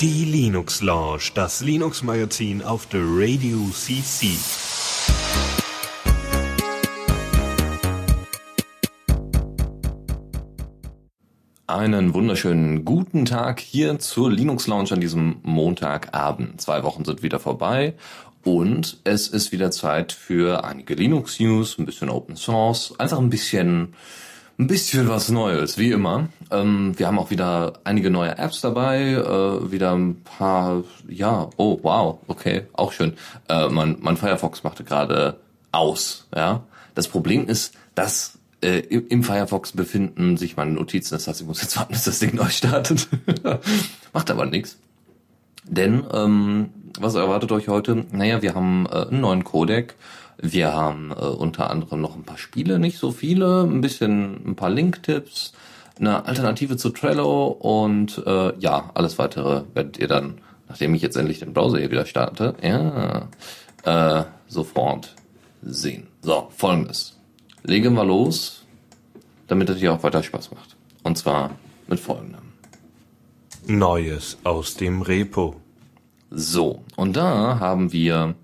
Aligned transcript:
Die 0.00 0.24
Linux 0.24 0.80
Lounge, 0.80 1.32
das 1.34 1.60
Linux 1.60 2.02
Magazin 2.02 2.62
auf 2.62 2.86
der 2.86 3.02
Radio 3.02 3.58
CC. 3.72 4.28
Einen 11.66 12.14
wunderschönen 12.14 12.86
guten 12.86 13.26
Tag 13.26 13.60
hier 13.60 13.98
zur 13.98 14.30
Linux 14.30 14.66
Lounge 14.66 14.92
an 14.92 15.00
diesem 15.00 15.40
Montagabend. 15.42 16.58
Zwei 16.58 16.82
Wochen 16.84 17.04
sind 17.04 17.22
wieder 17.22 17.38
vorbei 17.38 17.94
und 18.44 18.98
es 19.04 19.28
ist 19.28 19.52
wieder 19.52 19.70
Zeit 19.72 20.12
für 20.12 20.64
einige 20.64 20.94
Linux 20.94 21.38
News, 21.38 21.78
ein 21.78 21.84
bisschen 21.84 22.08
Open 22.08 22.36
Source, 22.36 22.94
einfach 22.98 23.18
ein 23.18 23.28
bisschen 23.28 23.94
ein 24.58 24.66
bisschen 24.66 25.08
was 25.08 25.28
Neues, 25.30 25.78
wie 25.78 25.90
immer. 25.90 26.28
Ähm, 26.50 26.92
wir 26.96 27.06
haben 27.06 27.18
auch 27.18 27.30
wieder 27.30 27.74
einige 27.84 28.10
neue 28.10 28.38
Apps 28.38 28.60
dabei, 28.60 29.12
äh, 29.12 29.72
wieder 29.72 29.94
ein 29.94 30.22
paar, 30.22 30.84
ja, 31.08 31.48
oh 31.56 31.78
wow, 31.82 32.18
okay, 32.26 32.66
auch 32.72 32.92
schön. 32.92 33.14
Äh, 33.48 33.68
mein, 33.68 33.96
mein 34.00 34.16
Firefox 34.16 34.62
machte 34.62 34.84
gerade 34.84 35.38
aus, 35.72 36.28
ja. 36.34 36.62
Das 36.94 37.08
Problem 37.08 37.48
ist, 37.48 37.74
dass 37.94 38.38
äh, 38.62 38.80
im 38.80 39.24
Firefox 39.24 39.72
befinden 39.72 40.36
sich 40.36 40.56
meine 40.56 40.72
Notizen. 40.72 41.14
Das 41.14 41.26
heißt, 41.26 41.40
ich 41.40 41.46
muss 41.46 41.62
jetzt 41.62 41.76
warten, 41.76 41.92
bis 41.92 42.04
das 42.04 42.18
Ding 42.18 42.34
neu 42.34 42.48
startet. 42.48 43.08
Macht 44.12 44.30
aber 44.30 44.46
nichts. 44.46 44.78
Denn 45.64 46.04
ähm, 46.12 46.70
was 46.98 47.14
erwartet 47.14 47.52
euch 47.52 47.68
heute? 47.68 48.04
Naja, 48.12 48.42
wir 48.42 48.54
haben 48.54 48.86
äh, 48.86 49.06
einen 49.08 49.20
neuen 49.20 49.44
Codec. 49.44 49.94
Wir 50.38 50.72
haben 50.72 51.10
äh, 51.10 51.24
unter 51.24 51.70
anderem 51.70 52.00
noch 52.00 52.16
ein 52.16 52.24
paar 52.24 52.38
Spiele, 52.38 52.78
nicht 52.78 52.98
so 52.98 53.10
viele, 53.10 53.62
ein 53.62 53.80
bisschen 53.80 54.40
ein 54.46 54.56
paar 54.56 54.70
Link-Tipps, 54.70 55.52
eine 55.98 56.26
Alternative 56.26 56.76
zu 56.76 56.90
Trello 56.90 57.48
und 57.48 58.22
äh, 58.26 58.58
ja, 58.58 58.90
alles 58.94 59.18
weitere 59.18 59.62
werdet 59.74 59.98
ihr 59.98 60.08
dann, 60.08 60.38
nachdem 60.68 60.94
ich 60.94 61.02
jetzt 61.02 61.16
endlich 61.16 61.38
den 61.40 61.52
Browser 61.52 61.78
hier 61.78 61.90
wieder 61.90 62.06
starte, 62.06 62.54
ja, 62.62 63.28
äh, 63.84 64.24
sofort 64.48 65.14
sehen. 65.62 66.08
So, 66.22 66.48
folgendes. 66.56 67.18
Legen 67.62 67.94
wir 67.94 68.04
los, 68.04 68.64
damit 69.46 69.68
es 69.70 69.78
dir 69.78 69.92
auch 69.92 70.02
weiter 70.02 70.22
Spaß 70.22 70.50
macht. 70.52 70.76
Und 71.02 71.18
zwar 71.18 71.50
mit 71.86 72.00
folgendem. 72.00 72.40
Neues 73.66 74.38
aus 74.44 74.74
dem 74.74 75.02
Repo. 75.02 75.56
So, 76.30 76.82
und 76.96 77.16
da 77.16 77.60
haben 77.60 77.92
wir 77.92 78.34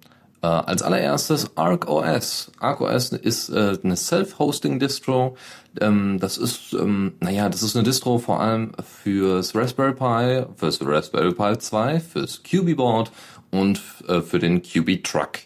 äh, 0.42 0.46
als 0.46 0.82
allererstes 0.82 1.56
ArcOS. 1.56 2.52
ArcOS 2.58 3.12
ist 3.12 3.48
äh, 3.50 3.78
eine 3.82 3.96
Self-Hosting-Distro. 3.96 5.36
Ähm, 5.80 6.18
das 6.20 6.38
ist, 6.38 6.72
ähm, 6.74 7.14
naja, 7.20 7.48
das 7.48 7.62
ist 7.62 7.76
eine 7.76 7.84
Distro 7.84 8.18
vor 8.18 8.40
allem 8.40 8.72
fürs 9.02 9.54
Raspberry 9.54 9.94
Pi, 9.94 10.46
fürs 10.56 10.80
Raspberry 10.84 11.32
Pi 11.32 11.58
2, 11.58 12.00
fürs 12.00 12.42
QB 12.42 12.76
Board 12.76 13.12
und 13.50 13.80
äh, 14.06 14.20
für 14.20 14.38
den 14.38 14.62
QB 14.62 15.02
Truck. 15.04 15.40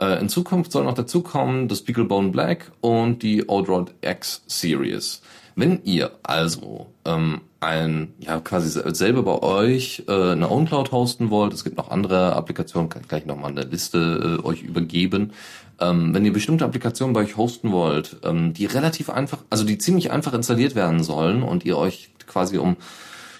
Äh, 0.00 0.20
in 0.20 0.28
Zukunft 0.28 0.72
soll 0.72 0.84
noch 0.84 0.94
dazukommen 0.94 1.68
das 1.68 1.82
Beaglebone 1.82 2.30
Black 2.30 2.70
und 2.80 3.22
die 3.22 3.48
Odrod 3.48 3.94
X 4.02 4.42
Series. 4.46 5.22
Wenn 5.54 5.82
ihr 5.84 6.10
also 6.22 6.88
ähm, 7.04 7.40
ein, 7.66 8.14
ja, 8.20 8.38
quasi 8.38 8.80
selber 8.94 9.22
bei 9.24 9.42
euch 9.42 10.04
äh, 10.08 10.32
eine 10.32 10.50
OwnCloud 10.50 10.92
hosten 10.92 11.30
wollt, 11.30 11.52
es 11.52 11.64
gibt 11.64 11.76
noch 11.76 11.90
andere 11.90 12.34
Applikationen, 12.34 12.88
kann 12.88 13.02
ich 13.02 13.08
gleich 13.08 13.26
nochmal 13.26 13.50
eine 13.50 13.64
Liste 13.64 14.38
äh, 14.40 14.46
euch 14.46 14.62
übergeben. 14.62 15.32
Ähm, 15.80 16.14
wenn 16.14 16.24
ihr 16.24 16.32
bestimmte 16.32 16.64
Applikationen 16.64 17.12
bei 17.12 17.20
euch 17.20 17.36
hosten 17.36 17.72
wollt, 17.72 18.18
ähm, 18.22 18.54
die 18.54 18.66
relativ 18.66 19.10
einfach, 19.10 19.38
also 19.50 19.64
die 19.64 19.78
ziemlich 19.78 20.12
einfach 20.12 20.32
installiert 20.32 20.76
werden 20.76 21.02
sollen 21.02 21.42
und 21.42 21.64
ihr 21.64 21.76
euch 21.76 22.10
quasi 22.26 22.56
um 22.56 22.76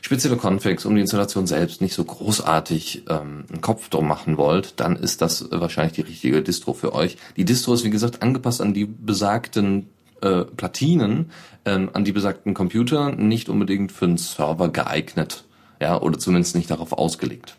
spezielle 0.00 0.36
Configs, 0.36 0.84
um 0.84 0.94
die 0.94 1.00
Installation 1.00 1.47
selbst 1.47 1.80
nicht 1.80 1.94
so 1.94 2.04
großartig 2.04 3.04
ähm, 3.08 3.44
einen 3.48 3.60
Kopf 3.60 3.88
drum 3.88 4.08
machen 4.08 4.38
wollt, 4.38 4.80
dann 4.80 4.97
ist 4.97 5.22
das 5.22 5.50
wahrscheinlich 5.50 5.94
die 5.94 6.02
richtige 6.02 6.43
Distro 6.43 6.75
für 6.75 6.94
euch. 6.94 7.16
Die 7.37 7.44
Distro 7.44 7.75
ist 7.75 7.84
wie 7.84 7.91
gesagt 7.91 8.22
angepasst 8.22 8.60
an 8.60 8.75
die 8.75 8.87
besagten 8.87 9.88
äh, 10.21 10.44
Platinen 10.44 11.31
ähm, 11.65 11.91
an 11.93 12.04
die 12.04 12.12
besagten 12.12 12.54
Computer 12.54 13.12
nicht 13.12 13.49
unbedingt 13.49 13.93
für 13.93 14.06
einen 14.06 14.19
Server 14.19 14.69
geeignet. 14.69 15.44
Ja, 15.81 16.00
oder 16.00 16.19
zumindest 16.19 16.56
nicht 16.56 16.71
darauf 16.71 16.93
ausgelegt. 16.93 17.56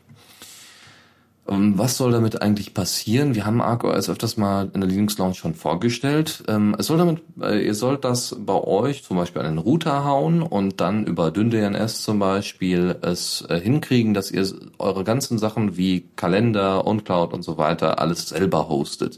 Ähm, 1.50 1.78
was 1.78 1.98
soll 1.98 2.12
damit 2.12 2.42
eigentlich 2.42 2.74
passieren? 2.74 3.36
Wir 3.36 3.46
haben 3.46 3.62
ArcOS 3.62 4.10
öfters 4.10 4.38
mal 4.38 4.70
in 4.74 4.82
der 4.82 4.90
Linux 4.90 5.18
Launch 5.18 5.38
schon 5.38 5.54
vorgestellt. 5.54 6.44
Ähm, 6.48 6.76
es 6.78 6.88
soll 6.88 6.98
damit, 6.98 7.22
äh, 7.42 7.66
ihr 7.66 7.74
sollt 7.74 8.04
das 8.04 8.36
bei 8.40 8.54
euch 8.54 9.04
zum 9.04 9.18
Beispiel 9.18 9.42
an 9.42 9.56
den 9.56 9.58
Router 9.58 10.04
hauen 10.04 10.42
und 10.42 10.82
dann 10.82 11.06
über 11.06 11.32
DynDNS 11.32 12.04
zum 12.04 12.20
Beispiel 12.20 12.98
es 13.02 13.46
äh, 13.50 13.60
hinkriegen, 13.60 14.14
dass 14.14 14.32
ihr 14.32 14.46
eure 14.78 15.04
ganzen 15.04 15.38
Sachen 15.38 15.78
wie 15.78 16.10
Kalender, 16.16 16.86
OnCloud 16.86 17.34
und 17.34 17.44
so 17.44 17.58
weiter 17.58 18.00
alles 18.00 18.28
selber 18.30 18.68
hostet, 18.68 19.18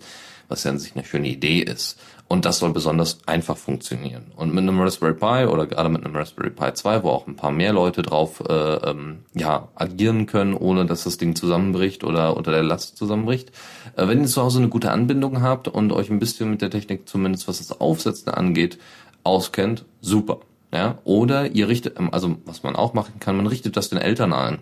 was 0.50 0.64
ja 0.64 0.72
an 0.72 0.80
sich 0.80 0.96
eine 0.96 1.06
schöne 1.06 1.30
Idee 1.30 1.62
ist. 1.62 2.00
Und 2.32 2.46
das 2.46 2.60
soll 2.60 2.72
besonders 2.74 3.18
einfach 3.26 3.58
funktionieren. 3.58 4.32
Und 4.36 4.54
mit 4.54 4.62
einem 4.62 4.80
Raspberry 4.80 5.16
Pi 5.16 5.48
oder 5.48 5.66
gerade 5.66 5.90
mit 5.90 6.06
einem 6.06 6.16
Raspberry 6.16 6.52
Pi 6.52 6.72
2, 6.76 7.02
wo 7.02 7.10
auch 7.10 7.26
ein 7.26 7.36
paar 7.36 7.50
mehr 7.50 7.74
Leute 7.74 8.04
drauf 8.04 8.44
äh, 8.48 8.54
ähm, 8.54 9.22
ja, 9.34 9.68
agieren 9.74 10.28
können, 10.28 10.54
ohne 10.54 10.86
dass 10.86 11.06
das 11.06 11.18
Ding 11.18 11.36
zusammenbricht 11.36 12.04
oder 12.04 12.38
unter 12.38 12.52
der 12.52 12.62
Last 12.62 12.98
zusammenbricht. 12.98 13.52
Äh, 13.98 14.08
wenn 14.08 14.22
ihr 14.22 14.28
zu 14.28 14.44
Hause 14.44 14.60
eine 14.60 14.70
gute 14.70 14.92
Anbindung 14.92 15.42
habt 15.42 15.68
und 15.70 15.92
euch 15.92 16.12
ein 16.12 16.20
bisschen 16.20 16.52
mit 16.52 16.62
der 16.62 16.70
Technik, 16.70 17.10
zumindest 17.10 17.48
was 17.48 17.58
das 17.58 17.82
Aufsetzen 17.82 18.32
angeht, 18.32 18.78
auskennt, 19.24 19.86
super. 20.00 20.38
Ja, 20.72 21.00
oder 21.06 21.48
ihr 21.48 21.68
richtet, 21.68 22.00
ähm, 22.00 22.10
also 22.12 22.38
was 22.46 22.62
man 22.62 22.76
auch 22.76 22.94
machen 22.94 23.16
kann, 23.20 23.38
man 23.38 23.48
richtet 23.48 23.76
das 23.76 23.90
den 23.90 23.98
Eltern 23.98 24.34
ein. 24.34 24.60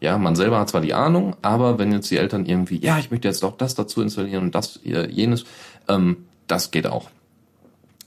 Ja, 0.00 0.16
man 0.16 0.34
selber 0.34 0.58
hat 0.58 0.70
zwar 0.70 0.80
die 0.80 0.94
Ahnung, 0.94 1.36
aber 1.42 1.78
wenn 1.78 1.92
jetzt 1.92 2.10
die 2.10 2.16
Eltern 2.16 2.46
irgendwie, 2.46 2.78
ja, 2.78 2.98
ich 2.98 3.10
möchte 3.10 3.28
jetzt 3.28 3.44
auch 3.44 3.58
das 3.58 3.74
dazu 3.74 4.00
installieren 4.00 4.44
und 4.44 4.54
das, 4.54 4.80
jenes, 4.82 5.44
ähm, 5.88 6.24
das 6.46 6.70
geht 6.70 6.86
auch. 6.86 7.10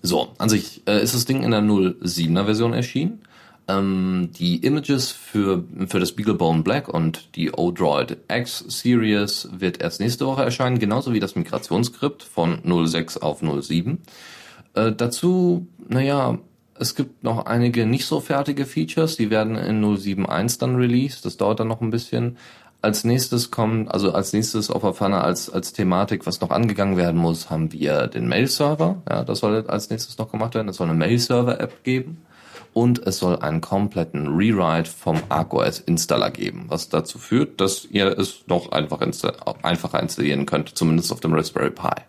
So, 0.01 0.33
an 0.37 0.49
sich 0.49 0.83
äh, 0.87 1.01
ist 1.01 1.15
das 1.15 1.25
Ding 1.25 1.43
in 1.43 1.51
der 1.51 1.61
07er 1.61 2.45
Version 2.45 2.73
erschienen. 2.73 3.21
Ähm, 3.67 4.29
die 4.37 4.57
Images 4.57 5.11
für, 5.11 5.63
für 5.87 5.99
das 5.99 6.11
Beaglebone 6.11 6.61
Black 6.61 6.87
und 6.87 7.35
die 7.35 7.51
Odroid 7.51 8.17
X 8.31 8.63
Series 8.67 9.49
wird 9.51 9.81
erst 9.81 9.99
nächste 9.99 10.27
Woche 10.27 10.43
erscheinen, 10.43 10.77
genauso 10.77 11.13
wie 11.13 11.19
das 11.19 11.35
Migrationsskript 11.35 12.21
von 12.21 12.61
06 12.63 13.17
auf 13.17 13.41
07. 13.41 14.03
Äh, 14.75 14.91
dazu, 14.91 15.67
naja, 15.87 16.37
es 16.77 16.93
gibt 16.93 17.23
noch 17.23 17.45
einige 17.45 17.85
nicht 17.85 18.05
so 18.05 18.19
fertige 18.19 18.65
Features, 18.65 19.15
die 19.15 19.29
werden 19.31 19.55
in 19.55 19.83
07.1 19.83 20.59
dann 20.59 20.75
released. 20.75 21.25
Das 21.25 21.37
dauert 21.37 21.59
dann 21.59 21.69
noch 21.69 21.81
ein 21.81 21.89
bisschen. 21.89 22.37
Als 22.85 23.03
nächstes 23.03 23.49
kommt, 23.49 23.91
also 23.91 24.11
als 24.11 24.31
nächstes 24.31 24.69
auf 24.69 24.83
der 24.83 24.93
Pfanne 24.93 25.21
als, 25.21 25.49
als 25.49 25.73
Thematik, 25.73 26.27
was 26.27 26.39
noch 26.39 26.51
angegangen 26.51 26.97
werden 26.97 27.19
muss, 27.19 27.49
haben 27.49 27.71
wir 27.71 28.05
den 28.05 28.27
Mail-Server. 28.27 29.01
Ja, 29.09 29.23
das 29.23 29.39
soll 29.39 29.65
als 29.67 29.89
nächstes 29.89 30.19
noch 30.19 30.29
gemacht 30.29 30.53
werden. 30.53 30.69
Es 30.69 30.75
soll 30.75 30.87
eine 30.87 30.95
Mail-Server-App 30.95 31.83
geben. 31.83 32.21
Und 32.73 32.99
es 33.07 33.17
soll 33.17 33.37
einen 33.37 33.59
kompletten 33.59 34.27
Rewrite 34.27 34.87
vom 34.87 35.19
ArcOS-Installer 35.29 36.29
geben, 36.29 36.65
was 36.67 36.89
dazu 36.89 37.17
führt, 37.17 37.59
dass 37.59 37.85
ihr 37.85 38.19
es 38.19 38.43
noch 38.45 38.71
einfach 38.71 39.01
insta 39.01 39.33
einfacher 39.63 39.99
installieren 39.99 40.45
könnt, 40.45 40.77
zumindest 40.77 41.11
auf 41.11 41.21
dem 41.21 41.33
Raspberry 41.33 41.71
Pi. 41.71 42.03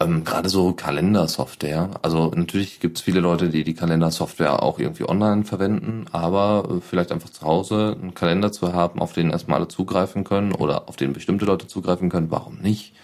Ähm, 0.00 0.24
Gerade 0.24 0.48
so 0.48 0.72
Kalendersoftware. 0.72 1.90
Also 2.02 2.30
natürlich 2.34 2.80
gibt 2.80 2.98
es 2.98 3.04
viele 3.04 3.20
Leute, 3.20 3.48
die 3.48 3.64
die 3.64 3.74
Kalendersoftware 3.74 4.62
auch 4.62 4.78
irgendwie 4.78 5.08
online 5.08 5.44
verwenden, 5.44 6.06
aber 6.12 6.68
äh, 6.68 6.80
vielleicht 6.80 7.12
einfach 7.12 7.30
zu 7.30 7.42
Hause 7.42 7.96
einen 8.00 8.14
Kalender 8.14 8.50
zu 8.52 8.72
haben, 8.72 9.00
auf 9.00 9.12
den 9.12 9.30
erstmal 9.30 9.58
alle 9.58 9.68
zugreifen 9.68 10.24
können 10.24 10.52
oder 10.52 10.88
auf 10.88 10.96
den 10.96 11.12
bestimmte 11.12 11.44
Leute 11.44 11.68
zugreifen 11.68 12.10
können, 12.10 12.30
warum 12.30 12.58
nicht? 12.58 12.94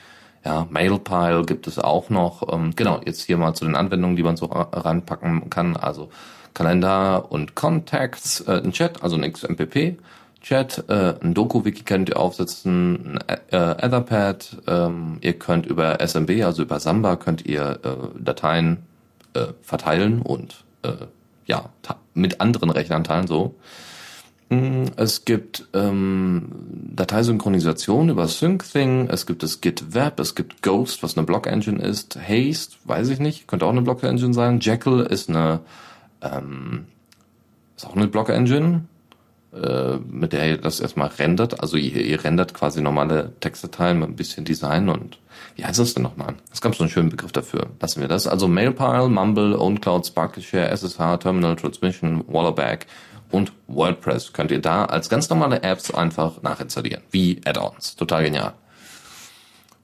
Ja, 0.44 0.66
Mailpile 0.70 1.44
gibt 1.44 1.66
es 1.66 1.78
auch 1.78 2.10
noch. 2.10 2.52
Ähm, 2.52 2.72
genau, 2.74 3.00
jetzt 3.04 3.22
hier 3.22 3.36
mal 3.36 3.54
zu 3.54 3.64
den 3.66 3.76
Anwendungen, 3.76 4.16
die 4.16 4.22
man 4.22 4.36
so 4.36 4.46
reinpacken 4.46 5.50
kann. 5.50 5.76
Also 5.76 6.10
Kalender 6.54 7.30
und 7.30 7.54
Contacts, 7.54 8.40
äh, 8.42 8.62
ein 8.64 8.72
Chat, 8.72 9.02
also 9.02 9.16
ein 9.16 9.30
XMPP 9.32 9.98
Chat, 10.40 10.84
äh, 10.88 11.14
ein 11.22 11.34
Doku-Wiki 11.34 11.82
könnt 11.84 12.08
ihr 12.08 12.18
aufsetzen, 12.18 13.18
ein 13.26 13.38
äh, 13.50 13.84
Etherpad, 13.84 14.56
ähm, 14.66 15.18
ihr 15.20 15.34
könnt 15.34 15.66
über 15.66 16.00
SMB, 16.00 16.42
also 16.44 16.62
über 16.62 16.80
Samba, 16.80 17.16
könnt 17.16 17.44
ihr 17.44 17.78
äh, 17.82 18.18
Dateien 18.18 18.78
äh, 19.34 19.48
verteilen 19.60 20.22
und 20.22 20.64
äh, 20.82 20.92
ja, 21.46 21.68
mit 22.14 22.40
anderen 22.40 22.70
Rechnern 22.70 23.04
teilen, 23.04 23.26
so. 23.26 23.54
Mm, 24.48 24.84
es 24.96 25.24
gibt 25.24 25.68
ähm, 25.74 26.48
Dateisynchronisation 26.94 28.08
über 28.08 28.26
SyncThing, 28.26 29.08
es 29.08 29.26
gibt 29.26 29.42
das 29.42 29.60
Git 29.60 29.94
Web, 29.94 30.20
es 30.20 30.34
gibt 30.34 30.62
Ghost, 30.62 31.02
was 31.02 31.16
eine 31.16 31.26
Block-Engine 31.26 31.80
ist, 31.82 32.16
Haste, 32.16 32.76
weiß 32.84 33.10
ich 33.10 33.20
nicht, 33.20 33.46
könnte 33.46 33.66
auch 33.66 33.70
eine 33.70 33.82
Block-Engine 33.82 34.32
sein, 34.32 34.60
Jekyll 34.60 35.00
ist 35.00 35.28
eine 35.28 35.60
ähm, 36.22 36.86
ist 37.76 37.86
auch 37.86 37.96
eine 37.96 38.08
Block-Engine, 38.08 38.82
äh, 39.52 39.96
mit 40.08 40.32
der 40.32 40.48
ihr 40.48 40.56
das 40.58 40.80
erstmal 40.80 41.08
rendert. 41.08 41.60
Also 41.60 41.76
ihr, 41.76 42.04
ihr 42.04 42.22
rendert 42.22 42.54
quasi 42.54 42.80
normale 42.80 43.32
Textdateien 43.40 43.98
mit 43.98 44.08
ein 44.08 44.16
bisschen 44.16 44.44
Design 44.44 44.88
und 44.88 45.18
wie 45.56 45.64
heißt 45.64 45.78
das 45.78 45.94
denn 45.94 46.02
nochmal? 46.02 46.34
Es 46.52 46.60
gab 46.60 46.74
so 46.74 46.84
einen 46.84 46.90
schönen 46.90 47.08
Begriff 47.08 47.32
dafür. 47.32 47.66
Lassen 47.80 48.00
wir 48.00 48.08
das. 48.08 48.26
Also 48.26 48.46
Mailpile, 48.46 49.08
Mumble, 49.08 49.58
OwnCloud, 49.58 50.06
Sparkleshare, 50.06 50.70
SSH, 50.70 51.18
Terminal 51.20 51.56
Transmission, 51.56 52.24
Wallerback 52.28 52.86
und 53.30 53.52
WordPress 53.68 54.32
könnt 54.32 54.50
ihr 54.50 54.60
da 54.60 54.84
als 54.84 55.08
ganz 55.08 55.28
normale 55.30 55.62
Apps 55.62 55.92
einfach 55.92 56.42
nachinstallieren. 56.42 57.02
Wie 57.10 57.40
Add-ons. 57.44 57.96
Total 57.96 58.22
genial. 58.24 58.54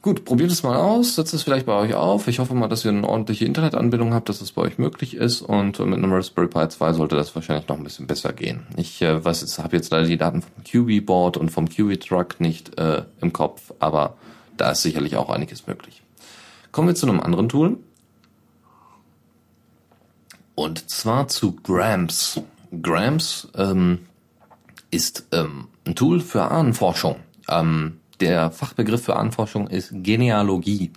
Gut, 0.06 0.24
probiert 0.24 0.52
es 0.52 0.62
mal 0.62 0.76
aus, 0.76 1.16
setzt 1.16 1.34
es 1.34 1.42
vielleicht 1.42 1.66
bei 1.66 1.72
euch 1.72 1.94
auf. 1.94 2.28
Ich 2.28 2.38
hoffe 2.38 2.54
mal, 2.54 2.68
dass 2.68 2.84
ihr 2.84 2.92
eine 2.92 3.08
ordentliche 3.08 3.44
Internetanbindung 3.44 4.14
habt, 4.14 4.28
dass 4.28 4.40
es 4.40 4.52
bei 4.52 4.62
euch 4.62 4.78
möglich 4.78 5.16
ist 5.16 5.42
und 5.42 5.80
mit 5.80 5.98
einem 5.98 6.12
Raspberry 6.12 6.46
Pi 6.46 6.68
2 6.68 6.92
sollte 6.92 7.16
das 7.16 7.34
wahrscheinlich 7.34 7.66
noch 7.66 7.76
ein 7.76 7.82
bisschen 7.82 8.06
besser 8.06 8.32
gehen. 8.32 8.68
Ich 8.76 9.02
äh, 9.02 9.20
habe 9.20 9.76
jetzt 9.76 9.90
leider 9.90 10.06
die 10.06 10.16
Daten 10.16 10.42
vom 10.42 10.62
QB 10.62 11.04
Board 11.04 11.36
und 11.36 11.50
vom 11.50 11.68
QB 11.68 11.98
Truck 11.98 12.38
nicht 12.38 12.78
äh, 12.78 13.02
im 13.20 13.32
Kopf, 13.32 13.72
aber 13.80 14.16
da 14.56 14.70
ist 14.70 14.82
sicherlich 14.82 15.16
auch 15.16 15.28
einiges 15.28 15.66
möglich. 15.66 16.04
Kommen 16.70 16.86
wir 16.86 16.94
zu 16.94 17.08
einem 17.08 17.18
anderen 17.18 17.48
Tool. 17.48 17.76
Und 20.54 20.88
zwar 20.88 21.26
zu 21.26 21.56
Grams. 21.64 22.40
Grams 22.80 23.48
ähm, 23.56 24.06
ist 24.92 25.26
ähm, 25.32 25.66
ein 25.84 25.96
Tool 25.96 26.20
für 26.20 26.48
Ahnenforschung. 26.48 27.16
Ähm, 27.48 27.98
der 28.20 28.50
Fachbegriff 28.50 29.04
für 29.04 29.16
Ahnenforschung 29.16 29.68
ist 29.68 29.90
Genealogie. 29.92 30.92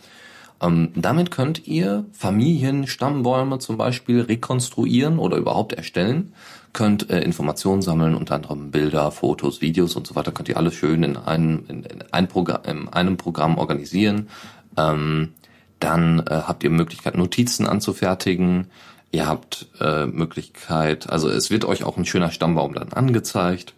Ähm, 0.61 0.91
damit 0.95 1.31
könnt 1.31 1.67
ihr 1.67 2.05
Familienstammbäume 2.11 3.59
zum 3.59 3.77
Beispiel 3.77 4.21
rekonstruieren 4.21 5.19
oder 5.19 5.37
überhaupt 5.37 5.73
erstellen, 5.73 6.33
könnt 6.73 7.09
äh, 7.09 7.21
Informationen 7.21 7.81
sammeln, 7.81 8.15
unter 8.15 8.35
anderem 8.35 8.71
Bilder, 8.71 9.11
Fotos, 9.11 9.61
Videos 9.61 9.95
und 9.95 10.05
so 10.05 10.15
weiter, 10.15 10.31
könnt 10.31 10.49
ihr 10.49 10.57
alles 10.57 10.75
schön 10.75 11.03
in 11.03 11.17
einem, 11.17 11.65
in, 11.67 11.83
in 11.83 12.03
ein 12.11 12.27
Programm, 12.27 12.61
in 12.65 12.89
einem 12.89 13.17
Programm 13.17 13.57
organisieren. 13.57 14.29
Ähm, 14.77 15.33
dann 15.79 16.19
äh, 16.19 16.41
habt 16.45 16.63
ihr 16.63 16.69
Möglichkeit, 16.69 17.15
Notizen 17.15 17.65
anzufertigen. 17.65 18.67
Ihr 19.11 19.27
habt 19.27 19.67
äh, 19.79 20.05
Möglichkeit, 20.05 21.09
also 21.09 21.29
es 21.29 21.49
wird 21.49 21.65
euch 21.65 21.83
auch 21.83 21.97
ein 21.97 22.05
schöner 22.05 22.31
Stammbaum 22.31 22.73
dann 22.73 22.93
angezeigt. 22.93 23.73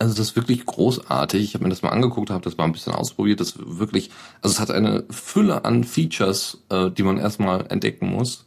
Also 0.00 0.14
das 0.14 0.28
ist 0.28 0.36
wirklich 0.36 0.64
großartig. 0.64 1.42
Ich 1.44 1.52
habe 1.52 1.64
mir 1.64 1.70
das 1.70 1.82
mal 1.82 1.90
angeguckt, 1.90 2.30
habe 2.30 2.42
das 2.42 2.56
mal 2.56 2.64
ein 2.64 2.72
bisschen 2.72 2.94
ausprobiert. 2.94 3.38
Das 3.38 3.54
wirklich, 3.58 4.10
also 4.40 4.54
es 4.54 4.58
hat 4.58 4.70
eine 4.70 5.04
Fülle 5.10 5.66
an 5.66 5.84
Features, 5.84 6.56
äh, 6.70 6.90
die 6.90 7.02
man 7.02 7.18
erstmal 7.18 7.66
entdecken 7.68 8.08
muss. 8.08 8.46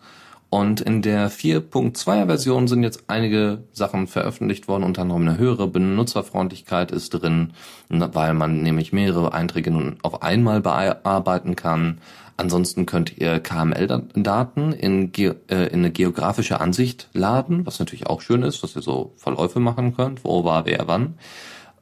Und 0.54 0.82
in 0.82 1.02
der 1.02 1.32
4.2er 1.32 2.28
Version 2.28 2.68
sind 2.68 2.84
jetzt 2.84 3.06
einige 3.08 3.64
Sachen 3.72 4.06
veröffentlicht 4.06 4.68
worden, 4.68 4.84
unter 4.84 5.02
anderem 5.02 5.28
eine 5.28 5.40
höhere 5.40 5.68
Benutzerfreundlichkeit 5.68 6.92
ist 6.92 7.10
drin, 7.10 7.54
weil 7.90 8.36
man 8.36 8.62
nämlich 8.62 8.94
mehrere 8.94 9.34
Einträge 9.34 9.72
nun 9.72 9.98
auf 10.04 10.22
einmal 10.22 10.62
bearbeiten 10.62 11.56
kann. 11.56 12.02
Ansonsten 12.38 12.86
könnt 12.86 13.18
ihr 13.18 13.40
KML-Daten 13.40 14.74
in, 14.74 15.12
äh, 15.16 15.34
in 15.48 15.80
eine 15.80 15.90
geografische 15.90 16.62
Ansicht 16.62 17.10
laden, 17.14 17.66
was 17.66 17.80
natürlich 17.80 18.06
auch 18.06 18.22
schön 18.22 18.44
ist, 18.44 18.62
dass 18.62 18.76
ihr 18.76 18.84
so 18.84 19.14
Verläufe 19.18 19.60
machen 19.60 19.96
könnt, 19.96 20.24
wo 20.24 20.44
war 20.44 20.68
wer 20.68 20.88
wann. 20.88 21.16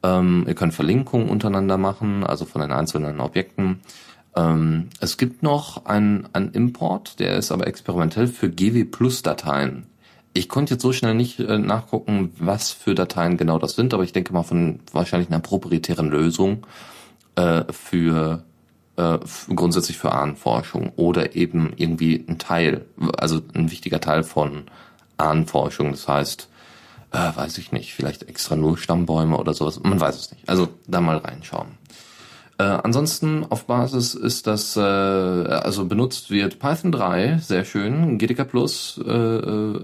Ähm, 0.02 0.46
ihr 0.48 0.54
könnt 0.54 0.72
Verlinkungen 0.72 1.28
untereinander 1.28 1.76
machen, 1.76 2.24
also 2.24 2.46
von 2.46 2.62
den 2.62 2.72
einzelnen 2.72 3.20
Objekten. 3.20 3.82
Ähm, 4.34 4.88
es 5.00 5.18
gibt 5.18 5.42
noch 5.42 5.84
einen, 5.86 6.28
einen 6.32 6.52
Import, 6.52 7.18
der 7.18 7.36
ist 7.36 7.52
aber 7.52 7.66
experimentell 7.66 8.26
für 8.26 8.50
GW 8.50 8.84
Plus 8.84 9.22
Dateien. 9.22 9.86
Ich 10.34 10.48
konnte 10.48 10.74
jetzt 10.74 10.82
so 10.82 10.92
schnell 10.92 11.14
nicht 11.14 11.38
äh, 11.40 11.58
nachgucken, 11.58 12.32
was 12.38 12.70
für 12.70 12.94
Dateien 12.94 13.36
genau 13.36 13.58
das 13.58 13.74
sind, 13.74 13.92
aber 13.92 14.04
ich 14.04 14.12
denke 14.12 14.32
mal 14.32 14.42
von 14.42 14.80
wahrscheinlich 14.92 15.28
einer 15.28 15.40
proprietären 15.40 16.08
Lösung 16.08 16.66
äh, 17.34 17.64
für 17.70 18.44
äh, 18.96 19.18
grundsätzlich 19.54 19.98
für 19.98 20.12
Ahnenforschung 20.12 20.92
oder 20.96 21.36
eben 21.36 21.72
irgendwie 21.76 22.24
ein 22.26 22.38
Teil, 22.38 22.86
also 23.18 23.42
ein 23.54 23.70
wichtiger 23.70 24.00
Teil 24.00 24.24
von 24.24 24.64
Ahnenforschung. 25.18 25.90
Das 25.90 26.08
heißt, 26.08 26.48
äh, 27.12 27.36
weiß 27.36 27.58
ich 27.58 27.72
nicht, 27.72 27.92
vielleicht 27.94 28.24
extra 28.24 28.56
nur 28.56 28.78
Stammbäume 28.78 29.36
oder 29.36 29.52
sowas. 29.54 29.80
Man 29.82 30.00
weiß 30.00 30.16
es 30.16 30.30
nicht. 30.32 30.48
Also 30.48 30.68
da 30.86 31.00
mal 31.00 31.18
reinschauen. 31.18 31.68
Äh, 32.58 32.64
ansonsten 32.64 33.46
auf 33.48 33.64
Basis 33.64 34.14
ist 34.14 34.46
das, 34.46 34.76
äh, 34.76 34.80
also 34.80 35.86
benutzt 35.86 36.30
wird 36.30 36.58
Python 36.58 36.92
3, 36.92 37.38
sehr 37.38 37.64
schön, 37.64 38.18
GTK 38.18 38.44
Plus 38.44 39.00
äh, 39.04 39.10
äh 39.10 39.78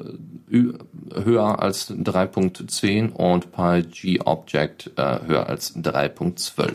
höher 1.14 1.60
als 1.60 1.90
3.10 1.90 3.12
und 3.12 3.52
PyGObject 3.52 4.92
äh, 4.96 5.18
höher 5.26 5.46
als 5.46 5.76
3.12. 5.76 6.74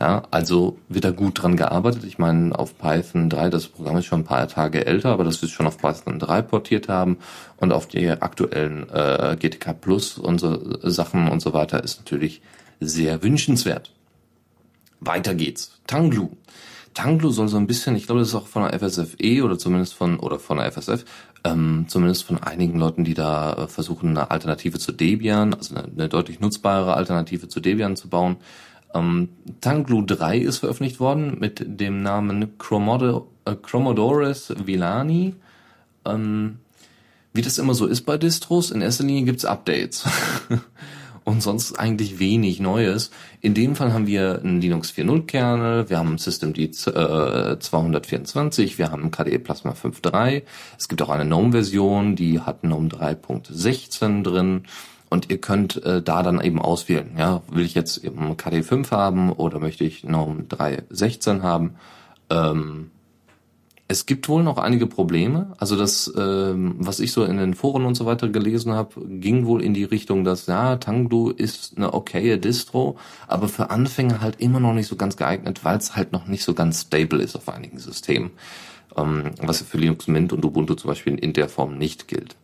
Ja, 0.00 0.22
also 0.30 0.78
wird 0.88 1.04
da 1.04 1.10
gut 1.10 1.42
dran 1.42 1.56
gearbeitet. 1.56 2.04
Ich 2.04 2.18
meine, 2.18 2.58
auf 2.58 2.78
Python 2.78 3.28
3, 3.28 3.50
das 3.50 3.68
Programm 3.68 3.98
ist 3.98 4.06
schon 4.06 4.20
ein 4.20 4.24
paar 4.24 4.48
Tage 4.48 4.86
älter, 4.86 5.10
aber 5.10 5.24
das 5.24 5.42
wir 5.42 5.48
schon 5.50 5.66
auf 5.66 5.76
Python 5.76 6.18
3 6.18 6.40
portiert 6.42 6.88
haben 6.88 7.18
und 7.58 7.72
auf 7.72 7.86
die 7.86 8.08
aktuellen 8.08 8.88
äh, 8.90 9.36
GTK 9.38 9.78
Plus 9.78 10.16
und 10.16 10.40
so 10.40 10.58
Sachen 10.82 11.28
und 11.28 11.40
so 11.40 11.52
weiter 11.52 11.84
ist 11.84 12.00
natürlich 12.00 12.40
sehr 12.80 13.22
wünschenswert. 13.22 13.92
Weiter 15.00 15.34
geht's. 15.34 15.72
Tanglu. 15.86 16.30
Tanglu 16.94 17.30
soll 17.30 17.48
so 17.48 17.56
ein 17.56 17.66
bisschen, 17.66 17.96
ich 17.96 18.06
glaube, 18.06 18.20
das 18.20 18.28
ist 18.28 18.34
auch 18.34 18.46
von 18.46 18.68
der 18.68 18.78
FSFE 18.78 19.42
oder 19.44 19.58
zumindest 19.58 19.94
von, 19.94 20.18
oder 20.18 20.38
von 20.38 20.58
der 20.58 20.70
FSF, 20.72 21.04
ähm, 21.44 21.86
zumindest 21.88 22.24
von 22.24 22.38
einigen 22.38 22.78
Leuten, 22.78 23.04
die 23.04 23.14
da 23.14 23.52
äh, 23.52 23.68
versuchen, 23.68 24.10
eine 24.10 24.30
Alternative 24.30 24.78
zu 24.78 24.92
Debian, 24.92 25.54
also 25.54 25.74
eine, 25.74 25.84
eine 25.84 26.08
deutlich 26.08 26.40
nutzbare 26.40 26.94
Alternative 26.94 27.48
zu 27.48 27.60
Debian 27.60 27.96
zu 27.96 28.08
bauen, 28.08 28.38
ähm, 28.92 29.28
Tanglu 29.60 30.02
3 30.04 30.38
ist 30.38 30.58
veröffentlicht 30.58 31.00
worden 31.00 31.38
mit 31.38 31.62
dem 31.64 32.02
Namen 32.02 32.58
Chromodo, 32.58 33.28
äh, 33.44 33.54
Villani. 34.66 35.34
Ähm, 36.04 36.58
wie 37.32 37.42
das 37.42 37.58
immer 37.58 37.74
so 37.74 37.86
ist 37.86 38.02
bei 38.02 38.18
Distros, 38.18 38.72
in 38.72 38.80
erster 38.80 39.04
Linie 39.04 39.22
gibt's 39.22 39.44
Updates. 39.44 40.04
Und 41.24 41.42
sonst 41.42 41.78
eigentlich 41.78 42.18
wenig 42.18 42.60
Neues. 42.60 43.10
In 43.40 43.54
dem 43.54 43.76
Fall 43.76 43.92
haben 43.92 44.06
wir 44.06 44.40
einen 44.40 44.60
Linux 44.60 44.92
4.0 44.92 45.26
Kernel, 45.26 45.90
wir 45.90 45.98
haben 45.98 46.18
Systemd 46.18 46.58
äh, 46.58 46.70
224, 46.70 48.78
wir 48.78 48.90
haben 48.90 49.10
KDE 49.10 49.38
Plasma 49.38 49.72
5.3. 49.72 50.42
Es 50.78 50.88
gibt 50.88 51.02
auch 51.02 51.10
eine 51.10 51.26
GNOME-Version, 51.26 52.16
die 52.16 52.40
hat 52.40 52.62
GNOME 52.62 52.88
3.16 52.88 54.22
drin. 54.22 54.62
Und 55.10 55.28
ihr 55.28 55.38
könnt 55.38 55.84
äh, 55.84 56.00
da 56.00 56.22
dann 56.22 56.40
eben 56.40 56.60
auswählen, 56.60 57.16
ja, 57.18 57.42
will 57.50 57.64
ich 57.64 57.74
jetzt 57.74 58.04
eben 58.04 58.36
KD5 58.36 58.92
haben 58.92 59.32
oder 59.32 59.58
möchte 59.58 59.84
ich 59.84 60.02
GNOME 60.02 60.44
3.16 60.44 61.42
haben. 61.42 61.74
Ähm, 62.30 62.92
es 63.90 64.06
gibt 64.06 64.28
wohl 64.28 64.44
noch 64.44 64.58
einige 64.58 64.86
Probleme. 64.86 65.52
Also 65.58 65.74
das, 65.74 66.12
ähm, 66.16 66.76
was 66.78 67.00
ich 67.00 67.10
so 67.10 67.24
in 67.24 67.38
den 67.38 67.54
Foren 67.54 67.84
und 67.84 67.96
so 67.96 68.06
weiter 68.06 68.28
gelesen 68.28 68.72
habe, 68.72 69.04
ging 69.04 69.46
wohl 69.46 69.60
in 69.64 69.74
die 69.74 69.82
Richtung, 69.82 70.22
dass 70.22 70.46
ja, 70.46 70.76
Tanglu 70.76 71.30
ist 71.30 71.76
eine 71.76 71.92
okaye 71.92 72.38
Distro, 72.38 72.96
aber 73.26 73.48
für 73.48 73.70
Anfänger 73.70 74.20
halt 74.20 74.40
immer 74.40 74.60
noch 74.60 74.74
nicht 74.74 74.86
so 74.86 74.94
ganz 74.94 75.16
geeignet, 75.16 75.64
weil 75.64 75.76
es 75.76 75.96
halt 75.96 76.12
noch 76.12 76.28
nicht 76.28 76.44
so 76.44 76.54
ganz 76.54 76.82
stable 76.82 77.20
ist 77.20 77.34
auf 77.34 77.48
einigen 77.48 77.80
Systemen. 77.80 78.30
Ähm, 78.96 79.32
was 79.42 79.62
für 79.62 79.78
Linux 79.78 80.06
Mint 80.06 80.32
und 80.32 80.44
Ubuntu 80.44 80.74
zum 80.74 80.86
Beispiel 80.86 81.16
in 81.16 81.32
der 81.32 81.48
Form 81.48 81.76
nicht 81.76 82.06
gilt. 82.06 82.36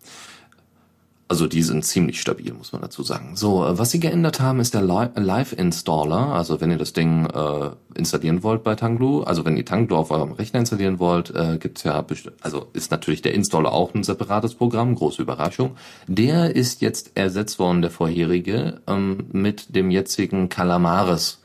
Also 1.28 1.48
die 1.48 1.62
sind 1.62 1.84
ziemlich 1.84 2.20
stabil, 2.20 2.52
muss 2.52 2.72
man 2.72 2.82
dazu 2.82 3.02
sagen. 3.02 3.34
So, 3.34 3.64
äh, 3.66 3.76
was 3.76 3.90
sie 3.90 3.98
geändert 3.98 4.38
haben, 4.38 4.60
ist 4.60 4.74
der 4.74 4.82
Live-Installer. 4.82 6.28
Also 6.28 6.60
wenn 6.60 6.70
ihr 6.70 6.78
das 6.78 6.92
Ding 6.92 7.26
äh, 7.26 7.70
installieren 7.94 8.44
wollt 8.44 8.62
bei 8.62 8.76
Tanglu, 8.76 9.22
also 9.22 9.44
wenn 9.44 9.56
ihr 9.56 9.64
Tanglu 9.64 9.96
auf 9.96 10.12
eurem 10.12 10.32
Rechner 10.32 10.60
installieren 10.60 11.00
wollt, 11.00 11.34
äh, 11.34 11.58
gibt's 11.58 11.82
ja, 11.82 12.04
also 12.42 12.68
ist 12.74 12.92
natürlich 12.92 13.22
der 13.22 13.34
Installer 13.34 13.72
auch 13.72 13.92
ein 13.92 14.04
separates 14.04 14.54
Programm, 14.54 14.94
große 14.94 15.22
Überraschung. 15.22 15.76
Der 16.06 16.54
ist 16.54 16.80
jetzt 16.80 17.10
ersetzt 17.16 17.58
worden, 17.58 17.82
der 17.82 17.90
vorherige, 17.90 18.80
ähm, 18.86 19.24
mit 19.32 19.74
dem 19.74 19.90
jetzigen 19.90 20.48
Calamares 20.48 21.40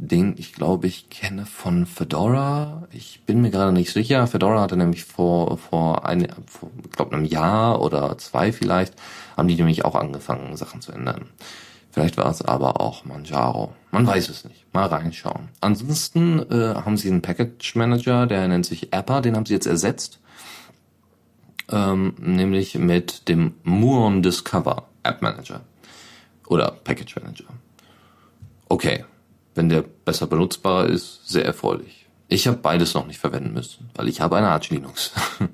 den 0.00 0.34
ich 0.38 0.54
glaube 0.54 0.86
ich 0.86 1.10
kenne 1.10 1.44
von 1.44 1.84
Fedora. 1.84 2.88
Ich 2.90 3.22
bin 3.26 3.42
mir 3.42 3.50
gerade 3.50 3.72
nicht 3.72 3.92
sicher. 3.92 4.26
Fedora 4.26 4.62
hatte 4.62 4.76
nämlich 4.76 5.04
vor 5.04 5.58
vor 5.58 6.06
ein, 6.06 6.26
vor, 6.46 6.70
ich 6.84 6.92
glaube 6.92 7.14
einem 7.14 7.26
Jahr 7.26 7.82
oder 7.82 8.16
zwei 8.16 8.50
vielleicht 8.52 8.94
haben 9.36 9.48
die 9.48 9.56
nämlich 9.56 9.84
auch 9.84 9.94
angefangen 9.94 10.56
Sachen 10.56 10.80
zu 10.80 10.92
ändern. 10.92 11.26
Vielleicht 11.90 12.16
war 12.16 12.30
es 12.30 12.40
aber 12.40 12.80
auch 12.80 13.04
Manjaro. 13.04 13.74
Man 13.90 14.06
weiß 14.06 14.28
es 14.28 14.44
nicht. 14.44 14.64
Mal 14.72 14.86
reinschauen. 14.86 15.48
Ansonsten 15.60 16.38
äh, 16.50 16.74
haben 16.76 16.96
sie 16.96 17.08
einen 17.08 17.20
Package 17.20 17.74
Manager, 17.74 18.26
der 18.26 18.46
nennt 18.48 18.64
sich 18.64 18.94
Appa. 18.94 19.20
Den 19.20 19.36
haben 19.36 19.44
sie 19.44 19.54
jetzt 19.54 19.66
ersetzt, 19.66 20.20
ähm, 21.70 22.14
nämlich 22.18 22.76
mit 22.76 23.28
dem 23.28 23.54
Muon 23.64 24.22
Discover 24.22 24.86
App 25.02 25.20
Manager 25.20 25.60
oder 26.46 26.70
Package 26.70 27.16
Manager. 27.16 27.44
Okay, 28.68 29.04
wenn 29.54 29.68
der 29.68 29.82
besser 29.82 30.26
benutzbar 30.26 30.86
ist, 30.86 31.28
sehr 31.28 31.44
erfreulich. 31.44 32.06
Ich 32.28 32.46
habe 32.46 32.58
beides 32.58 32.94
noch 32.94 33.06
nicht 33.06 33.18
verwenden 33.18 33.52
müssen, 33.52 33.90
weil 33.94 34.08
ich 34.08 34.20
habe 34.20 34.36
eine 34.36 34.48
Arch 34.48 34.70
Linux. 34.70 35.12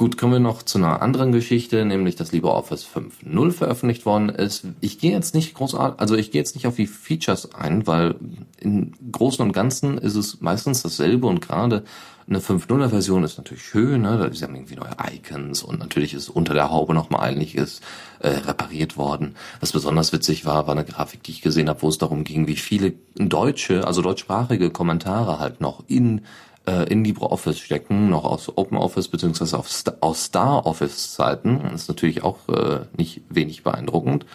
Gut, 0.00 0.16
kommen 0.16 0.32
wir 0.32 0.40
noch 0.40 0.62
zu 0.62 0.78
einer 0.78 1.02
anderen 1.02 1.30
Geschichte, 1.30 1.84
nämlich 1.84 2.16
dass 2.16 2.32
LibreOffice 2.32 2.86
5.0 2.86 3.52
veröffentlicht 3.52 4.06
worden 4.06 4.30
ist. 4.30 4.64
Ich 4.80 4.98
gehe 4.98 5.12
jetzt 5.12 5.34
nicht 5.34 5.52
großartig, 5.52 6.00
also 6.00 6.16
ich 6.16 6.30
gehe 6.30 6.40
jetzt 6.40 6.54
nicht 6.54 6.66
auf 6.66 6.76
die 6.76 6.86
Features 6.86 7.54
ein, 7.54 7.86
weil 7.86 8.14
im 8.60 8.94
Großen 9.12 9.44
und 9.44 9.52
Ganzen 9.52 9.98
ist 9.98 10.16
es 10.16 10.40
meistens 10.40 10.82
dasselbe 10.82 11.26
und 11.26 11.42
gerade 11.42 11.84
eine 12.26 12.38
5.0er 12.38 12.88
Version 12.88 13.24
ist 13.24 13.36
natürlich 13.36 13.62
schön, 13.62 14.00
ne? 14.02 14.16
da 14.16 14.24
haben 14.24 14.54
irgendwie 14.54 14.76
neue 14.76 14.96
Icons 15.12 15.62
und 15.62 15.80
natürlich 15.80 16.14
ist 16.14 16.30
unter 16.30 16.54
der 16.54 16.70
Haube 16.70 16.94
nochmal 16.94 17.28
einiges 17.28 17.82
äh, 18.20 18.28
repariert 18.28 18.96
worden. 18.96 19.34
Was 19.58 19.72
besonders 19.72 20.14
witzig 20.14 20.46
war, 20.46 20.66
war 20.66 20.74
eine 20.74 20.86
Grafik, 20.86 21.24
die 21.24 21.32
ich 21.32 21.42
gesehen 21.42 21.68
habe, 21.68 21.82
wo 21.82 21.88
es 21.88 21.98
darum 21.98 22.24
ging, 22.24 22.46
wie 22.46 22.56
viele 22.56 22.94
deutsche, 23.16 23.86
also 23.86 24.00
deutschsprachige 24.00 24.70
Kommentare 24.70 25.40
halt 25.40 25.60
noch 25.60 25.84
in 25.88 26.22
äh, 26.70 26.84
in 26.84 27.04
LibreOffice 27.04 27.58
stecken, 27.58 28.10
noch 28.10 28.24
aus 28.24 28.56
OpenOffice 28.56 29.08
beziehungsweise 29.08 29.58
aus 29.58 30.26
StarOffice 30.26 31.14
Zeiten. 31.14 31.60
Das 31.64 31.82
ist 31.82 31.88
natürlich 31.88 32.22
auch 32.22 32.48
äh, 32.48 32.80
nicht 32.96 33.22
wenig 33.28 33.62
beeindruckend. 33.62 34.26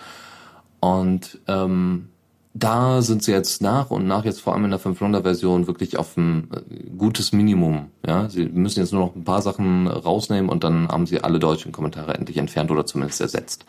Und 0.79 1.39
ähm, 1.47 2.09
da 2.53 3.01
sind 3.01 3.23
sie 3.23 3.31
jetzt 3.31 3.61
nach 3.61 3.89
und 3.89 4.07
nach 4.07 4.25
jetzt 4.25 4.41
vor 4.41 4.53
allem 4.53 4.65
in 4.65 4.71
der 4.71 4.79
500 4.79 5.23
Version 5.23 5.67
wirklich 5.67 5.97
auf 5.97 6.15
ein 6.17 6.49
äh, 6.51 6.89
gutes 6.97 7.31
Minimum. 7.31 7.87
Ja, 8.05 8.29
sie 8.29 8.45
müssen 8.45 8.79
jetzt 8.79 8.91
nur 8.91 9.05
noch 9.05 9.15
ein 9.15 9.23
paar 9.23 9.41
Sachen 9.41 9.87
rausnehmen 9.87 10.49
und 10.49 10.63
dann 10.63 10.89
haben 10.89 11.05
sie 11.05 11.21
alle 11.21 11.39
deutschen 11.39 11.71
Kommentare 11.71 12.15
endlich 12.15 12.37
entfernt 12.37 12.71
oder 12.71 12.85
zumindest 12.85 13.21
ersetzt. 13.21 13.65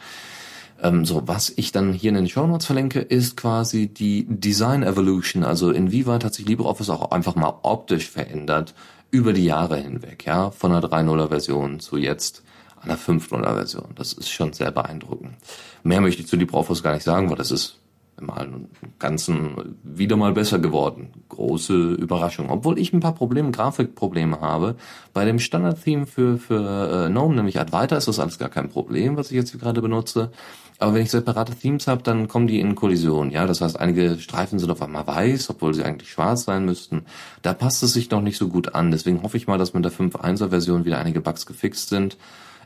Ähm, 0.83 1.05
so, 1.05 1.27
was 1.27 1.53
ich 1.57 1.73
dann 1.73 1.93
hier 1.93 2.11
in 2.11 2.17
den 2.17 2.29
Show 2.29 2.47
Notes 2.47 2.67
verlinke, 2.67 3.01
ist 3.01 3.37
quasi 3.37 3.89
die 3.89 4.27
Design 4.29 4.83
Evolution. 4.83 5.45
Also 5.45 5.71
inwieweit 5.71 6.25
hat 6.25 6.35
sich 6.35 6.47
LibreOffice 6.47 6.91
auch 6.91 7.11
einfach 7.11 7.35
mal 7.35 7.55
optisch 7.63 8.11
verändert 8.11 8.75
über 9.11 9.33
die 9.33 9.45
Jahre 9.45 9.77
hinweg, 9.77 10.27
ja, 10.27 10.51
von 10.51 10.73
der 10.73 10.81
3.0er 10.81 11.29
Version 11.29 11.81
zu 11.81 11.97
jetzt 11.97 12.43
einer 12.83 12.99
5.0er 12.99 13.55
Version. 13.55 13.89
Das 13.95 14.13
ist 14.13 14.29
schon 14.29 14.53
sehr 14.53 14.71
beeindruckend. 14.71 15.35
Mehr 15.83 16.01
möchte 16.01 16.23
ich 16.23 16.29
zu 16.29 16.37
LibreOffice 16.37 16.83
gar 16.83 16.93
nicht 16.95 17.05
sagen, 17.05 17.31
weil 17.31 17.37
das 17.37 17.51
ist 17.51 17.79
im 18.19 18.69
Ganzen 18.99 19.77
wieder 19.83 20.17
mal 20.17 20.33
besser 20.33 20.59
geworden. 20.59 21.11
Große 21.29 21.75
Überraschung. 21.93 22.51
Obwohl 22.51 22.79
ich 22.79 22.93
ein 22.93 23.01
paar 23.01 23.15
Probleme, 23.15 23.51
Grafikprobleme 23.51 24.41
habe. 24.41 24.77
Bei 25.13 25.25
dem 25.25 25.39
Standard-Theme 25.39 26.07
für, 26.07 26.39
für 26.39 27.07
äh, 27.07 27.11
GNOME, 27.11 27.37
nämlich 27.37 27.61
Advaita, 27.61 27.97
ist 27.97 28.09
das 28.09 28.19
alles 28.19 28.39
gar 28.39 28.49
kein 28.49 28.71
Problem, 28.71 29.17
was 29.17 29.31
ich 29.31 29.37
jetzt 29.37 29.51
hier 29.51 29.61
gerade 29.61 29.83
benutze. 29.83 30.31
Aber 30.79 30.95
wenn 30.95 31.03
ich 31.03 31.11
separate 31.11 31.55
Themes 31.55 31.87
habe, 31.87 32.03
dann 32.03 32.29
kommen 32.29 32.47
die 32.47 32.61
in 32.61 32.75
Kollision. 32.75 33.31
Ja, 33.31 33.47
das 33.47 33.61
heißt, 33.61 33.81
einige 33.81 34.19
Streifen 34.19 34.59
sind 34.59 34.71
auf 34.71 34.83
einmal 34.83 35.07
weiß, 35.07 35.49
obwohl 35.51 35.73
sie 35.73 35.85
eigentlich 35.85 36.11
schwarz 36.11 36.45
sein 36.45 36.67
müssten. 36.67 37.07
Da 37.43 37.55
passt 37.55 37.83
es 37.83 37.95
sich 37.95 38.11
noch 38.11 38.21
nicht 38.21 38.37
so 38.37 38.49
gut 38.49 38.75
an. 38.75 38.91
Deswegen 38.91 39.23
hoffe 39.23 39.39
ich 39.39 39.47
mal, 39.47 39.57
dass 39.59 39.73
mit 39.73 39.85
der 39.85 39.93
5.1er 39.93 40.51
Version 40.51 40.85
wieder 40.85 40.99
einige 40.99 41.21
Bugs 41.21 41.47
gefixt 41.47 41.89
sind. 41.89 42.19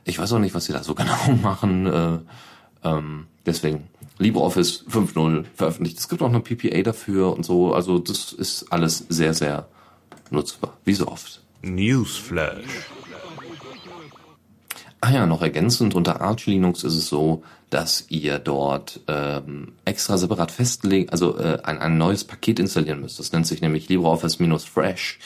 Ich 0.04 0.18
weiß 0.18 0.32
auch 0.32 0.38
nicht, 0.40 0.54
was 0.54 0.64
sie 0.64 0.72
da 0.72 0.82
so 0.82 0.94
genau 0.96 1.38
machen. 1.40 1.86
Äh, 1.86 2.18
ähm, 2.82 3.26
deswegen 3.46 3.88
LibreOffice 4.18 4.86
5.0 4.90 5.44
veröffentlicht. 5.54 5.98
Es 5.98 6.08
gibt 6.08 6.22
auch 6.22 6.28
eine 6.28 6.40
PPA 6.40 6.82
dafür 6.82 7.34
und 7.34 7.44
so. 7.44 7.74
Also 7.74 7.98
das 7.98 8.32
ist 8.32 8.72
alles 8.72 9.04
sehr, 9.08 9.34
sehr 9.34 9.68
nutzbar. 10.30 10.76
Wie 10.84 10.94
so 10.94 11.06
oft. 11.06 11.42
Newsflash. 11.62 12.64
Ah 15.02 15.12
ja, 15.12 15.26
noch 15.26 15.40
ergänzend, 15.40 15.94
unter 15.94 16.20
Arch 16.20 16.46
Linux 16.46 16.84
ist 16.84 16.94
es 16.94 17.08
so, 17.08 17.42
dass 17.70 18.04
ihr 18.10 18.38
dort 18.38 19.00
ähm, 19.08 19.72
extra 19.86 20.18
separat 20.18 20.50
festlegen, 20.50 21.08
also 21.08 21.38
äh, 21.38 21.58
ein, 21.62 21.78
ein 21.78 21.96
neues 21.96 22.24
Paket 22.24 22.58
installieren 22.58 23.00
müsst. 23.00 23.18
Das 23.18 23.32
nennt 23.32 23.46
sich 23.46 23.62
nämlich 23.62 23.88
LibreOffice-Fresh, 23.88 25.18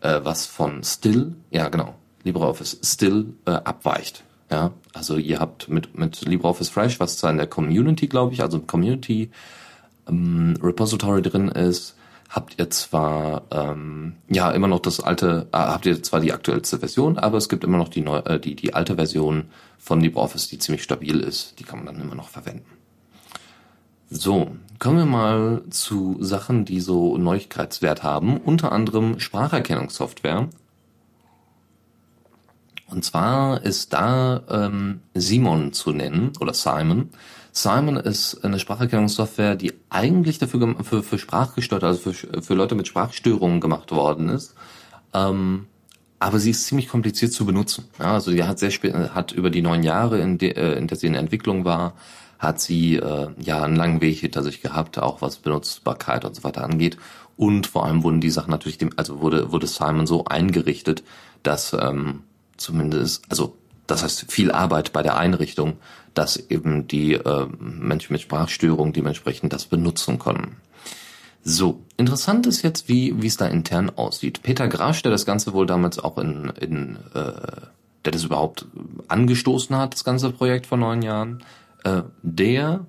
äh, 0.00 0.20
was 0.24 0.46
von 0.46 0.82
Still, 0.82 1.36
ja 1.50 1.68
genau, 1.68 1.94
LibreOffice 2.24 2.78
Still 2.82 3.34
äh, 3.46 3.52
abweicht. 3.52 4.24
Ja, 4.50 4.72
also 4.92 5.16
ihr 5.16 5.38
habt 5.38 5.68
mit, 5.68 5.96
mit 5.96 6.22
LibreOffice 6.22 6.68
Fresh, 6.68 6.98
was 6.98 7.16
zwar 7.16 7.30
in 7.30 7.38
der 7.38 7.46
Community, 7.46 8.08
glaube 8.08 8.34
ich, 8.34 8.42
also 8.42 8.58
im 8.58 8.66
Community 8.66 9.30
ähm, 10.08 10.58
Repository 10.60 11.22
drin 11.22 11.48
ist, 11.48 11.96
habt 12.32 12.58
ihr 12.58 12.70
zwar 12.70 13.42
ähm, 13.50 14.16
ja 14.28 14.50
immer 14.50 14.66
noch 14.66 14.80
das 14.80 15.00
alte, 15.00 15.48
äh, 15.52 15.56
habt 15.58 15.84
ihr 15.84 16.02
zwar 16.02 16.20
die 16.20 16.32
aktuellste 16.32 16.78
Version, 16.78 17.18
aber 17.18 17.36
es 17.36 17.50
gibt 17.50 17.62
immer 17.62 17.76
noch 17.76 17.90
die, 17.90 18.00
neu, 18.00 18.18
äh, 18.18 18.40
die, 18.40 18.56
die 18.56 18.72
alte 18.72 18.96
Version 18.96 19.50
von 19.78 20.00
LibreOffice, 20.00 20.48
die 20.48 20.58
ziemlich 20.58 20.82
stabil 20.82 21.20
ist. 21.20 21.58
Die 21.60 21.64
kann 21.64 21.84
man 21.84 21.86
dann 21.86 22.00
immer 22.00 22.14
noch 22.14 22.30
verwenden. 22.30 22.64
So, 24.08 24.56
kommen 24.78 24.98
wir 24.98 25.06
mal 25.06 25.62
zu 25.68 26.16
Sachen, 26.20 26.64
die 26.64 26.80
so 26.80 27.18
Neuigkeitswert 27.18 28.02
haben. 28.02 28.38
Unter 28.38 28.72
anderem 28.72 29.18
Spracherkennungssoftware 29.20 30.48
und 32.92 33.04
zwar 33.04 33.62
ist 33.62 33.92
da 33.92 34.42
ähm, 34.48 35.00
Simon 35.14 35.72
zu 35.72 35.92
nennen 35.92 36.32
oder 36.40 36.54
Simon. 36.54 37.10
Simon 37.52 37.96
ist 37.96 38.44
eine 38.44 38.58
Spracherkennungssoftware, 38.58 39.56
die 39.56 39.72
eigentlich 39.90 40.38
dafür 40.38 40.74
für, 40.82 41.02
für 41.02 41.18
Sprachgestörte, 41.18 41.86
also 41.86 42.12
für, 42.12 42.42
für 42.42 42.54
Leute 42.54 42.74
mit 42.74 42.86
Sprachstörungen 42.86 43.60
gemacht 43.60 43.90
worden 43.92 44.28
ist. 44.28 44.54
Ähm, 45.12 45.66
aber 46.18 46.38
sie 46.38 46.50
ist 46.50 46.66
ziemlich 46.66 46.88
kompliziert 46.88 47.32
zu 47.32 47.44
benutzen. 47.44 47.84
Ja, 47.98 48.14
also 48.14 48.30
die 48.30 48.44
hat 48.44 48.58
sehr 48.58 48.70
spät, 48.70 48.94
hat 48.94 49.32
über 49.32 49.50
die 49.50 49.60
neun 49.60 49.82
Jahre, 49.82 50.20
in, 50.20 50.38
de, 50.38 50.52
äh, 50.52 50.78
in 50.78 50.86
der 50.86 50.96
sie 50.96 51.08
in 51.08 51.14
Entwicklung 51.14 51.64
war, 51.64 51.94
hat 52.38 52.60
sie 52.60 52.96
äh, 52.96 53.28
ja 53.38 53.62
einen 53.62 53.76
langen 53.76 54.00
Weg 54.00 54.20
hinter 54.20 54.42
sich 54.42 54.62
gehabt, 54.62 54.98
auch 54.98 55.20
was 55.20 55.38
Benutzbarkeit 55.38 56.24
und 56.24 56.34
so 56.34 56.44
weiter 56.44 56.64
angeht. 56.64 56.96
Und 57.36 57.66
vor 57.66 57.86
allem 57.86 58.02
wurden 58.02 58.20
die 58.20 58.30
Sachen 58.30 58.50
natürlich 58.50 58.78
dem, 58.78 58.90
also 58.96 59.20
wurde 59.20 59.52
wurde 59.52 59.66
Simon 59.66 60.06
so 60.06 60.24
eingerichtet, 60.24 61.02
dass 61.42 61.72
ähm, 61.72 62.22
zumindest, 62.62 63.24
also 63.28 63.56
das 63.86 64.02
heißt 64.02 64.30
viel 64.30 64.50
Arbeit 64.50 64.92
bei 64.92 65.02
der 65.02 65.16
Einrichtung, 65.16 65.76
dass 66.14 66.36
eben 66.36 66.86
die 66.86 67.14
äh, 67.14 67.46
Menschen 67.58 68.12
mit 68.12 68.22
Sprachstörungen 68.22 68.92
dementsprechend 68.92 69.52
das 69.52 69.66
benutzen 69.66 70.18
können. 70.18 70.56
So, 71.44 71.82
interessant 71.96 72.46
ist 72.46 72.62
jetzt, 72.62 72.88
wie 72.88 73.20
wie 73.20 73.26
es 73.26 73.36
da 73.36 73.46
intern 73.46 73.90
aussieht. 73.90 74.42
Peter 74.42 74.68
Grasch, 74.68 75.02
der 75.02 75.10
das 75.10 75.26
Ganze 75.26 75.52
wohl 75.52 75.66
damals 75.66 75.98
auch 75.98 76.18
in, 76.18 76.52
in 76.60 76.96
äh, 77.14 77.32
der 78.04 78.12
das 78.12 78.24
überhaupt 78.24 78.66
angestoßen 79.08 79.76
hat, 79.76 79.94
das 79.94 80.04
ganze 80.04 80.30
Projekt 80.30 80.66
vor 80.66 80.78
neun 80.78 81.02
Jahren, 81.02 81.42
äh, 81.84 82.02
der 82.22 82.86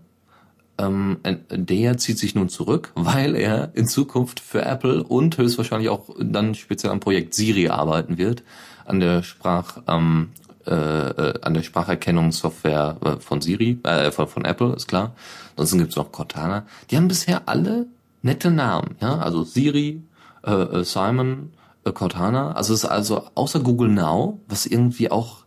ähm, 0.77 1.17
der 1.49 1.97
zieht 1.97 2.17
sich 2.19 2.35
nun 2.35 2.49
zurück, 2.49 2.91
weil 2.95 3.35
er 3.35 3.71
in 3.73 3.87
Zukunft 3.87 4.39
für 4.39 4.63
Apple 4.63 5.03
und 5.03 5.37
höchstwahrscheinlich 5.37 5.89
auch 5.89 6.09
dann 6.19 6.53
speziell 6.53 6.91
am 6.91 6.99
Projekt 6.99 7.33
Siri 7.33 7.69
arbeiten 7.69 8.17
wird 8.17 8.43
an 8.85 8.99
der 8.99 9.23
Sprach 9.23 9.77
ähm, 9.87 10.29
äh, 10.65 10.71
äh, 10.71 11.33
an 11.41 11.53
der 11.53 11.63
Spracherkennungssoftware 11.63 12.97
äh, 13.03 13.19
von 13.19 13.41
Siri, 13.41 13.79
äh, 13.83 14.11
von, 14.11 14.27
von 14.27 14.45
Apple, 14.45 14.73
ist 14.73 14.87
klar. 14.87 15.13
Ansonsten 15.51 15.79
gibt's 15.79 15.97
noch 15.97 16.13
Cortana. 16.13 16.65
Die 16.89 16.95
haben 16.95 17.09
bisher 17.09 17.41
alle 17.47 17.87
nette 18.21 18.49
Namen, 18.49 18.95
ja, 19.01 19.17
also 19.17 19.43
Siri, 19.43 20.01
äh, 20.45 20.51
äh 20.51 20.83
Simon, 20.85 21.51
äh, 21.83 21.91
Cortana. 21.91 22.53
Also 22.53 22.73
es 22.73 22.85
ist 22.85 22.89
also 22.89 23.25
außer 23.35 23.59
Google 23.59 23.89
Now, 23.89 24.39
was 24.47 24.65
irgendwie 24.65 25.11
auch 25.11 25.43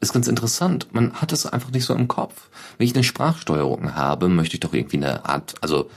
ist 0.00 0.12
ganz 0.12 0.26
interessant. 0.26 0.88
Man 0.92 1.12
hat 1.14 1.32
es 1.32 1.46
einfach 1.46 1.70
nicht 1.70 1.84
so 1.84 1.94
im 1.94 2.08
Kopf. 2.08 2.50
Wenn 2.78 2.86
ich 2.86 2.94
eine 2.94 3.04
Sprachsteuerung 3.04 3.94
habe, 3.94 4.28
möchte 4.28 4.54
ich 4.54 4.60
doch 4.60 4.74
irgendwie 4.74 4.96
eine 4.96 5.24
Art, 5.24 5.54
also 5.60 5.88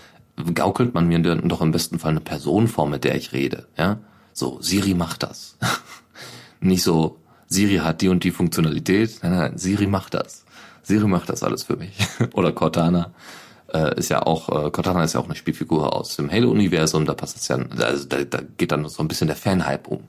gaukelt 0.53 0.93
man 0.93 1.07
mir 1.07 1.19
doch 1.19 1.61
im 1.61 1.71
besten 1.71 1.97
Fall 1.99 2.11
eine 2.11 2.21
Person 2.21 2.67
vor, 2.67 2.87
mit 2.87 3.03
der 3.03 3.15
ich 3.15 3.33
rede, 3.33 3.67
ja? 3.77 3.97
So, 4.33 4.61
Siri 4.61 4.93
macht 4.93 5.23
das. 5.23 5.57
Nicht 6.61 6.83
so, 6.83 7.19
Siri 7.47 7.77
hat 7.77 8.01
die 8.01 8.07
und 8.07 8.23
die 8.23 8.31
Funktionalität. 8.31 9.19
Nein, 9.21 9.35
nein, 9.35 9.57
Siri 9.57 9.87
macht 9.87 10.13
das. 10.13 10.45
Siri 10.83 11.07
macht 11.07 11.29
das 11.29 11.43
alles 11.43 11.63
für 11.63 11.75
mich. 11.75 11.97
Oder 12.33 12.53
Cortana 12.53 13.11
äh, 13.73 13.97
ist 13.97 14.09
ja 14.09 14.21
auch, 14.23 14.47
äh, 14.49 14.71
Cortana 14.71 15.03
ist 15.03 15.13
ja 15.13 15.19
auch 15.19 15.25
eine 15.25 15.35
Spielfigur 15.35 15.93
aus 15.93 16.15
dem 16.15 16.31
Halo-Universum, 16.31 17.05
da 17.05 17.13
passt 17.13 17.37
es 17.37 17.47
ja, 17.47 17.57
also 17.79 18.07
da, 18.07 18.23
da 18.23 18.39
geht 18.57 18.71
dann 18.71 18.87
so 18.87 19.03
ein 19.03 19.07
bisschen 19.07 19.27
der 19.27 19.35
Fanhype 19.35 19.89
um. 19.89 20.03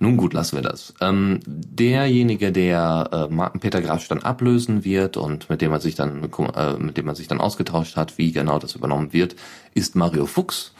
Nun 0.00 0.16
gut, 0.16 0.32
lassen 0.32 0.56
wir 0.56 0.62
das. 0.62 0.92
Ähm, 1.00 1.40
derjenige, 1.46 2.50
der 2.50 3.28
äh, 3.30 3.58
Peter 3.58 3.80
Graf 3.80 4.08
dann 4.08 4.22
ablösen 4.22 4.84
wird 4.84 5.16
und 5.16 5.48
mit 5.48 5.60
dem 5.60 5.70
man 5.70 5.80
sich 5.80 5.94
dann, 5.94 6.22
äh, 6.54 6.72
mit 6.78 6.96
dem 6.96 7.06
man 7.06 7.14
sich 7.14 7.28
dann 7.28 7.40
ausgetauscht 7.40 7.96
hat, 7.96 8.18
wie 8.18 8.32
genau 8.32 8.58
das 8.58 8.74
übernommen 8.74 9.12
wird, 9.12 9.36
ist 9.72 9.94
Mario 9.96 10.26
Fuchs. 10.26 10.72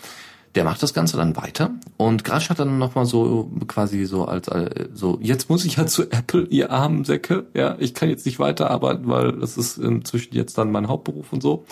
Der 0.54 0.64
macht 0.64 0.82
das 0.82 0.94
Ganze 0.94 1.16
dann 1.16 1.36
weiter. 1.36 1.70
Und 1.96 2.24
Grasch 2.24 2.48
hat 2.48 2.60
dann 2.60 2.78
nochmal 2.78 3.06
so 3.06 3.50
quasi 3.66 4.04
so 4.04 4.26
als 4.26 4.48
äh, 4.48 4.88
so 4.92 5.18
jetzt 5.20 5.50
muss 5.50 5.64
ich 5.64 5.76
ja 5.76 5.86
zu 5.86 6.04
Apple, 6.10 6.46
ihr 6.46 6.70
armen 6.70 7.04
Säcke, 7.04 7.46
ja, 7.54 7.76
ich 7.78 7.94
kann 7.94 8.08
jetzt 8.08 8.26
nicht 8.26 8.38
weiterarbeiten, 8.38 9.08
weil 9.08 9.32
das 9.32 9.56
ist 9.56 9.78
inzwischen 9.78 10.34
jetzt 10.34 10.56
dann 10.56 10.70
mein 10.70 10.88
Hauptberuf 10.88 11.32
und 11.32 11.42
so. 11.42 11.64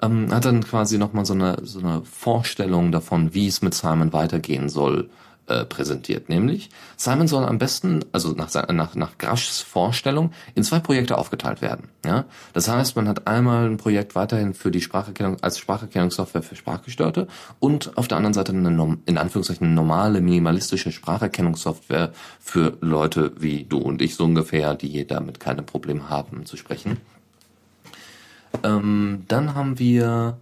Ähm, 0.00 0.32
hat 0.32 0.44
dann 0.44 0.62
quasi 0.62 0.98
nochmal 0.98 1.24
so 1.24 1.34
eine 1.34 1.58
so 1.62 1.80
eine 1.80 2.02
Vorstellung 2.04 2.92
davon, 2.92 3.34
wie 3.34 3.46
es 3.46 3.62
mit 3.62 3.74
Simon 3.74 4.12
weitergehen 4.12 4.68
soll, 4.68 5.10
äh, 5.46 5.64
präsentiert. 5.64 6.28
Nämlich, 6.28 6.70
Simon 6.96 7.26
soll 7.26 7.44
am 7.44 7.58
besten, 7.58 8.04
also 8.12 8.32
nach, 8.32 8.52
nach, 8.68 8.94
nach 8.94 9.18
Graschs 9.18 9.60
Vorstellung, 9.60 10.32
in 10.54 10.62
zwei 10.62 10.78
Projekte 10.78 11.18
aufgeteilt 11.18 11.60
werden. 11.60 11.88
Ja? 12.04 12.26
Das 12.52 12.68
heißt, 12.68 12.94
man 12.96 13.08
hat 13.08 13.26
einmal 13.26 13.66
ein 13.66 13.76
Projekt 13.76 14.14
weiterhin 14.14 14.54
für 14.54 14.70
die 14.70 14.80
Spracherkennung 14.80 15.38
als 15.42 15.58
Spracherkennungssoftware 15.58 16.42
für 16.42 16.54
Sprachgestörte 16.54 17.26
und 17.58 17.96
auf 17.96 18.08
der 18.08 18.18
anderen 18.18 18.34
Seite 18.34 18.52
eine 18.52 18.98
in 19.06 19.18
Anführungszeichen 19.18 19.74
normale, 19.74 20.20
minimalistische 20.20 20.92
Spracherkennungssoftware 20.92 22.12
für 22.40 22.76
Leute 22.80 23.32
wie 23.38 23.64
du 23.64 23.78
und 23.78 24.00
ich 24.00 24.14
so 24.14 24.24
ungefähr, 24.24 24.74
die 24.74 25.06
damit 25.06 25.40
keine 25.40 25.62
Probleme 25.62 26.08
haben 26.08 26.46
zu 26.46 26.56
sprechen. 26.56 26.98
Ähm, 28.62 29.24
dann 29.28 29.54
haben 29.54 29.78
wir 29.78 30.38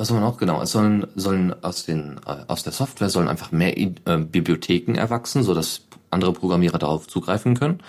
was 0.00 0.08
soll 0.08 0.18
man 0.18 0.26
auch 0.26 0.38
genau? 0.38 0.62
Es 0.62 0.72
sollen 0.72 1.06
sollen 1.14 1.54
aus 1.62 1.84
den 1.84 2.18
äh, 2.26 2.36
aus 2.48 2.62
der 2.62 2.72
Software 2.72 3.10
sollen 3.10 3.28
einfach 3.28 3.52
mehr 3.52 3.76
äh, 3.76 3.90
Bibliotheken 4.16 4.94
erwachsen, 4.94 5.42
so 5.42 5.52
dass 5.52 5.82
andere 6.10 6.32
Programmierer 6.32 6.78
darauf 6.78 7.06
zugreifen 7.06 7.54
können. 7.54 7.82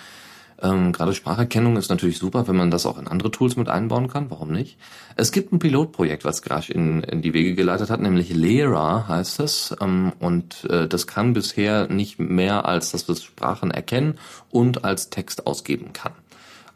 Ähm, 0.62 0.92
Gerade 0.92 1.14
Spracherkennung 1.14 1.78
ist 1.78 1.90
natürlich 1.90 2.18
super, 2.18 2.50
wenn 2.50 2.58
man 2.58 2.70
das 2.70 2.86
auch 2.86 3.00
in 3.00 3.08
andere 3.08 3.32
Tools 3.32 3.56
mit 3.56 3.70
einbauen 3.70 4.10
kann. 4.10 4.30
Warum 4.30 4.52
nicht? 4.52 4.78
Es 5.16 5.32
gibt 5.32 5.54
ein 5.54 5.60
Pilotprojekt, 5.60 6.26
was 6.26 6.42
Grasch 6.42 6.70
in, 6.70 7.02
in 7.02 7.22
die 7.22 7.34
Wege 7.34 7.56
geleitet 7.56 7.90
hat, 7.90 8.02
nämlich 8.02 8.30
Lera 8.34 9.08
heißt 9.08 9.40
es. 9.40 9.74
Ähm, 9.80 10.12
und 10.20 10.66
äh, 10.66 10.90
das 10.90 11.08
kann 11.08 11.32
bisher 11.32 11.88
nicht 11.88 12.20
mehr 12.20 12.66
als, 12.66 12.92
dass 12.92 13.08
es 13.08 13.24
Sprachen 13.24 13.72
erkennen 13.72 14.20
und 14.50 14.84
als 14.84 15.10
Text 15.10 15.48
ausgeben 15.48 15.94
kann. 15.94 16.12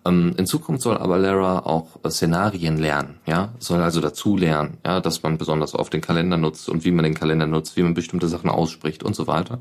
Ähm, 0.06 0.34
in 0.38 0.46
Zukunft 0.46 0.84
soll 0.84 0.98
aber 0.98 1.18
Lara 1.18 1.60
auch 1.60 2.00
äh, 2.04 2.10
Szenarien 2.10 2.78
lernen, 2.78 3.20
ja, 3.26 3.54
soll 3.60 3.82
also 3.82 4.02
dazu 4.02 4.38
lernen, 4.38 4.78
ja, 4.86 5.00
dass 5.00 5.24
man 5.24 5.38
besonders 5.38 5.74
oft 5.74 5.94
den 5.94 6.02
Kalender 6.02 6.38
nutzt 6.38 6.70
und 6.70 6.86
wie 6.86 6.92
man 6.92 7.04
den 7.04 7.16
Kalender 7.16 7.48
nutzt, 7.48 7.76
wie 7.76 7.84
man 7.84 7.94
bestimmte 7.94 8.28
Sachen 8.28 8.50
ausspricht 8.50 9.04
und 9.04 9.16
so 9.16 9.28
weiter. 9.28 9.60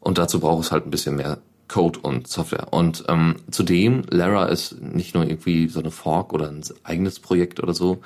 Und 0.00 0.18
dazu 0.18 0.40
braucht 0.40 0.64
es 0.64 0.72
halt 0.72 0.86
ein 0.86 0.90
bisschen 0.90 1.16
mehr 1.16 1.38
Code 1.68 1.98
und 2.00 2.28
Software. 2.28 2.72
Und 2.72 3.04
ähm, 3.08 3.36
zudem, 3.50 4.02
Lara 4.08 4.46
ist 4.46 4.80
nicht 4.80 5.14
nur 5.14 5.24
irgendwie 5.24 5.68
so 5.68 5.80
eine 5.80 5.90
Fork 5.90 6.32
oder 6.32 6.48
ein 6.48 6.62
eigenes 6.84 7.20
Projekt 7.20 7.60
oder 7.60 7.74
so, 7.74 7.98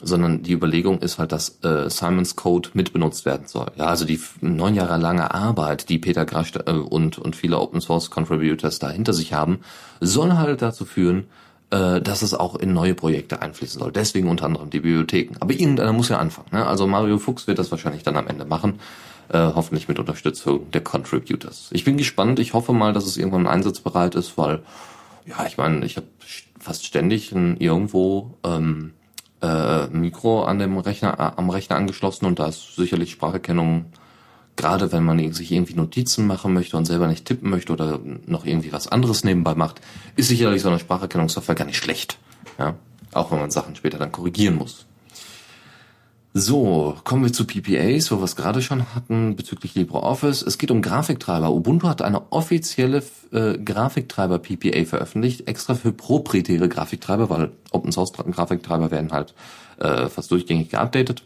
sondern 0.00 0.42
die 0.42 0.52
Überlegung 0.52 1.00
ist 1.00 1.18
halt, 1.18 1.32
dass 1.32 1.58
äh, 1.64 1.90
Simons 1.90 2.36
Code 2.36 2.70
mitbenutzt 2.74 3.24
werden 3.24 3.46
soll. 3.46 3.70
Ja, 3.76 3.86
also 3.86 4.04
die 4.04 4.20
neun 4.40 4.74
Jahre 4.74 4.96
lange 4.96 5.34
Arbeit, 5.34 5.88
die 5.88 5.98
Peter 5.98 6.24
Grasch 6.24 6.52
äh, 6.54 6.72
und, 6.72 7.18
und 7.18 7.34
viele 7.34 7.58
Open 7.58 7.80
Source 7.80 8.10
Contributors 8.10 8.78
da 8.78 8.90
hinter 8.90 9.12
sich 9.12 9.32
haben, 9.32 9.60
soll 10.00 10.32
halt 10.34 10.62
dazu 10.62 10.84
führen, 10.84 11.24
äh, 11.70 12.00
dass 12.00 12.22
es 12.22 12.32
auch 12.32 12.54
in 12.56 12.72
neue 12.72 12.94
Projekte 12.94 13.42
einfließen 13.42 13.80
soll. 13.80 13.92
Deswegen 13.92 14.28
unter 14.28 14.46
anderem 14.46 14.70
die 14.70 14.80
Bibliotheken. 14.80 15.34
Aber 15.40 15.52
irgendeiner 15.52 15.92
muss 15.92 16.08
ja 16.08 16.18
anfangen. 16.18 16.48
Ne? 16.52 16.66
Also 16.66 16.86
Mario 16.86 17.18
Fuchs 17.18 17.46
wird 17.46 17.58
das 17.58 17.70
wahrscheinlich 17.70 18.04
dann 18.04 18.16
am 18.16 18.28
Ende 18.28 18.44
machen. 18.44 18.78
Äh, 19.30 19.38
hoffentlich 19.38 19.88
mit 19.88 19.98
Unterstützung 19.98 20.70
der 20.70 20.80
Contributors. 20.80 21.68
Ich 21.72 21.84
bin 21.84 21.98
gespannt. 21.98 22.38
Ich 22.38 22.54
hoffe 22.54 22.72
mal, 22.72 22.92
dass 22.92 23.04
es 23.04 23.18
irgendwann 23.18 23.46
einsatzbereit 23.46 24.14
ist, 24.14 24.38
weil, 24.38 24.62
ja, 25.26 25.44
ich 25.46 25.58
meine, 25.58 25.84
ich 25.84 25.96
habe 25.96 26.06
fast 26.58 26.86
ständig 26.86 27.32
irgendwo 27.32 28.34
ähm, 28.44 28.92
äh, 29.42 29.86
Mikro 29.88 30.44
an 30.44 30.58
dem 30.58 30.76
Rechner, 30.78 31.14
äh, 31.18 31.38
am 31.38 31.50
Rechner 31.50 31.76
angeschlossen 31.76 32.26
und 32.26 32.38
da 32.38 32.48
ist 32.48 32.76
sicherlich 32.76 33.12
Spracherkennung, 33.12 33.86
gerade 34.56 34.90
wenn 34.90 35.04
man 35.04 35.32
sich 35.32 35.52
irgendwie 35.52 35.74
Notizen 35.74 36.26
machen 36.26 36.52
möchte 36.52 36.76
und 36.76 36.84
selber 36.84 37.06
nicht 37.06 37.24
tippen 37.24 37.50
möchte 37.50 37.72
oder 37.72 38.00
noch 38.26 38.44
irgendwie 38.44 38.72
was 38.72 38.88
anderes 38.88 39.22
nebenbei 39.22 39.54
macht, 39.54 39.80
ist 40.16 40.28
sicherlich 40.28 40.62
so 40.62 40.68
eine 40.68 40.80
Spracherkennungssoftware 40.80 41.54
gar 41.54 41.64
nicht 41.66 41.78
schlecht. 41.78 42.18
Ja? 42.58 42.74
Auch 43.12 43.30
wenn 43.30 43.38
man 43.38 43.50
Sachen 43.50 43.76
später 43.76 43.98
dann 43.98 44.12
korrigieren 44.12 44.56
muss. 44.56 44.87
So, 46.34 46.94
kommen 47.04 47.24
wir 47.24 47.32
zu 47.32 47.46
PPAs, 47.46 48.10
wo 48.10 48.18
wir 48.18 48.24
es 48.24 48.36
gerade 48.36 48.60
schon 48.60 48.94
hatten 48.94 49.34
bezüglich 49.34 49.74
LibreOffice. 49.74 50.42
Es 50.42 50.58
geht 50.58 50.70
um 50.70 50.82
Grafiktreiber. 50.82 51.50
Ubuntu 51.50 51.88
hat 51.88 52.02
eine 52.02 52.30
offizielle 52.30 53.02
äh, 53.32 53.56
Grafiktreiber 53.56 54.38
PPA 54.38 54.84
veröffentlicht, 54.84 55.48
extra 55.48 55.74
für 55.74 55.90
proprietäre 55.90 56.68
Grafiktreiber, 56.68 57.30
weil 57.30 57.52
Open 57.72 57.92
Source 57.92 58.12
Grafiktreiber 58.12 58.90
werden 58.90 59.10
halt 59.10 59.34
äh, 59.78 60.08
fast 60.08 60.30
durchgängig 60.30 60.68
geupdatet. 60.68 61.24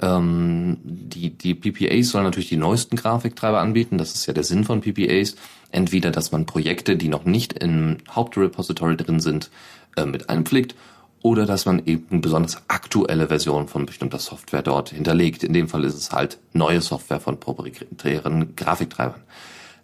Ähm, 0.00 0.78
die, 0.84 1.36
die 1.36 1.54
PPAs 1.54 2.10
sollen 2.10 2.24
natürlich 2.24 2.48
die 2.48 2.56
neuesten 2.56 2.94
Grafiktreiber 2.94 3.60
anbieten. 3.60 3.98
Das 3.98 4.14
ist 4.14 4.24
ja 4.24 4.32
der 4.32 4.44
Sinn 4.44 4.64
von 4.64 4.82
PPAs. 4.82 5.34
Entweder, 5.72 6.12
dass 6.12 6.30
man 6.30 6.46
Projekte, 6.46 6.96
die 6.96 7.08
noch 7.08 7.24
nicht 7.24 7.52
im 7.54 7.98
Hauptrepository 8.08 8.96
drin 8.96 9.20
sind, 9.20 9.50
äh, 9.96 10.06
mit 10.06 10.30
einpflegt 10.30 10.76
oder 11.22 11.46
dass 11.46 11.66
man 11.66 11.82
eben 11.84 12.20
besonders 12.20 12.62
aktuelle 12.68 13.28
Versionen 13.28 13.68
von 13.68 13.86
bestimmter 13.86 14.18
Software 14.18 14.62
dort 14.62 14.90
hinterlegt. 14.90 15.44
In 15.44 15.52
dem 15.52 15.68
Fall 15.68 15.84
ist 15.84 15.94
es 15.94 16.12
halt 16.12 16.38
neue 16.52 16.80
Software 16.80 17.20
von 17.20 17.38
proprietären 17.38 18.56
Grafiktreibern. 18.56 19.22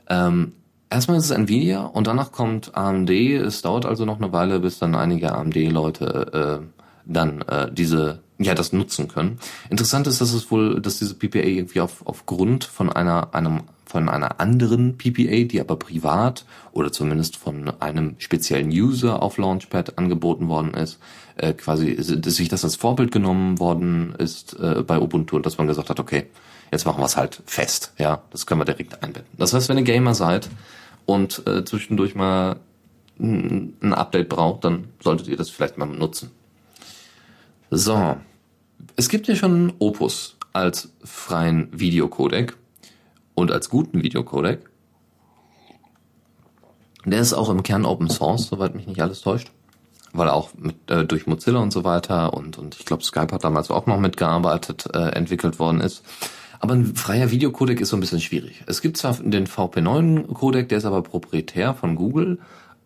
Ähm, 0.09 0.53
erstmal 0.89 1.19
ist 1.19 1.27
es 1.27 1.31
Nvidia 1.31 1.85
und 1.85 2.07
danach 2.07 2.33
kommt 2.33 2.75
AMD. 2.75 3.11
Es 3.11 3.63
dauert 3.63 3.85
also 3.85 4.05
noch 4.05 4.17
eine 4.17 4.33
Weile, 4.33 4.61
bis 4.61 4.79
dann 4.79 4.95
einige 4.95 5.35
AMD-Leute 5.35 6.63
äh, 6.63 6.81
dann 7.05 7.43
äh, 7.43 7.71
diese 7.71 8.21
ja 8.39 8.55
das 8.55 8.73
nutzen 8.73 9.09
können. 9.09 9.39
Interessant 9.71 10.07
ist, 10.07 10.21
dass 10.21 10.33
es 10.33 10.51
wohl, 10.51 10.81
dass 10.81 10.99
diese 10.99 11.15
PPA 11.15 11.39
irgendwie 11.39 11.81
auf, 11.81 12.07
aufgrund 12.07 12.65
von 12.65 12.91
einer 12.91 13.35
einem 13.35 13.63
von 13.87 14.09
einer 14.09 14.41
anderen 14.41 14.99
PPA, 14.99 15.45
die 15.45 15.61
aber 15.61 15.77
privat 15.77 16.45
oder 16.73 16.93
zumindest 16.93 17.37
von 17.37 17.71
einem 17.81 18.17
speziellen 18.19 18.71
User 18.71 19.23
auf 19.23 19.39
Launchpad 19.39 19.97
angeboten 19.97 20.49
worden 20.49 20.75
ist, 20.75 20.99
äh, 21.37 21.53
quasi 21.53 21.97
sich 21.99 22.49
das 22.49 22.65
als 22.65 22.77
Vorbild 22.77 23.13
genommen 23.13 23.59
worden 23.59 24.15
ist 24.19 24.59
äh, 24.59 24.83
bei 24.83 24.99
Ubuntu 25.01 25.37
und 25.37 25.47
dass 25.47 25.57
man 25.57 25.69
gesagt 25.69 25.89
hat, 25.89 26.01
okay, 26.01 26.27
jetzt 26.73 26.85
machen 26.85 27.01
wir 27.01 27.07
es 27.07 27.17
halt 27.17 27.43
fest, 27.47 27.93
ja, 27.97 28.23
das 28.31 28.45
können 28.47 28.61
wir 28.61 28.65
direkt 28.65 29.03
einbinden. 29.03 29.31
Das 29.39 29.55
heißt, 29.55 29.69
wenn 29.69 29.79
ihr 29.79 29.85
Gamer 29.85 30.15
seid 30.15 30.49
und 31.07 31.47
äh, 31.47 31.65
zwischendurch 31.65 32.15
mal 32.15 32.57
ein 33.19 33.95
Update 33.95 34.29
braucht, 34.29 34.65
dann 34.65 34.89
solltet 35.01 35.29
ihr 35.29 35.39
das 35.39 35.49
vielleicht 35.49 35.79
mal 35.79 35.87
nutzen. 35.87 36.33
So, 37.71 38.17
es 38.97 39.09
gibt 39.09 39.27
ja 39.27 39.35
schon 39.35 39.73
Opus 39.79 40.37
als 40.53 40.91
freien 41.03 41.69
Videocodec 41.73 42.57
und 43.37 43.53
als 43.53 43.71
guten 43.71 44.03
Videocodec. 44.03 44.69
Der 47.05 47.21
ist 47.21 47.35
auch 47.35 47.51
im 47.51 47.63
Kern 47.63 47.85
Open 47.85 48.11
Source, 48.11 48.49
soweit 48.49 48.75
mich 48.75 48.89
nicht 48.89 49.01
alles 49.01 49.21
täuscht 49.21 49.53
weil 50.17 50.29
auch 50.31 50.51
mit, 50.57 50.91
äh, 50.91 51.05
durch 51.05 51.27
Mozilla 51.27 51.61
und 51.61 51.73
so 51.73 51.85
weiter 51.85 52.35
und, 52.35 52.59
und 52.59 52.77
ich 52.79 52.87
glaube 52.87 53.05
Skype 53.05 53.33
hat 53.33 53.45
damals 53.45 53.71
auch 53.71 53.87
noch 53.87 54.01
mitgearbeitet, 54.01 54.87
äh, 54.95 55.11
entwickelt 55.11 55.59
worden 55.59 55.81
ist. 55.81 56.05
Aber 56.59 56.75
ein 56.75 56.95
freier 56.97 57.31
Videocodec 57.31 57.81
ist 57.81 57.91
so 57.91 57.97
ein 57.97 58.01
bisschen 58.01 58.21
schwierig. 58.21 58.65
Es 58.67 58.81
gibt 58.81 58.97
zwar 58.97 59.15
den 59.15 59.47
VP9-Codec, 59.47 60.69
der 60.69 60.79
ist 60.79 60.87
aber 60.87 61.03
proprietär 61.03 61.75
von 61.75 61.97
Google. 61.97 62.39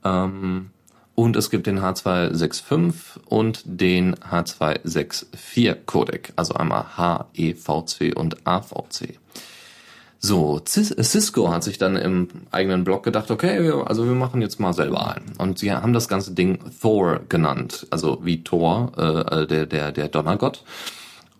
Ähm, 0.04 0.70
und 1.14 1.36
es 1.36 1.50
gibt 1.50 1.66
den 1.66 1.80
H265 1.80 3.18
und 3.26 3.62
den 3.64 4.16
H264 4.16 5.76
Codec, 5.86 6.32
also 6.36 6.54
einmal 6.54 6.86
HEVC 6.96 8.16
und 8.16 8.46
AVC. 8.46 9.18
So, 10.22 10.61
Cisco 10.66 11.50
hat 11.50 11.64
sich 11.64 11.78
dann 11.78 11.96
im 11.96 12.28
eigenen 12.50 12.85
Blog 12.85 13.04
gedacht, 13.04 13.30
okay, 13.30 13.72
also 13.87 14.04
wir 14.04 14.12
machen 14.12 14.42
jetzt 14.42 14.61
mal 14.61 14.74
selber 14.74 15.14
einen. 15.14 15.33
Und 15.38 15.59
sie 15.59 15.72
haben 15.72 15.94
das 15.94 16.09
ganze 16.09 16.33
Ding 16.35 16.59
Thor 16.83 17.20
genannt, 17.30 17.87
also 17.88 18.18
wie 18.22 18.44
Thor, 18.44 18.92
äh, 18.98 19.46
der, 19.46 19.64
der, 19.64 19.92
der 19.92 20.09
Donnergott. 20.09 20.62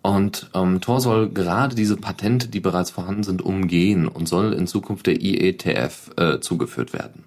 Und 0.01 0.49
ähm, 0.55 0.81
Tor 0.81 1.03
soll 1.03 1.29
gerade 1.29 1.75
diese 1.75 1.99
Patente, 1.99 2.49
die 2.49 2.61
bereits 2.61 2.91
vorhanden 2.91 3.23
sind, 3.23 3.43
umgehen 3.43 4.09
und 4.09 4.27
soll 4.27 4.55
in 4.55 4.67
Zukunft 4.67 5.07
der 5.07 5.21
IETF 5.21 6.13
äh, 6.17 6.41
zugeführt 6.41 6.95
werden. 6.95 7.25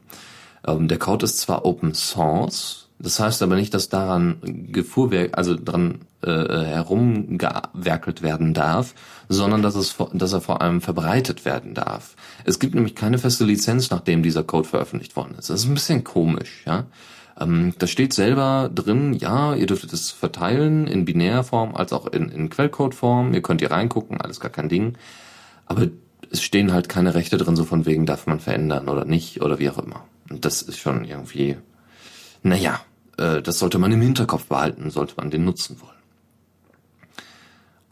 Ähm, 0.65 0.87
der 0.87 0.97
Code 0.97 1.25
ist 1.25 1.37
zwar 1.37 1.65
Open 1.65 1.93
Source, 1.93 2.87
das 2.97 3.19
heißt 3.19 3.43
aber 3.43 3.55
nicht, 3.55 3.75
dass 3.75 3.89
daran 3.89 4.37
Gefuhrwerk, 4.71 5.37
also 5.37 5.55
dran 5.55 5.99
äh, 6.23 6.65
herumgewerkelt 6.65 8.21
werden 8.21 8.53
darf, 8.53 8.93
sondern 9.29 9.61
dass, 9.61 9.75
es, 9.75 9.95
dass 10.13 10.33
er 10.33 10.41
vor 10.41 10.61
allem 10.61 10.81
verbreitet 10.81 11.45
werden 11.45 11.73
darf. 11.73 12.15
Es 12.45 12.59
gibt 12.59 12.75
nämlich 12.75 12.95
keine 12.95 13.17
feste 13.17 13.45
Lizenz, 13.45 13.89
nachdem 13.89 14.23
dieser 14.23 14.43
Code 14.43 14.67
veröffentlicht 14.67 15.15
worden 15.15 15.35
ist. 15.37 15.49
Das 15.49 15.61
ist 15.61 15.67
ein 15.67 15.73
bisschen 15.73 16.03
komisch, 16.03 16.63
ja. 16.65 16.85
Ähm, 17.39 17.73
da 17.79 17.87
steht 17.87 18.13
selber 18.13 18.69
drin, 18.73 19.13
ja, 19.13 19.55
ihr 19.55 19.65
dürftet 19.65 19.91
es 19.93 20.11
verteilen 20.11 20.87
in 20.87 21.05
Binärform 21.05 21.75
als 21.75 21.93
auch 21.93 22.07
in, 22.07 22.29
in 22.29 22.49
Quellcodeform. 22.49 23.33
Ihr 23.33 23.41
könnt 23.41 23.61
hier 23.61 23.71
reingucken, 23.71 24.21
alles 24.21 24.39
gar 24.39 24.51
kein 24.51 24.69
Ding. 24.69 24.95
Aber 25.65 25.87
es 26.29 26.41
stehen 26.41 26.73
halt 26.73 26.89
keine 26.89 27.15
Rechte 27.15 27.37
drin, 27.37 27.55
so 27.55 27.63
von 27.63 27.85
wegen 27.85 28.05
darf 28.05 28.27
man 28.27 28.39
verändern 28.39 28.87
oder 28.87 29.05
nicht 29.05 29.41
oder 29.41 29.59
wie 29.59 29.69
auch 29.69 29.79
immer. 29.79 30.05
Und 30.29 30.45
das 30.45 30.61
ist 30.61 30.79
schon 30.79 31.05
irgendwie, 31.05 31.57
naja, 32.43 32.79
äh, 33.17 33.41
das 33.41 33.59
sollte 33.59 33.79
man 33.79 33.91
im 33.91 34.01
Hinterkopf 34.01 34.45
behalten, 34.45 34.89
sollte 34.89 35.15
man 35.17 35.31
den 35.31 35.45
nutzen 35.45 35.79
wollen. 35.81 35.92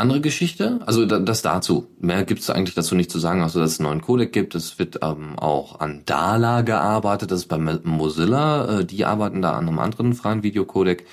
Andere 0.02 0.20
Geschichte, 0.20 0.80
also 0.88 1.06
das 1.06 1.44
dazu. 1.44 1.88
Mehr 2.00 2.24
gibt 2.24 2.42
es 2.42 2.50
eigentlich 2.50 2.74
dazu 2.74 2.96
nicht 2.96 3.12
zu 3.12 3.20
sagen, 3.20 3.44
außer 3.44 3.60
dass 3.60 3.74
es 3.74 3.80
einen 3.80 3.90
neuen 3.90 4.02
Codec 4.02 4.34
gibt. 4.34 4.56
Es 4.56 4.80
wird 4.80 4.98
ähm, 5.04 5.38
auch 5.38 5.80
an 5.80 6.02
Dala 6.08 6.62
gearbeitet, 6.62 7.30
das 7.30 7.42
ist 7.42 7.46
bei 7.46 7.60
Mozilla. 7.60 8.80
Äh, 8.80 8.86
die 8.86 9.06
arbeiten 9.06 9.44
da 9.44 9.52
an 9.52 9.68
einem 9.68 9.78
anderen 9.78 10.16
freien 10.16 10.42
Videocodec. 10.42 11.06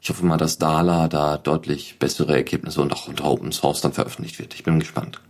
Ich 0.00 0.10
hoffe 0.10 0.26
mal, 0.26 0.36
dass 0.36 0.58
Dala 0.58 1.06
da 1.06 1.36
deutlich 1.36 2.00
bessere 2.00 2.34
Ergebnisse 2.34 2.82
und 2.82 2.92
auch 2.92 3.06
unter 3.06 3.24
Open 3.24 3.52
Source 3.52 3.82
dann 3.82 3.92
veröffentlicht 3.92 4.40
wird. 4.40 4.52
Ich 4.54 4.64
bin 4.64 4.80
gespannt. 4.80 5.20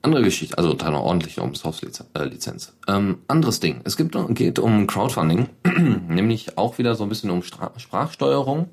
Andere 0.00 0.22
Geschichte, 0.22 0.56
also 0.56 0.70
unter 0.70 0.86
einer 0.86 1.02
ordentlichen 1.02 1.42
Open 1.42 1.56
Source 1.56 1.82
äh, 1.82 2.24
Lizenz. 2.24 2.72
Ähm, 2.88 3.18
anderes 3.28 3.60
Ding. 3.60 3.82
Es 3.84 3.98
gibt, 3.98 4.16
geht 4.30 4.58
um 4.58 4.86
Crowdfunding, 4.86 5.50
nämlich 6.08 6.56
auch 6.56 6.78
wieder 6.78 6.94
so 6.94 7.02
ein 7.02 7.10
bisschen 7.10 7.28
um 7.28 7.42
Stra 7.42 7.70
Sprachsteuerung. 7.76 8.70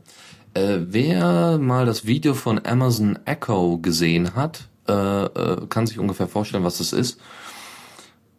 Äh, 0.56 0.88
wer 0.88 1.58
mal 1.58 1.86
das 1.86 2.06
Video 2.06 2.34
von 2.34 2.66
Amazon 2.66 3.20
Echo 3.26 3.78
gesehen 3.78 4.36
hat, 4.36 4.70
äh, 4.88 4.94
äh, 5.26 5.68
kann 5.68 5.86
sich 5.86 6.00
ungefähr 6.00 6.30
vorstellen, 6.30 6.64
was 6.64 6.78
das 6.78 6.94
ist. 6.94 7.20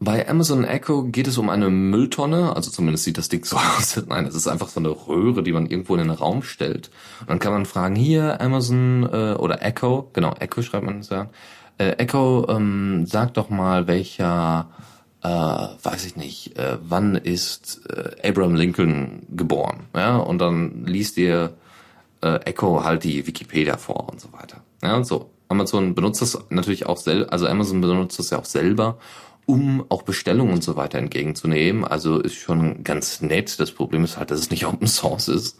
Bei 0.00 0.26
Amazon 0.26 0.64
Echo 0.64 1.04
geht 1.04 1.26
es 1.26 1.36
um 1.36 1.50
eine 1.50 1.68
Mülltonne, 1.68 2.56
also 2.56 2.70
zumindest 2.70 3.04
sieht 3.04 3.18
das 3.18 3.28
Ding 3.28 3.44
so 3.44 3.56
aus. 3.78 4.02
Nein, 4.08 4.24
es 4.24 4.34
ist 4.34 4.48
einfach 4.48 4.68
so 4.68 4.80
eine 4.80 4.88
Röhre, 4.88 5.42
die 5.42 5.52
man 5.52 5.66
irgendwo 5.66 5.94
in 5.94 6.00
den 6.00 6.10
Raum 6.10 6.42
stellt. 6.42 6.90
Und 7.20 7.28
dann 7.28 7.38
kann 7.38 7.52
man 7.52 7.66
fragen, 7.66 7.94
hier 7.94 8.40
Amazon 8.40 9.02
äh, 9.04 9.34
oder 9.34 9.62
Echo, 9.62 10.08
genau, 10.14 10.34
Echo 10.40 10.62
schreibt 10.62 10.86
man 10.86 11.00
es 11.00 11.10
ja. 11.10 11.28
Äh, 11.76 11.92
Echo, 11.98 12.46
ähm, 12.48 13.04
sag 13.06 13.34
doch 13.34 13.50
mal, 13.50 13.86
welcher, 13.88 14.70
äh, 15.22 15.28
weiß 15.28 16.06
ich 16.06 16.16
nicht, 16.16 16.58
äh, 16.58 16.78
wann 16.80 17.14
ist 17.14 17.82
äh, 17.90 18.26
Abraham 18.26 18.54
Lincoln 18.54 19.26
geboren? 19.28 19.80
Ja, 19.94 20.16
und 20.16 20.38
dann 20.38 20.86
liest 20.86 21.18
ihr 21.18 21.52
äh, 22.22 22.36
Echo 22.44 22.84
halt 22.84 23.04
die 23.04 23.26
Wikipedia 23.26 23.76
vor 23.76 24.08
und 24.10 24.20
so 24.20 24.32
weiter. 24.32 24.62
Ja, 24.82 25.02
so. 25.04 25.30
Amazon 25.48 25.94
benutzt 25.94 26.22
das 26.22 26.36
natürlich 26.48 26.86
auch 26.86 26.96
selber, 26.96 27.32
also 27.32 27.46
Amazon 27.46 27.80
benutzt 27.80 28.18
das 28.18 28.30
ja 28.30 28.38
auch 28.38 28.44
selber 28.44 28.98
um 29.46 29.86
auch 29.88 30.02
Bestellungen 30.02 30.52
und 30.52 30.64
so 30.64 30.76
weiter 30.76 30.98
entgegenzunehmen. 30.98 31.84
Also 31.84 32.18
ist 32.18 32.34
schon 32.34 32.82
ganz 32.82 33.20
nett. 33.20 33.58
Das 33.60 33.70
Problem 33.70 34.04
ist 34.04 34.18
halt, 34.18 34.30
dass 34.30 34.40
es 34.40 34.50
nicht 34.50 34.66
Open 34.66 34.88
Source 34.88 35.28
ist. 35.28 35.58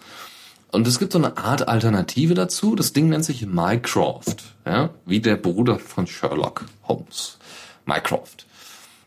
Und 0.73 0.87
es 0.89 0.99
gibt 0.99 1.13
so 1.13 1.19
eine 1.19 1.37
Art 1.37 1.69
Alternative 1.69 2.35
dazu. 2.35 2.75
Das 2.75 2.93
Ding 2.93 3.09
nennt 3.09 3.25
sich 3.25 3.47
Mycroft, 3.47 4.57
ja, 4.67 4.91
wie 5.07 5.21
der 5.21 5.37
Bruder 5.37 5.79
von 5.79 6.07
Sherlock 6.07 6.65
Holmes. 6.83 7.39
Mycroft. 7.87 8.47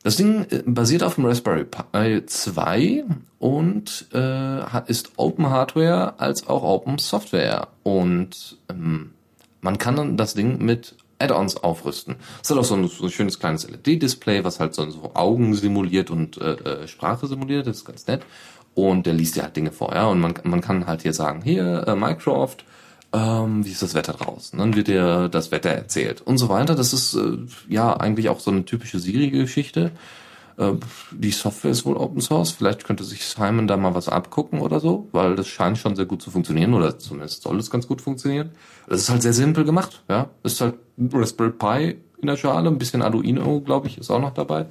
Das 0.04 0.16
Ding 0.16 0.46
äh, 0.50 0.64
basiert 0.66 1.04
auf 1.04 1.16
dem 1.16 1.26
Raspberry 1.26 1.66
Pi 1.66 2.26
2 2.26 3.04
und 3.40 4.08
äh, 4.14 4.90
ist 4.90 5.12
Open 5.18 5.50
Hardware 5.50 6.20
als 6.20 6.48
auch 6.48 6.64
Open 6.64 6.98
Software. 6.98 7.68
Und 7.84 8.58
ähm, 8.70 9.12
man 9.62 9.78
kann 9.78 9.96
dann 9.96 10.18
das 10.18 10.34
Ding 10.34 10.64
mit 10.64 10.96
Add-ons 11.20 11.58
aufrüsten. 11.58 12.16
Es 12.42 12.50
hat 12.50 12.58
auch 12.58 12.64
so 12.64 12.76
ein, 12.76 12.88
so 12.88 13.04
ein 13.04 13.12
schönes 13.12 13.40
kleines 13.40 13.70
LED-Display, 13.70 14.44
was 14.46 14.60
halt 14.60 14.74
so, 14.74 14.90
so, 14.90 15.12
Augen 15.16 15.54
simuliert 15.54 16.10
und 16.10 16.38
äh, 16.38 16.54
äh, 16.54 16.88
Sprache 16.88 17.28
simuliert. 17.28 17.68
Das 17.68 17.78
ist 17.78 17.86
ganz 17.86 18.08
nett. 18.08 18.22
Und 18.74 19.06
der 19.06 19.14
liest 19.14 19.36
dir 19.36 19.44
halt 19.44 19.58
Dinge 19.58 19.72
vor, 19.72 19.94
ja. 19.94 20.08
Und 20.08 20.22
man, 20.22 20.34
man 20.44 20.62
kann 20.62 20.88
halt 20.88 21.02
hier 21.02 21.14
sagen, 21.14 21.42
hier, 21.42 21.86
äh, 21.86 21.96
Minecraft, 21.96 22.56
ähm, 23.12 23.66
wie 23.66 23.72
ist 23.72 23.82
das 23.82 23.96
Wetter 23.96 24.14
draußen? 24.14 24.60
Dann 24.60 24.76
wird 24.76 24.88
dir 24.88 25.30
das 25.30 25.52
Wetter 25.52 25.70
erzählt 25.70 26.22
und 26.22 26.38
so 26.38 26.50
weiter. 26.50 26.76
Das 26.76 26.94
ist 26.94 27.16
äh, 27.16 27.38
ja 27.68 27.96
eigentlich 27.98 28.30
auch 28.30 28.40
so 28.40 28.52
eine 28.52 28.66
typische 28.66 29.00
Siri-Geschichte. 29.00 29.92
Äh, 30.58 30.74
die 31.12 31.32
Software 31.32 31.72
ist 31.72 31.86
wohl 31.86 31.98
Open 31.98 32.22
Source. 32.22 32.52
Vielleicht 32.52 32.84
könnte 32.84 33.04
sich 33.04 33.26
Simon 33.26 33.68
da 33.68 33.78
mal 33.78 33.96
was 33.96 34.10
abgucken 34.10 34.60
oder 34.60 34.80
so, 34.80 35.08
weil 35.12 35.36
das 35.36 35.48
scheint 35.48 35.78
schon 35.80 35.96
sehr 35.96 36.06
gut 36.06 36.22
zu 36.22 36.30
funktionieren 36.30 36.74
oder 36.74 37.00
zumindest 37.00 37.42
soll 37.42 37.58
es 37.58 37.72
ganz 37.72 37.88
gut 37.88 38.02
funktionieren. 38.02 38.52
Das 38.88 39.02
ist 39.02 39.10
halt 39.10 39.24
sehr 39.24 39.34
simpel 39.34 39.64
gemacht, 39.64 40.04
ja. 40.08 40.30
Das 40.44 40.54
ist 40.54 40.62
halt 40.62 40.76
Raspberry 40.98 41.52
Pi 41.52 41.98
in 42.22 42.28
der 42.28 42.38
Schale, 42.38 42.70
ein 42.70 42.78
bisschen 42.78 43.02
Arduino, 43.02 43.62
glaube 43.62 43.88
ich, 43.88 43.98
ist 43.98 44.12
auch 44.12 44.20
noch 44.20 44.34
dabei. 44.34 44.66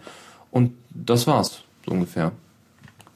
Und 0.51 0.75
das 0.91 1.27
war's, 1.27 1.63
so 1.85 1.93
ungefähr. 1.93 2.33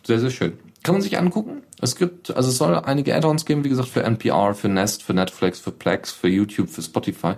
Sehr, 0.05 0.19
sehr 0.19 0.31
schön. 0.31 0.55
Kann 0.83 0.95
man 0.97 1.03
sich 1.03 1.19
angucken. 1.19 1.63
Es 1.81 1.97
gibt, 1.97 2.35
also 2.35 2.49
es 2.49 2.59
soll 2.59 2.75
einige 2.75 3.15
Add-ons 3.15 3.45
geben, 3.45 3.65
wie 3.65 3.69
gesagt, 3.69 3.89
für 3.89 4.03
NPR, 4.03 4.55
für 4.55 4.69
Nest, 4.69 5.03
für 5.03 5.15
Netflix, 5.15 5.61
für 5.61 5.71
Plex, 5.71 6.11
für 6.11 6.29
YouTube, 6.29 6.69
für 6.69 6.83
Spotify 6.83 7.35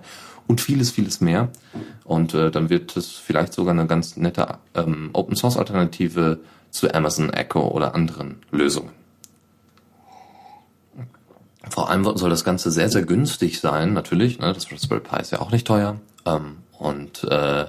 und 0.46 0.60
vieles, 0.60 0.90
vieles 0.90 1.20
mehr. 1.20 1.50
Und 2.04 2.34
äh, 2.34 2.50
dann 2.50 2.70
wird 2.70 2.96
es 2.96 3.12
vielleicht 3.12 3.52
sogar 3.52 3.72
eine 3.72 3.86
ganz 3.86 4.16
nette 4.16 4.58
ähm, 4.74 5.10
Open 5.12 5.36
Source 5.36 5.56
Alternative 5.56 6.40
zu 6.70 6.92
Amazon 6.92 7.30
Echo 7.30 7.68
oder 7.68 7.94
anderen 7.94 8.36
Lösungen. 8.50 8.90
Vor 11.70 11.88
allem 11.88 12.04
soll 12.16 12.30
das 12.30 12.44
Ganze 12.44 12.70
sehr, 12.70 12.90
sehr 12.90 13.02
günstig 13.02 13.60
sein, 13.60 13.94
natürlich. 13.94 14.38
Ne? 14.38 14.52
Das 14.52 14.70
Raspberry 14.70 15.00
Pi 15.00 15.20
ist 15.20 15.32
ja 15.32 15.40
auch 15.40 15.50
nicht 15.50 15.66
teuer. 15.66 15.96
Ähm, 16.26 16.58
und 16.78 17.24
äh, 17.24 17.66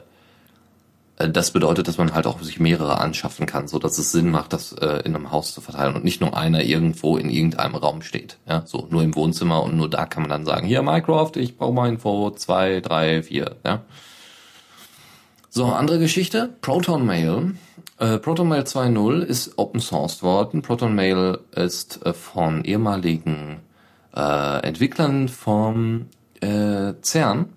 das 1.18 1.52
bedeutet, 1.52 1.88
dass 1.88 1.98
man 1.98 2.14
halt 2.14 2.28
auch 2.28 2.42
sich 2.42 2.60
mehrere 2.60 3.00
anschaffen 3.00 3.46
kann, 3.46 3.70
so 3.70 3.80
dass 3.80 3.98
es 3.98 4.12
Sinn 4.12 4.30
macht, 4.32 4.52
das 4.52 4.74
äh, 4.74 5.02
in 5.06 5.16
einem 5.16 5.32
Haus 5.32 5.54
zu 5.54 5.62
verteilen 5.62 5.96
und 5.96 6.04
nicht 6.04 6.20
nur 6.20 6.36
einer 6.36 6.64
irgendwo 6.64 7.18
in 7.18 7.30
irgendeinem 7.30 7.76
Raum 7.76 8.02
steht. 8.02 8.38
Ja, 8.48 8.64
so 8.66 8.88
nur 8.90 9.02
im 9.02 9.16
Wohnzimmer 9.16 9.64
und 9.64 9.78
nur 9.78 9.90
da 9.90 10.06
kann 10.06 10.24
man 10.24 10.30
dann 10.30 10.46
sagen, 10.46 10.68
hier 10.68 10.82
Minecraft, 10.82 11.32
ich 11.36 11.58
brauche 11.58 11.74
mal 11.74 11.88
Info 11.88 12.32
zwei, 12.32 12.82
drei, 12.82 13.24
vier. 13.24 13.56
Ja. 13.64 13.84
So, 15.50 15.68
andere 15.68 16.00
Geschichte, 16.00 16.50
Proton 16.60 17.06
Mail. 17.06 17.56
Äh, 17.98 18.18
Proton 18.18 18.50
Mail 18.50 18.64
2.0 18.64 19.22
ist 19.22 19.58
Open 19.58 19.80
Sourced 19.80 20.22
worden. 20.22 20.62
Proton 20.62 20.94
Mail 20.96 21.40
ist 21.52 22.06
äh, 22.06 22.14
von 22.14 22.66
ehemaligen 22.66 23.62
äh, 24.14 24.68
Entwicklern 24.68 25.30
vom 25.30 26.08
äh, 26.42 26.94
CERN 27.02 27.54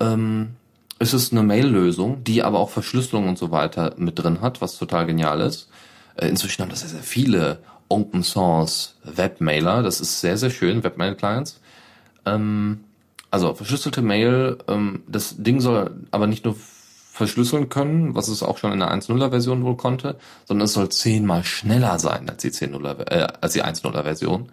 ähm, 0.00 0.56
es 0.98 1.14
ist 1.14 1.32
eine 1.32 1.42
Mail-Lösung, 1.42 2.24
die 2.24 2.42
aber 2.42 2.58
auch 2.58 2.70
Verschlüsselung 2.70 3.28
und 3.28 3.38
so 3.38 3.50
weiter 3.50 3.94
mit 3.96 4.18
drin 4.18 4.40
hat, 4.40 4.60
was 4.60 4.78
total 4.78 5.06
genial 5.06 5.40
ist. 5.40 5.68
Äh, 6.16 6.28
inzwischen 6.28 6.62
haben 6.62 6.70
das 6.70 6.80
sehr, 6.80 6.90
sehr 6.90 7.02
viele 7.02 7.58
Open 7.88 8.22
Source 8.22 8.96
Webmailer. 9.04 9.82
Das 9.82 10.00
ist 10.00 10.20
sehr, 10.20 10.36
sehr 10.36 10.50
schön, 10.50 10.82
Webmail-Clients. 10.82 11.60
Ähm, 12.26 12.80
also 13.30 13.54
verschlüsselte 13.54 14.02
Mail, 14.02 14.58
ähm, 14.68 15.02
das 15.06 15.36
Ding 15.38 15.60
soll 15.60 15.90
aber 16.10 16.26
nicht 16.26 16.44
nur 16.44 16.56
verschlüsseln 17.12 17.68
können, 17.68 18.14
was 18.14 18.28
es 18.28 18.42
auch 18.42 18.58
schon 18.58 18.72
in 18.72 18.78
der 18.78 18.92
1.0er 18.92 19.30
Version 19.30 19.64
wohl 19.64 19.76
konnte, 19.76 20.16
sondern 20.46 20.66
es 20.66 20.72
soll 20.72 20.88
zehnmal 20.88 21.44
schneller 21.44 21.98
sein 21.98 22.28
als 22.28 22.42
die 22.42 22.50
10.0er, 22.50 23.10
äh, 23.10 23.26
als 23.40 23.52
die 23.52 23.64
1.0er 23.64 24.02
Version. 24.02 24.50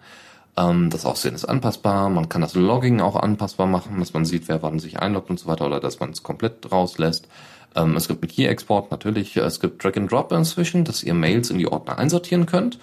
Ähm, 0.56 0.90
das 0.90 1.04
Aussehen 1.04 1.34
ist 1.34 1.44
anpassbar. 1.44 2.08
Man 2.08 2.28
kann 2.28 2.40
das 2.40 2.54
Logging 2.54 3.00
auch 3.00 3.16
anpassbar 3.16 3.66
machen, 3.66 3.98
dass 3.98 4.14
man 4.14 4.24
sieht, 4.24 4.48
wer 4.48 4.62
wann 4.62 4.78
sich 4.78 4.98
einloggt 5.00 5.30
und 5.30 5.38
so 5.38 5.46
weiter 5.46 5.66
oder 5.66 5.80
dass 5.80 6.00
man 6.00 6.10
es 6.10 6.22
komplett 6.22 6.70
rauslässt. 6.70 7.28
Ähm, 7.74 7.96
es 7.96 8.08
gibt 8.08 8.22
mit 8.22 8.32
Key-Export 8.32 8.90
natürlich, 8.90 9.36
es 9.36 9.60
gibt 9.60 9.84
Drag 9.84 9.96
and 9.96 10.10
Drop 10.10 10.32
inzwischen, 10.32 10.84
dass 10.84 11.02
ihr 11.02 11.14
Mails 11.14 11.50
in 11.50 11.58
die 11.58 11.68
Ordner 11.68 11.98
einsortieren 11.98 12.46
könnt. 12.46 12.78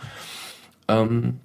Ähm, 0.87 1.39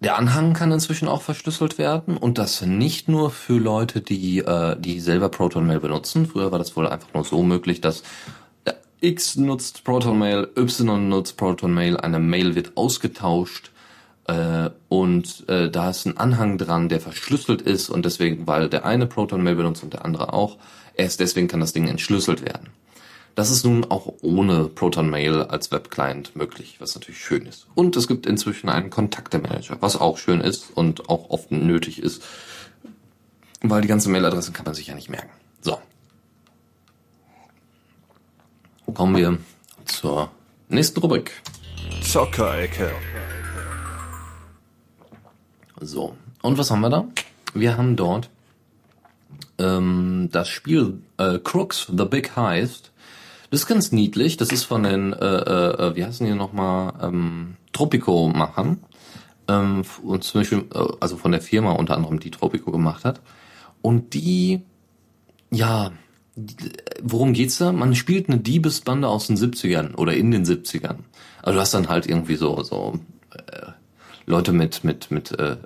der 0.00 0.16
Anhang 0.18 0.52
kann 0.52 0.72
inzwischen 0.72 1.08
auch 1.08 1.22
verschlüsselt 1.22 1.78
werden 1.78 2.16
und 2.16 2.38
das 2.38 2.60
nicht 2.62 3.08
nur 3.08 3.30
für 3.30 3.58
Leute, 3.58 4.00
die, 4.00 4.38
äh, 4.38 4.76
die 4.78 5.00
selber 5.00 5.30
Proton 5.30 5.66
Mail 5.66 5.80
benutzen. 5.80 6.26
Früher 6.26 6.52
war 6.52 6.58
das 6.58 6.76
wohl 6.76 6.86
einfach 6.86 7.12
nur 7.14 7.24
so 7.24 7.42
möglich, 7.42 7.80
dass 7.80 8.02
X 9.00 9.36
nutzt 9.36 9.84
Proton 9.84 10.18
Mail, 10.18 10.48
Y 10.56 11.08
nutzt 11.08 11.36
Proton 11.36 11.72
Mail, 11.72 11.96
eine 11.98 12.18
Mail 12.18 12.54
wird 12.54 12.76
ausgetauscht 12.76 13.70
äh, 14.28 14.70
und 14.88 15.48
äh, 15.48 15.70
da 15.70 15.90
ist 15.90 16.06
ein 16.06 16.16
Anhang 16.16 16.58
dran, 16.58 16.88
der 16.88 17.00
verschlüsselt 17.00 17.62
ist 17.62 17.88
und 17.90 18.04
deswegen, 18.04 18.46
weil 18.46 18.68
der 18.68 18.84
eine 18.84 19.06
Proton 19.06 19.42
Mail 19.42 19.56
benutzt 19.56 19.82
und 19.82 19.92
der 19.92 20.04
andere 20.04 20.32
auch, 20.32 20.56
erst 20.94 21.20
deswegen 21.20 21.48
kann 21.48 21.60
das 21.60 21.72
Ding 21.72 21.86
entschlüsselt 21.86 22.44
werden. 22.44 22.70
Das 23.36 23.50
ist 23.50 23.64
nun 23.64 23.84
auch 23.84 24.14
ohne 24.22 24.64
Proton 24.64 25.10
Mail 25.10 25.42
als 25.42 25.70
Webclient 25.70 26.34
möglich, 26.34 26.76
was 26.78 26.94
natürlich 26.94 27.22
schön 27.22 27.44
ist. 27.44 27.66
Und 27.74 27.94
es 27.94 28.08
gibt 28.08 28.26
inzwischen 28.26 28.70
einen 28.70 28.88
Kontakte-Manager, 28.88 29.76
was 29.80 30.00
auch 30.00 30.16
schön 30.16 30.40
ist 30.40 30.70
und 30.74 31.10
auch 31.10 31.28
oft 31.28 31.52
nötig 31.52 32.02
ist, 32.02 32.24
weil 33.60 33.82
die 33.82 33.88
ganze 33.88 34.08
Mailadresse 34.08 34.52
kann 34.52 34.64
man 34.64 34.74
sich 34.74 34.86
ja 34.86 34.94
nicht 34.94 35.10
merken. 35.10 35.30
So. 35.60 35.78
Kommen 38.94 39.16
wir 39.16 39.38
zur 39.84 40.30
nächsten 40.68 40.98
Rubrik. 41.00 41.32
Zockerecke. 42.02 42.90
So, 45.80 46.16
und 46.42 46.58
was 46.58 46.70
haben 46.70 46.80
wir 46.80 46.90
da? 46.90 47.06
Wir 47.54 47.76
haben 47.76 47.96
dort 47.96 48.30
ähm, 49.58 50.28
das 50.32 50.48
Spiel 50.48 51.02
äh, 51.18 51.38
Crooks, 51.38 51.90
The 51.96 52.04
Big 52.04 52.36
Heist. 52.36 52.92
Das 53.50 53.60
ist 53.60 53.66
ganz 53.66 53.92
niedlich. 53.92 54.36
Das 54.36 54.50
ist 54.50 54.64
von 54.64 54.82
den, 54.82 55.12
äh, 55.12 55.24
äh, 55.24 55.96
wie 55.96 56.04
heißen 56.04 56.26
die 56.26 56.34
nochmal, 56.34 56.94
ähm, 57.00 57.56
Tropico-Machern. 57.72 58.78
Ähm, 59.48 59.82
und 60.02 60.24
zum 60.24 60.40
Beispiel, 60.40 60.64
äh, 60.74 60.84
also 61.00 61.16
von 61.16 61.32
der 61.32 61.40
Firma 61.40 61.72
unter 61.72 61.96
anderem, 61.96 62.20
die 62.20 62.30
Tropico 62.30 62.70
gemacht 62.70 63.04
hat. 63.04 63.20
Und 63.82 64.14
die, 64.14 64.62
ja, 65.50 65.92
worum 67.02 67.32
geht's 67.32 67.58
da? 67.58 67.72
Man 67.72 67.94
spielt 67.94 68.28
eine 68.28 68.38
Diebesbande 68.38 69.08
aus 69.08 69.28
den 69.28 69.36
70ern 69.36 69.94
oder 69.94 70.14
in 70.14 70.30
den 70.30 70.44
70ern. 70.44 70.98
Also 71.42 71.56
du 71.56 71.60
hast 71.60 71.74
dann 71.74 71.88
halt 71.88 72.06
irgendwie 72.06 72.36
so, 72.36 72.62
so 72.62 72.98
äh, 73.32 73.72
Leute 74.26 74.52
mit 74.52 74.84
mit 74.84 75.10
mit 75.10 75.38
äh, 75.38 75.52
äh, 75.52 75.56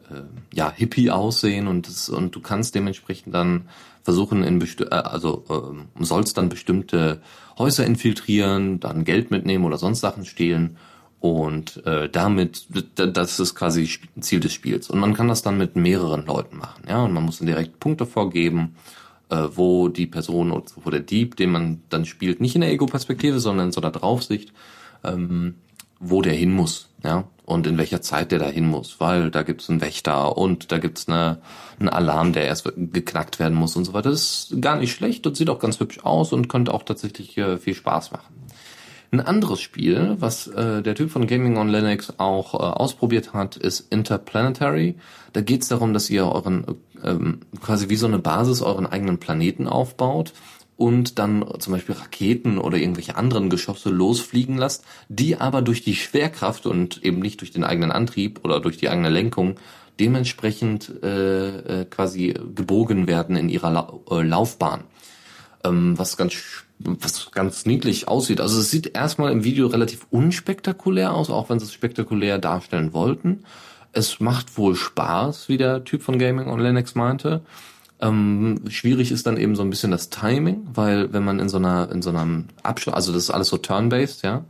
ja 0.53 0.71
Hippie 0.71 1.11
aussehen 1.11 1.67
und 1.67 1.89
das, 1.89 2.09
und 2.09 2.35
du 2.35 2.41
kannst 2.41 2.75
dementsprechend 2.75 3.35
dann 3.35 3.69
versuchen 4.03 4.45
in 4.45 4.61
äh, 4.63 4.85
also 4.91 5.45
äh, 5.49 6.05
sollst 6.05 6.39
dann 6.39 6.49
bestimmte 6.49 7.21
Häuser 7.59 7.85
infiltrieren, 7.85 8.81
dann 8.81 9.05
Geld 9.05 9.31
mitnehmen 9.31 9.65
oder 9.65 9.79
sonst 9.79 10.01
Sachen 10.01 10.25
stehlen 10.25 10.77
und 11.21 11.85
äh, 11.87 12.09
damit 12.09 12.67
das 12.95 13.41
ist 13.41 13.55
quasi 13.55 13.89
Ziel 14.21 14.41
des 14.41 14.53
Spiels. 14.53 14.89
Und 14.89 15.01
man 15.01 15.15
kann 15.15 15.29
das 15.29 15.43
dann 15.43 15.59
mit 15.59 15.77
mehreren 15.77 16.27
Leuten 16.27 16.59
machen, 16.59 16.85
ja 16.89 17.03
und 17.05 17.13
man 17.13 17.25
muss 17.25 17.39
dann 17.39 17.47
direkt 17.47 17.81
Punkte 17.81 18.07
vorgeben 18.07 18.77
äh, 19.31 19.49
wo 19.55 19.89
die 19.89 20.07
Person 20.07 20.51
oder 20.51 20.67
wo 20.77 20.91
der 20.91 21.01
Dieb, 21.01 21.37
den 21.37 21.51
man 21.51 21.83
dann 21.89 22.05
spielt, 22.05 22.41
nicht 22.41 22.55
in 22.55 22.61
der 22.61 22.71
Ego-Perspektive, 22.71 23.41
sondern 23.41 23.67
in 23.67 23.73
so 23.73 23.81
einer 23.81 23.93
Draufsicht, 23.93 24.53
ähm, 25.05 25.55
wo 26.01 26.23
der 26.23 26.33
hin 26.33 26.53
muss, 26.53 26.89
ja, 27.05 27.25
und 27.45 27.67
in 27.67 27.79
welcher 27.79 28.01
Zeit 28.01 28.33
der 28.33 28.39
da 28.39 28.49
hin 28.49 28.67
muss, 28.67 28.99
weil 29.01 29.31
da 29.31 29.43
gibt's 29.43 29.69
einen 29.69 29.81
Wächter 29.81 30.37
und 30.37 30.73
da 30.73 30.79
gibt's 30.79 31.09
eine, 31.09 31.39
einen 31.79 31.89
Alarm, 31.89 32.33
der 32.33 32.47
erst 32.47 32.73
geknackt 32.77 33.39
werden 33.39 33.57
muss 33.57 33.77
und 33.77 33.85
so 33.85 33.93
weiter. 33.93 34.11
Das 34.11 34.49
ist 34.51 34.63
gar 34.63 34.79
nicht 34.79 34.93
schlecht 34.93 35.27
und 35.27 35.37
sieht 35.37 35.51
auch 35.51 35.59
ganz 35.59 35.79
hübsch 35.79 36.01
aus 36.03 36.33
und 36.33 36.49
könnte 36.49 36.73
auch 36.73 36.83
tatsächlich 36.83 37.37
äh, 37.37 37.59
viel 37.59 37.75
Spaß 37.75 38.13
machen. 38.13 38.35
Ein 39.13 39.21
anderes 39.21 39.61
Spiel, 39.61 40.17
was 40.21 40.47
äh, 40.47 40.83
der 40.83 40.95
Typ 40.95 41.11
von 41.11 41.27
Gaming 41.27 41.57
on 41.57 41.69
Linux 41.69 42.15
auch 42.19 42.55
äh, 42.55 42.59
ausprobiert 42.59 43.35
hat, 43.35 43.57
ist 43.57 43.93
Interplanetary. 43.93 44.95
Da 45.33 45.41
geht 45.41 45.63
es 45.63 45.69
darum, 45.69 45.93
dass 45.93 46.09
ihr 46.09 46.27
euren 46.27 46.65
ähm, 47.03 47.41
quasi 47.61 47.89
wie 47.89 47.97
so 47.97 48.07
eine 48.07 48.21
Basis 48.21 48.63
euren 48.63 48.87
eigenen 48.87 49.19
Planeten 49.19 49.67
aufbaut 49.67 50.33
und 50.81 51.19
dann 51.19 51.45
zum 51.59 51.75
Beispiel 51.75 51.95
Raketen 51.95 52.57
oder 52.57 52.79
irgendwelche 52.79 53.15
anderen 53.15 53.51
Geschosse 53.51 53.91
losfliegen 53.91 54.57
lasst, 54.57 54.83
die 55.11 55.37
aber 55.37 55.61
durch 55.61 55.85
die 55.85 55.95
Schwerkraft 55.95 56.65
und 56.65 57.05
eben 57.05 57.19
nicht 57.19 57.43
durch 57.43 57.51
den 57.51 57.65
eigenen 57.65 57.93
Antrieb 57.93 58.41
oder 58.45 58.61
durch 58.61 58.79
die 58.79 58.89
eigene 58.89 59.11
Lenkung 59.11 59.57
dementsprechend 60.01 60.91
äh, 61.03 61.83
äh, 61.83 61.85
quasi 61.85 62.33
gebogen 62.55 63.07
werden 63.07 63.37
in 63.37 63.51
ihrer 63.51 63.71
La 63.71 63.93
äh, 64.11 64.23
Laufbahn. 64.23 64.85
Ähm, 65.65 65.99
was 65.99 66.17
ganz 66.17 66.33
was 66.79 67.31
ganz 67.31 67.67
niedlich 67.67 68.09
aussieht. 68.09 68.41
Also 68.41 68.59
es 68.59 68.71
sieht 68.71 68.97
erstmal 68.97 69.33
im 69.33 69.45
Video 69.45 69.67
relativ 69.67 70.07
unspektakulär 70.09 71.13
aus, 71.13 71.29
auch 71.29 71.51
wenn 71.51 71.59
sie 71.59 71.67
es 71.67 71.75
spektakulär 71.75 72.39
darstellen 72.39 72.95
wollten. 72.95 73.45
Es 73.93 74.19
macht 74.19 74.57
wohl 74.57 74.77
Spaß, 74.77 75.51
wie 75.51 75.59
der 75.59 75.85
Typ 75.85 76.01
von 76.03 76.19
Gaming 76.19 76.49
on 76.49 76.59
Linux 76.59 76.95
meinte. 76.95 77.43
Ähm, 78.01 78.63
schwierig 78.69 79.13
ist 79.13 79.27
dann 79.27 79.37
eben 79.37 79.57
so 79.57 79.63
ein 79.63 79.71
bisschen 79.71 79.91
das 79.91 80.09
Timing, 80.09 80.67
weil 80.73 81.13
wenn 81.13 81.25
man 81.25 81.39
in 81.39 81.49
so 81.49 81.59
einer, 81.59 81.91
in 81.93 82.01
so 82.01 82.11
einem 82.11 82.47
Abschluss, 82.63 82.95
also 82.95 83.13
das 83.13 83.25
ist 83.25 83.31
alles 83.31 83.49
so 83.49 83.59
turn-based, 83.59 84.23
ja. 84.23 84.45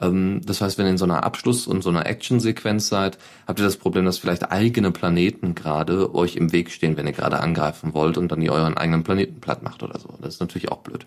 Ähm, 0.00 0.40
das 0.44 0.60
heißt, 0.60 0.78
wenn 0.78 0.86
ihr 0.86 0.92
in 0.92 0.98
so 0.98 1.04
einer 1.04 1.24
Abschluss- 1.24 1.66
und 1.66 1.82
so 1.82 1.90
einer 1.90 2.06
Action-Sequenz 2.06 2.88
seid, 2.88 3.18
habt 3.46 3.60
ihr 3.60 3.64
das 3.64 3.76
Problem, 3.76 4.04
dass 4.04 4.18
vielleicht 4.18 4.50
eigene 4.50 4.90
Planeten 4.90 5.54
gerade 5.54 6.14
euch 6.14 6.36
im 6.36 6.52
Weg 6.52 6.70
stehen, 6.70 6.96
wenn 6.96 7.06
ihr 7.06 7.12
gerade 7.12 7.40
angreifen 7.40 7.94
wollt 7.94 8.18
und 8.18 8.30
dann 8.30 8.42
ihr 8.42 8.52
euren 8.52 8.76
eigenen 8.76 9.04
Planeten 9.04 9.40
platt 9.40 9.62
macht 9.62 9.82
oder 9.82 9.98
so. 9.98 10.14
Das 10.20 10.34
ist 10.34 10.40
natürlich 10.40 10.70
auch 10.70 10.78
blöd. 10.78 11.06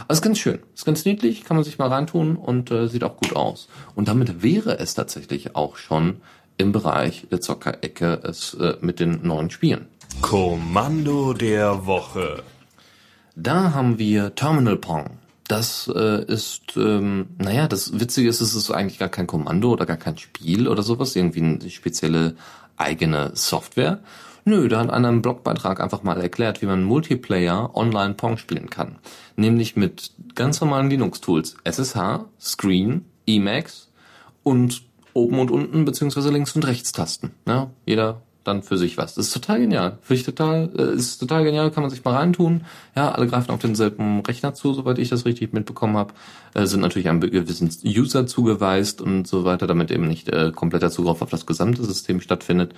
Aber 0.00 0.12
ist 0.12 0.22
ganz 0.22 0.38
schön. 0.38 0.60
Ist 0.74 0.84
ganz 0.84 1.04
niedlich, 1.04 1.44
kann 1.44 1.56
man 1.56 1.64
sich 1.64 1.78
mal 1.78 1.88
reintun 1.88 2.36
und 2.36 2.70
äh, 2.70 2.88
sieht 2.88 3.04
auch 3.04 3.16
gut 3.16 3.34
aus. 3.34 3.68
Und 3.94 4.08
damit 4.08 4.42
wäre 4.42 4.78
es 4.78 4.94
tatsächlich 4.94 5.56
auch 5.56 5.76
schon 5.76 6.20
im 6.58 6.72
Bereich 6.72 7.26
der 7.30 7.40
Zockerecke 7.40 8.20
es 8.22 8.54
äh, 8.54 8.76
mit 8.80 9.00
den 9.00 9.26
neuen 9.26 9.50
Spielen. 9.50 9.88
Kommando 10.20 11.32
der 11.32 11.86
Woche. 11.86 12.42
Da 13.36 13.74
haben 13.74 13.98
wir 13.98 14.34
Terminal 14.34 14.76
Pong. 14.76 15.18
Das 15.46 15.90
äh, 15.94 16.24
ist, 16.24 16.76
ähm, 16.76 17.28
naja, 17.38 17.68
das 17.68 18.00
Witzige 18.00 18.28
ist, 18.28 18.40
es 18.40 18.54
ist 18.54 18.70
eigentlich 18.70 18.98
gar 18.98 19.08
kein 19.08 19.26
Kommando 19.26 19.70
oder 19.70 19.86
gar 19.86 19.96
kein 19.96 20.18
Spiel 20.18 20.66
oder 20.66 20.82
sowas, 20.82 21.14
irgendwie 21.14 21.42
eine 21.42 21.70
spezielle 21.70 22.34
eigene 22.76 23.30
Software. 23.34 24.00
Nö, 24.44 24.68
da 24.68 24.80
hat 24.80 24.90
einer 24.90 25.08
im 25.08 25.22
Blogbeitrag 25.22 25.80
einfach 25.80 26.02
mal 26.02 26.20
erklärt, 26.20 26.62
wie 26.62 26.66
man 26.66 26.82
Multiplayer 26.82 27.70
online 27.74 28.14
Pong 28.14 28.36
spielen 28.38 28.70
kann. 28.70 28.98
Nämlich 29.36 29.76
mit 29.76 30.12
ganz 30.34 30.60
normalen 30.60 30.90
Linux-Tools. 30.90 31.56
SSH, 31.64 32.24
Screen, 32.40 33.04
Emacs 33.26 33.90
und 34.42 34.82
oben 35.14 35.38
und 35.40 35.50
unten 35.50 35.84
beziehungsweise 35.84 36.30
links 36.30 36.54
und 36.54 36.66
rechts 36.66 36.92
Tasten. 36.92 37.32
Ja, 37.46 37.70
jeder 37.86 38.22
dann 38.46 38.62
für 38.62 38.78
sich 38.78 38.96
was. 38.96 39.14
Das 39.14 39.26
ist 39.26 39.32
total 39.32 39.60
genial. 39.60 39.98
Finde 40.02 40.20
ich 40.20 40.26
total, 40.26 40.70
äh, 40.76 40.94
ist 40.94 41.18
total 41.18 41.44
genial, 41.44 41.70
kann 41.70 41.82
man 41.82 41.90
sich 41.90 42.04
mal 42.04 42.14
reintun. 42.14 42.64
Ja, 42.94 43.12
alle 43.12 43.26
greifen 43.26 43.50
auf 43.50 43.60
denselben 43.60 44.20
Rechner 44.20 44.54
zu, 44.54 44.74
soweit 44.74 44.98
ich 44.98 45.08
das 45.08 45.24
richtig 45.24 45.52
mitbekommen 45.52 45.96
habe. 45.96 46.14
Äh, 46.54 46.66
sind 46.66 46.80
natürlich 46.80 47.08
einem 47.08 47.20
gewissen 47.20 47.70
User 47.84 48.26
zugeweist 48.26 49.00
und 49.00 49.26
so 49.26 49.44
weiter, 49.44 49.66
damit 49.66 49.90
eben 49.90 50.06
nicht 50.06 50.28
äh, 50.28 50.52
kompletter 50.54 50.90
Zugriff 50.90 51.22
auf 51.22 51.30
das 51.30 51.46
gesamte 51.46 51.84
System 51.84 52.20
stattfindet. 52.20 52.74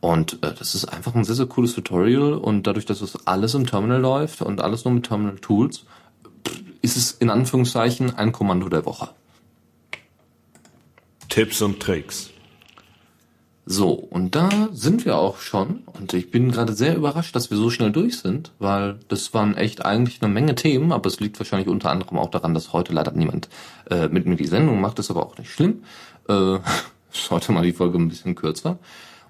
Und 0.00 0.42
äh, 0.42 0.52
das 0.58 0.74
ist 0.74 0.86
einfach 0.86 1.14
ein 1.14 1.24
sehr, 1.24 1.36
sehr 1.36 1.46
cooles 1.46 1.74
Tutorial 1.74 2.32
und 2.32 2.66
dadurch, 2.66 2.86
dass 2.86 3.02
es 3.02 3.26
alles 3.26 3.54
im 3.54 3.66
Terminal 3.66 4.00
läuft 4.00 4.42
und 4.42 4.60
alles 4.60 4.84
nur 4.84 4.94
mit 4.94 5.06
Terminal 5.06 5.38
Tools, 5.38 5.84
ist 6.82 6.96
es 6.96 7.12
in 7.12 7.30
Anführungszeichen 7.30 8.16
ein 8.16 8.32
Kommando 8.32 8.68
der 8.68 8.84
Woche. 8.84 9.10
Tipps 11.28 11.62
und 11.62 11.80
Tricks. 11.80 12.31
So, 13.64 13.92
und 13.92 14.34
da 14.34 14.68
sind 14.72 15.04
wir 15.04 15.16
auch 15.16 15.38
schon. 15.38 15.84
Und 15.86 16.14
ich 16.14 16.32
bin 16.32 16.50
gerade 16.50 16.72
sehr 16.72 16.96
überrascht, 16.96 17.36
dass 17.36 17.50
wir 17.50 17.56
so 17.56 17.70
schnell 17.70 17.92
durch 17.92 18.18
sind, 18.18 18.52
weil 18.58 18.98
das 19.06 19.32
waren 19.34 19.56
echt 19.56 19.84
eigentlich 19.84 20.20
eine 20.20 20.32
Menge 20.32 20.56
Themen, 20.56 20.90
aber 20.90 21.06
es 21.06 21.20
liegt 21.20 21.38
wahrscheinlich 21.38 21.68
unter 21.68 21.90
anderem 21.90 22.18
auch 22.18 22.30
daran, 22.30 22.54
dass 22.54 22.72
heute 22.72 22.92
leider 22.92 23.12
niemand 23.12 23.48
äh, 23.88 24.08
mit 24.08 24.26
mir 24.26 24.36
die 24.36 24.46
Sendung 24.46 24.80
macht, 24.80 24.98
ist 24.98 25.10
aber 25.10 25.24
auch 25.24 25.38
nicht 25.38 25.50
schlimm. 25.50 25.84
Äh, 26.28 26.54
ist 27.12 27.30
heute 27.30 27.52
mal 27.52 27.62
die 27.62 27.72
Folge 27.72 27.98
ein 27.98 28.08
bisschen 28.08 28.34
kürzer. 28.34 28.78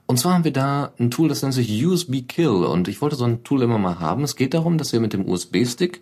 Und 0.07 0.19
zwar 0.19 0.35
haben 0.35 0.45
wir 0.45 0.53
da 0.53 0.93
ein 0.99 1.11
Tool, 1.11 1.29
das 1.29 1.43
nennt 1.43 1.55
sich 1.55 1.85
USB 1.87 2.23
Kill. 2.27 2.65
Und 2.65 2.89
ich 2.89 3.03
wollte 3.03 3.17
so 3.17 3.25
ein 3.25 3.45
Tool 3.45 3.63
immer 3.63 3.79
mal 3.79 4.01
haben. 4.01 4.25
Es 4.25 4.37
geht 4.37 4.55
darum, 4.55 4.79
dass 4.79 4.93
ihr 4.93 5.01
mit 5.01 5.13
dem 5.13 5.29
USB-Stick 5.29 6.01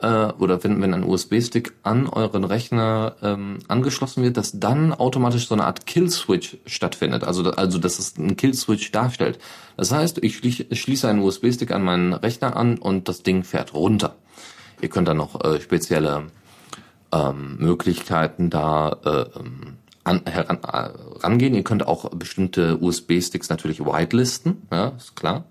äh, 0.00 0.26
oder 0.38 0.62
wenn, 0.64 0.80
wenn 0.80 0.94
ein 0.94 1.04
USB-Stick 1.04 1.74
an 1.82 2.08
euren 2.08 2.44
Rechner 2.44 3.16
ähm, 3.22 3.58
angeschlossen 3.68 4.22
wird, 4.22 4.36
dass 4.36 4.58
dann 4.58 4.92
automatisch 4.92 5.48
so 5.48 5.54
eine 5.54 5.64
Art 5.64 5.86
Kill-Switch 5.86 6.58
stattfindet. 6.66 7.24
Also, 7.24 7.50
also 7.50 7.78
dass 7.78 7.98
es 7.98 8.16
einen 8.16 8.36
Kill-Switch 8.36 8.92
darstellt. 8.92 9.38
Das 9.76 9.92
heißt, 9.92 10.18
ich 10.22 10.36
schließe 10.36 11.08
einen 11.08 11.20
USB-Stick 11.20 11.70
an 11.70 11.82
meinen 11.82 12.12
Rechner 12.12 12.56
an 12.56 12.78
und 12.78 13.08
das 13.08 13.22
Ding 13.22 13.44
fährt 13.44 13.74
runter. 13.74 14.16
Ihr 14.80 14.88
könnt 14.88 15.08
dann 15.08 15.16
noch 15.16 15.44
äh, 15.44 15.60
spezielle 15.60 16.26
ähm, 17.12 17.56
Möglichkeiten 17.58 18.50
da 18.50 18.96
äh, 19.04 19.38
ähm, 19.38 19.76
an, 20.04 20.22
heran, 20.26 20.58
äh, 20.62 20.90
rangehen. 21.20 21.54
Ihr 21.54 21.64
könnt 21.64 21.86
auch 21.86 22.10
bestimmte 22.10 22.78
USB-Sticks 22.80 23.48
natürlich 23.48 23.80
whitelisten, 23.80 24.62
ja, 24.70 24.88
ist 24.96 25.16
klar. 25.16 25.44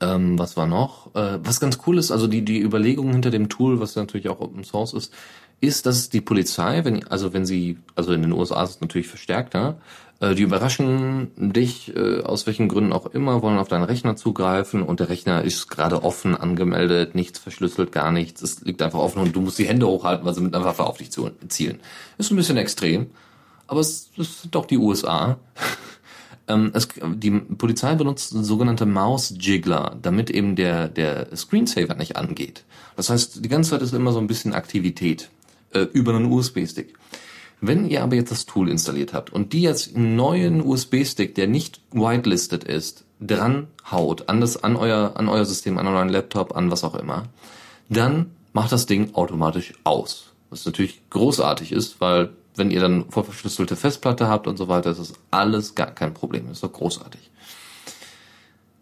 Ähm, 0.00 0.38
was 0.38 0.56
war 0.56 0.66
noch? 0.66 1.14
Äh, 1.14 1.38
was 1.42 1.60
ganz 1.60 1.78
cool 1.86 1.98
ist, 1.98 2.10
also 2.10 2.26
die, 2.26 2.44
die 2.44 2.60
Überlegung 2.60 3.12
hinter 3.12 3.30
dem 3.30 3.48
Tool, 3.48 3.80
was 3.80 3.96
natürlich 3.96 4.28
auch 4.28 4.40
Open 4.40 4.64
Source 4.64 4.92
ist, 4.92 5.12
ist, 5.60 5.86
dass 5.86 6.08
die 6.08 6.20
Polizei, 6.20 6.84
wenn, 6.84 7.06
also 7.08 7.32
wenn 7.32 7.46
sie, 7.46 7.78
also 7.94 8.12
in 8.12 8.22
den 8.22 8.32
USA 8.32 8.62
ist 8.64 8.70
es 8.70 8.80
natürlich 8.80 9.06
verstärkter, 9.06 9.78
äh, 10.20 10.34
die 10.34 10.42
überraschen 10.42 11.30
dich, 11.36 11.94
äh, 11.96 12.22
aus 12.22 12.46
welchen 12.46 12.68
Gründen 12.68 12.92
auch 12.92 13.06
immer, 13.06 13.42
wollen 13.42 13.58
auf 13.58 13.68
deinen 13.68 13.84
Rechner 13.84 14.16
zugreifen 14.16 14.82
und 14.82 15.00
der 15.00 15.08
Rechner 15.08 15.42
ist 15.42 15.68
gerade 15.68 16.02
offen 16.02 16.36
angemeldet, 16.36 17.14
nichts 17.14 17.38
verschlüsselt, 17.38 17.92
gar 17.92 18.12
nichts, 18.12 18.42
es 18.42 18.60
liegt 18.62 18.82
einfach 18.82 18.98
offen 18.98 19.20
und 19.20 19.34
du 19.34 19.40
musst 19.40 19.58
die 19.58 19.66
Hände 19.66 19.86
hochhalten, 19.86 20.24
weil 20.24 20.34
sie 20.34 20.42
mit 20.42 20.54
einer 20.54 20.64
Waffe 20.64 20.84
auf 20.84 20.98
dich 20.98 21.10
zielen. 21.10 21.80
Ist 22.18 22.30
ein 22.30 22.36
bisschen 22.36 22.56
extrem, 22.56 23.06
aber 23.66 23.80
es, 23.80 24.10
es 24.18 24.42
sind 24.42 24.54
doch 24.54 24.66
die 24.66 24.78
USA. 24.78 25.38
Ähm, 26.46 26.70
es, 26.74 26.88
die 27.02 27.30
Polizei 27.30 27.94
benutzt 27.94 28.30
sogenannte 28.30 28.86
Maus-Jiggler, 28.86 29.96
damit 30.00 30.30
eben 30.30 30.56
der, 30.56 30.88
der 30.88 31.34
Screensaver 31.34 31.94
nicht 31.94 32.16
angeht. 32.16 32.64
Das 32.96 33.10
heißt, 33.10 33.44
die 33.44 33.48
ganze 33.48 33.70
Zeit 33.70 33.82
ist 33.82 33.94
immer 33.94 34.12
so 34.12 34.18
ein 34.18 34.26
bisschen 34.26 34.52
Aktivität 34.52 35.30
äh, 35.72 35.80
über 35.80 36.14
einen 36.14 36.30
USB-Stick. 36.30 36.94
Wenn 37.60 37.88
ihr 37.88 38.02
aber 38.02 38.16
jetzt 38.16 38.30
das 38.30 38.44
Tool 38.44 38.68
installiert 38.68 39.14
habt 39.14 39.32
und 39.32 39.52
die 39.52 39.62
jetzt 39.62 39.96
einen 39.96 40.16
neuen 40.16 40.60
USB-Stick, 40.60 41.34
der 41.34 41.46
nicht 41.46 41.80
whitelisted 41.92 42.64
ist, 42.64 43.04
dran 43.20 43.68
haut 43.90 44.28
an 44.28 44.40
das, 44.40 44.62
an 44.62 44.76
euer, 44.76 45.12
an 45.16 45.28
euer 45.28 45.46
System, 45.46 45.78
an 45.78 45.86
euren 45.86 46.10
Laptop, 46.10 46.56
an 46.56 46.70
was 46.70 46.84
auch 46.84 46.94
immer, 46.94 47.24
dann 47.88 48.30
macht 48.52 48.72
das 48.72 48.86
Ding 48.86 49.14
automatisch 49.14 49.72
aus. 49.84 50.30
Was 50.50 50.66
natürlich 50.66 51.00
großartig 51.10 51.72
ist, 51.72 52.00
weil 52.00 52.30
wenn 52.56 52.70
ihr 52.70 52.80
dann 52.80 53.10
vorverschlüsselte 53.10 53.76
Festplatte 53.76 54.28
habt 54.28 54.46
und 54.46 54.56
so 54.56 54.68
weiter, 54.68 54.90
ist 54.90 55.00
das 55.00 55.12
alles 55.30 55.74
gar 55.74 55.90
kein 55.90 56.14
Problem. 56.14 56.50
Ist 56.50 56.62
doch 56.62 56.72
großartig. 56.72 57.30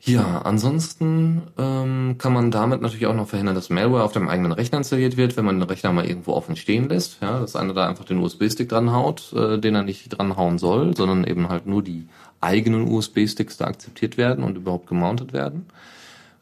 Ja, 0.05 0.43
ansonsten 0.43 1.43
ähm, 1.57 2.17
kann 2.19 2.33
man 2.33 2.51
damit 2.51 2.83
natürlich 2.83 3.07
auch 3.07 3.15
noch 3.15 3.29
verhindern, 3.29 3.55
dass 3.55 3.71
Malware 3.71 4.03
auf 4.03 4.11
dem 4.11 4.29
eigenen 4.29 4.51
Rechner 4.51 4.79
installiert 4.79 5.17
wird, 5.17 5.37
wenn 5.37 5.45
man 5.45 5.61
den 5.61 5.69
Rechner 5.69 5.93
mal 5.93 6.05
irgendwo 6.05 6.33
offen 6.33 6.57
stehen 6.57 6.89
lässt. 6.89 7.19
Ja, 7.23 7.39
dass 7.39 7.55
einer 7.55 7.73
da 7.73 7.89
einfach 7.89 8.05
den 8.05 8.19
USB-Stick 8.19 8.69
dranhaut, 8.69 9.33
äh, 9.33 9.59
den 9.59 9.77
er 9.77 9.85
nicht 9.85 10.09
dranhauen 10.09 10.59
soll, 10.59 10.97
sondern 10.97 11.23
eben 11.23 11.49
halt 11.49 11.67
nur 11.67 11.85
die 11.85 12.09
eigenen 12.41 12.89
USB-Sticks 12.89 13.59
da 13.59 13.67
akzeptiert 13.67 14.17
werden 14.17 14.43
und 14.43 14.57
überhaupt 14.57 14.89
gemountet 14.89 15.33
werden. 15.33 15.67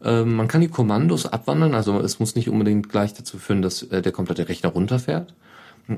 Ähm, 0.03 0.37
man 0.37 0.49
kann 0.49 0.63
die 0.63 0.69
Kommandos 0.69 1.27
abwandeln, 1.27 1.75
also 1.75 2.01
es 2.01 2.19
muss 2.19 2.35
nicht 2.35 2.49
unbedingt 2.49 2.89
gleich 2.89 3.13
dazu 3.13 3.37
führen, 3.37 3.61
dass 3.61 3.83
äh, 3.83 4.01
der 4.01 4.13
komplette 4.13 4.49
Rechner 4.49 4.71
runterfährt. 4.71 5.35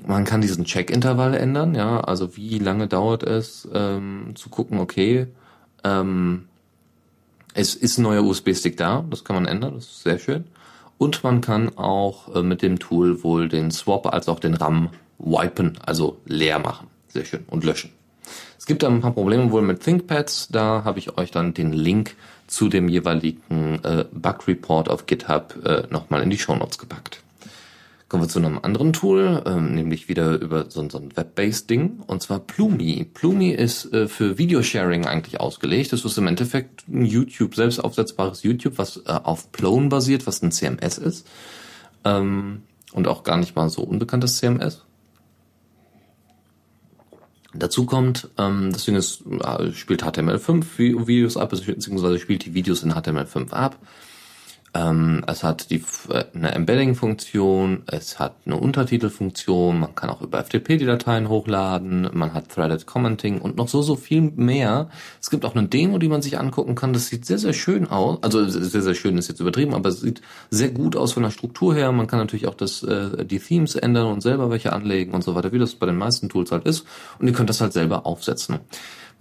Man 0.07 0.25
kann 0.25 0.41
diesen 0.41 0.65
Check-Intervall 0.65 1.35
ändern, 1.35 1.75
ja, 1.75 2.01
also 2.01 2.37
wie 2.37 2.59
lange 2.59 2.89
dauert 2.89 3.23
es, 3.23 3.69
ähm, 3.75 4.33
zu 4.35 4.49
gucken, 4.49 4.79
okay, 4.79 5.27
ähm, 5.85 6.49
es 7.53 7.75
ist 7.75 7.99
ein 7.99 8.03
neuer 8.03 8.23
USB-Stick 8.23 8.79
da, 8.79 9.05
das 9.11 9.23
kann 9.25 9.37
man 9.37 9.47
ändern, 9.47 9.75
das 9.75 9.85
ist 9.85 10.03
sehr 10.03 10.19
schön. 10.19 10.45
Und 10.97 11.23
man 11.25 11.43
kann 11.43 11.77
auch 11.77 12.35
äh, 12.35 12.43
mit 12.43 12.63
dem 12.63 12.79
Tool 12.79 13.23
wohl 13.23 13.49
den 13.49 13.71
Swap 13.71 14.07
als 14.07 14.29
auch 14.29 14.41
den 14.41 14.55
RAM 14.55 14.91
wipen, 15.19 15.79
also 15.85 16.19
leer 16.25 16.59
machen. 16.59 16.87
Sehr 17.09 17.25
schön. 17.25 17.45
Und 17.49 17.65
löschen. 17.65 17.91
Es 18.59 18.67
gibt 18.67 18.83
da 18.83 18.89
ein 18.89 19.01
paar 19.01 19.13
Probleme 19.13 19.51
wohl 19.51 19.63
mit 19.63 19.83
ThinkPads. 19.83 20.49
Da 20.53 20.85
habe 20.85 21.01
ich 21.01 21.19
euch 21.19 21.31
dann 21.31 21.53
den 21.53 21.73
Link 21.73 22.15
zu 22.47 22.69
dem 22.69 22.89
jeweiligen 22.89 23.81
äh, 23.83 24.05
Bug 24.13 24.47
Report 24.47 24.89
auf 24.89 25.07
GitHub 25.07 25.57
äh, 25.65 25.83
nochmal 25.91 26.23
in 26.23 26.31
die 26.31 26.39
Show 26.39 26.55
Notes 26.55 26.79
gepackt. 26.79 27.21
Kommen 28.13 28.25
wir 28.25 28.29
zu 28.29 28.41
einem 28.41 28.59
anderen 28.61 28.93
Tool, 28.93 29.43
ähm, 29.47 29.75
nämlich 29.75 30.07
wieder 30.07 30.39
über 30.39 30.71
so, 30.71 30.87
so 30.91 30.99
ein 30.99 31.17
Web-based 31.17 31.71
Ding, 31.71 32.01
und 32.07 32.23
zwar 32.23 32.41
Plumi. 32.41 33.05
Plumi 33.05 33.53
ist 33.53 33.91
äh, 33.95 34.07
für 34.07 34.37
Videosharing 34.37 35.07
eigentlich 35.07 35.41
ausgelegt. 35.41 35.95
Das 35.95 36.05
ist 36.05 36.19
im 36.19 36.27
Endeffekt 36.27 36.87
ein 36.89 37.07
YouTube, 37.07 37.55
selbst 37.55 37.79
aufsetzbares 37.79 38.43
YouTube, 38.43 38.77
was 38.77 38.99
äh, 38.99 39.13
auf 39.13 39.51
Plone 39.51 39.89
basiert, 39.89 40.27
was 40.27 40.43
ein 40.43 40.53
CMS 40.53 40.99
ist. 40.99 41.27
Ähm, 42.05 42.65
und 42.93 43.09
auch 43.09 43.23
gar 43.23 43.39
nicht 43.39 43.57
mal 43.57 43.71
so 43.71 43.81
unbekanntes 43.81 44.37
CMS. 44.37 44.85
Dazu 47.55 47.87
kommt, 47.87 48.29
ähm, 48.37 48.75
das 48.75 48.85
Ding 48.85 48.97
ist, 48.97 49.23
äh, 49.27 49.73
spielt 49.73 50.05
HTML5 50.05 51.07
Videos 51.07 51.39
ab, 51.39 51.49
beziehungsweise 51.49 52.19
spielt 52.19 52.45
die 52.45 52.53
Videos 52.53 52.83
in 52.83 52.93
HTML5 52.93 53.53
ab. 53.53 53.79
Ähm, 54.75 55.23
es 55.27 55.45
hat 55.45 55.71
die, 55.71 55.85
äh, 56.09 56.25
eine 56.35 56.53
Embedding-Funktion, 56.55 57.83
es 57.87 58.19
hat 58.19 58.37
eine 58.47 58.57
Untertitelfunktion, 58.57 59.81
man 59.81 59.95
kann 59.95 60.09
auch 60.09 60.23
über 60.23 60.43
FTP 60.43 60.79
die 60.79 60.87
Dateien 60.87 61.29
hochladen, 61.29 62.09
man 62.15 62.33
hat 62.33 62.49
Threaded 62.49 62.87
Commenting 62.87 63.41
und 63.41 63.57
noch 63.57 63.69
so, 63.69 63.83
so 63.83 63.97
viel 63.97 64.23
mehr. 64.23 64.89
Es 65.21 65.29
gibt 65.29 65.45
auch 65.45 65.55
eine 65.55 65.69
Demo, 65.69 65.99
die 65.99 66.09
man 66.09 66.23
sich 66.23 66.39
angucken 66.39 66.75
kann. 66.75 66.95
Das 66.95 67.09
sieht 67.09 67.27
sehr, 67.27 67.39
sehr 67.39 67.53
schön 67.53 67.91
aus. 67.91 68.23
Also 68.23 68.49
sehr, 68.49 68.81
sehr 68.81 68.95
schön 68.95 69.19
ist 69.19 69.29
jetzt 69.29 69.41
übertrieben, 69.41 69.75
aber 69.75 69.91
es 69.91 70.01
sieht 70.01 70.23
sehr 70.49 70.71
gut 70.71 70.97
aus 70.97 71.13
von 71.13 71.23
der 71.23 71.31
Struktur 71.31 71.75
her. 71.75 71.93
Man 71.93 72.07
kann 72.07 72.19
natürlich 72.19 72.47
auch 72.47 72.55
das, 72.55 72.83
äh, 72.83 73.27
die 73.27 73.41
Themes 73.41 73.75
ändern 73.75 74.07
und 74.07 74.23
selber 74.23 74.51
welche 74.51 74.73
anlegen 74.73 75.13
und 75.13 75.23
so 75.23 75.35
weiter, 75.35 75.53
wie 75.53 75.59
das 75.59 75.75
bei 75.75 75.87
den 75.87 75.97
meisten 75.97 76.31
Tools 76.31 76.51
halt 76.51 76.65
ist. 76.65 76.87
Und 77.19 77.27
ihr 77.27 77.35
könnt 77.35 77.51
das 77.51 77.61
halt 77.61 77.75
selber 77.75 78.07
aufsetzen. 78.07 78.61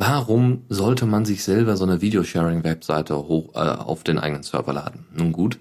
Warum 0.04 0.64
sollte 0.68 1.06
man 1.06 1.26
sich 1.26 1.44
selber 1.44 1.78
so 1.78 1.84
eine 1.84 2.02
Videosharing-Webseite 2.02 3.16
hoch 3.16 3.54
äh, 3.54 3.60
auf 3.60 4.04
den 4.04 4.18
eigenen 4.18 4.42
Server 4.42 4.74
laden? 4.74 5.06
Nun 5.16 5.32
gut, 5.32 5.60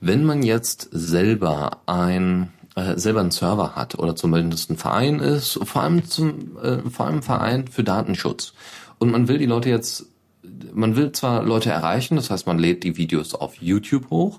wenn 0.00 0.22
man 0.22 0.44
jetzt 0.44 0.90
selber 0.92 1.78
ein 1.86 2.52
äh, 2.76 2.96
selber 2.96 3.18
einen 3.18 3.32
Server 3.32 3.74
hat 3.74 3.98
oder 3.98 4.14
zumindest 4.14 4.70
ein 4.70 4.76
Verein 4.76 5.18
ist, 5.18 5.58
vor 5.64 5.82
allem 5.82 6.04
zum 6.04 6.56
äh, 6.62 6.88
vor 6.88 7.06
allem 7.06 7.24
Verein 7.24 7.66
für 7.66 7.82
Datenschutz 7.82 8.54
und 9.00 9.10
man 9.10 9.26
will 9.26 9.38
die 9.38 9.46
Leute 9.46 9.70
jetzt 9.70 10.06
man 10.72 10.94
will 10.94 11.10
zwar 11.10 11.42
Leute 11.42 11.70
erreichen, 11.70 12.14
das 12.14 12.30
heißt 12.30 12.46
man 12.46 12.60
lädt 12.60 12.84
die 12.84 12.96
Videos 12.96 13.34
auf 13.34 13.56
YouTube 13.56 14.08
hoch 14.10 14.38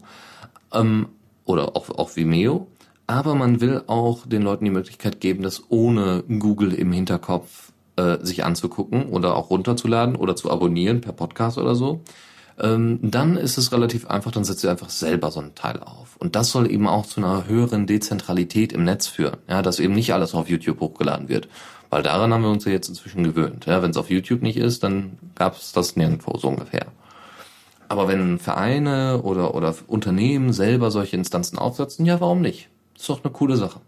ähm, 0.71 1.09
oder 1.43 1.75
auf, 1.75 1.89
auf 1.89 2.15
Vimeo, 2.15 2.67
aber 3.05 3.35
man 3.35 3.59
will 3.59 3.83
auch 3.87 4.25
den 4.25 4.43
Leuten 4.43 4.63
die 4.63 4.71
Möglichkeit 4.71 5.19
geben, 5.19 5.43
das 5.43 5.63
ohne 5.67 6.23
Google 6.39 6.71
im 6.71 6.93
Hinterkopf 6.93 7.71
äh, 7.95 8.17
sich 8.21 8.43
anzugucken 8.43 9.07
oder 9.07 9.35
auch 9.35 9.49
runterzuladen 9.49 10.15
oder 10.15 10.35
zu 10.35 10.51
abonnieren 10.51 11.01
per 11.01 11.13
Podcast 11.13 11.57
oder 11.57 11.75
so, 11.75 12.01
ähm, 12.59 12.99
dann 13.01 13.37
ist 13.37 13.57
es 13.57 13.71
relativ 13.71 14.07
einfach, 14.07 14.31
dann 14.31 14.43
setzt 14.43 14.63
ihr 14.63 14.71
einfach 14.71 14.89
selber 14.89 15.31
so 15.31 15.39
einen 15.39 15.55
Teil 15.55 15.79
auf. 15.79 16.15
Und 16.17 16.35
das 16.35 16.51
soll 16.51 16.69
eben 16.69 16.87
auch 16.87 17.05
zu 17.05 17.19
einer 17.19 17.47
höheren 17.47 17.87
Dezentralität 17.87 18.73
im 18.73 18.83
Netz 18.83 19.07
führen, 19.07 19.37
ja, 19.49 19.61
dass 19.61 19.79
eben 19.79 19.93
nicht 19.93 20.13
alles 20.13 20.35
auf 20.35 20.49
YouTube 20.49 20.79
hochgeladen 20.79 21.29
wird. 21.29 21.47
Weil 21.89 22.03
daran 22.03 22.33
haben 22.33 22.43
wir 22.43 22.49
uns 22.49 22.63
ja 22.65 22.71
jetzt 22.71 22.87
inzwischen 22.87 23.23
gewöhnt. 23.23 23.65
Ja, 23.65 23.81
wenn 23.81 23.91
es 23.91 23.97
auf 23.97 24.09
YouTube 24.09 24.41
nicht 24.41 24.57
ist, 24.57 24.83
dann 24.83 25.17
gab 25.35 25.57
es 25.57 25.73
das 25.73 25.95
nirgendwo 25.97 26.37
so 26.37 26.47
ungefähr. 26.47 26.85
Aber 27.89 28.07
wenn 28.07 28.39
Vereine 28.39 29.21
oder, 29.23 29.53
oder 29.53 29.75
Unternehmen 29.87 30.53
selber 30.53 30.91
solche 30.91 31.17
Instanzen 31.17 31.57
aufsetzen, 31.57 32.05
ja, 32.05 32.21
warum 32.21 32.39
nicht? 32.39 32.69
Ist 32.97 33.09
doch 33.09 33.21
eine 33.21 33.33
coole 33.33 33.57
Sache. 33.57 33.81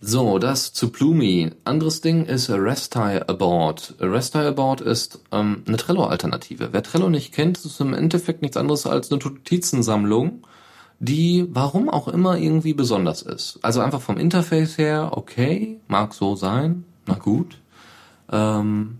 So, 0.00 0.38
das 0.38 0.74
zu 0.74 0.90
Plumi. 0.90 1.52
Anderes 1.64 2.02
Ding 2.02 2.26
ist 2.26 2.50
Resty 2.50 3.18
Aboard. 3.26 3.94
Resty 3.98 4.38
Aboard 4.38 4.82
ist 4.82 5.20
ähm, 5.32 5.62
eine 5.66 5.78
Trello-Alternative. 5.78 6.68
Wer 6.72 6.82
Trello 6.82 7.08
nicht 7.08 7.32
kennt, 7.32 7.64
ist 7.64 7.80
im 7.80 7.94
Endeffekt 7.94 8.42
nichts 8.42 8.58
anderes 8.58 8.86
als 8.86 9.10
eine 9.10 9.22
Notizensammlung, 9.22 10.42
die 10.98 11.46
warum 11.48 11.88
auch 11.88 12.08
immer 12.08 12.36
irgendwie 12.36 12.74
besonders 12.74 13.22
ist. 13.22 13.58
Also 13.62 13.80
einfach 13.80 14.02
vom 14.02 14.18
Interface 14.18 14.76
her, 14.76 15.12
okay, 15.12 15.80
mag 15.88 16.12
so 16.12 16.36
sein, 16.36 16.84
na 17.06 17.14
gut. 17.14 17.58
Ähm, 18.30 18.98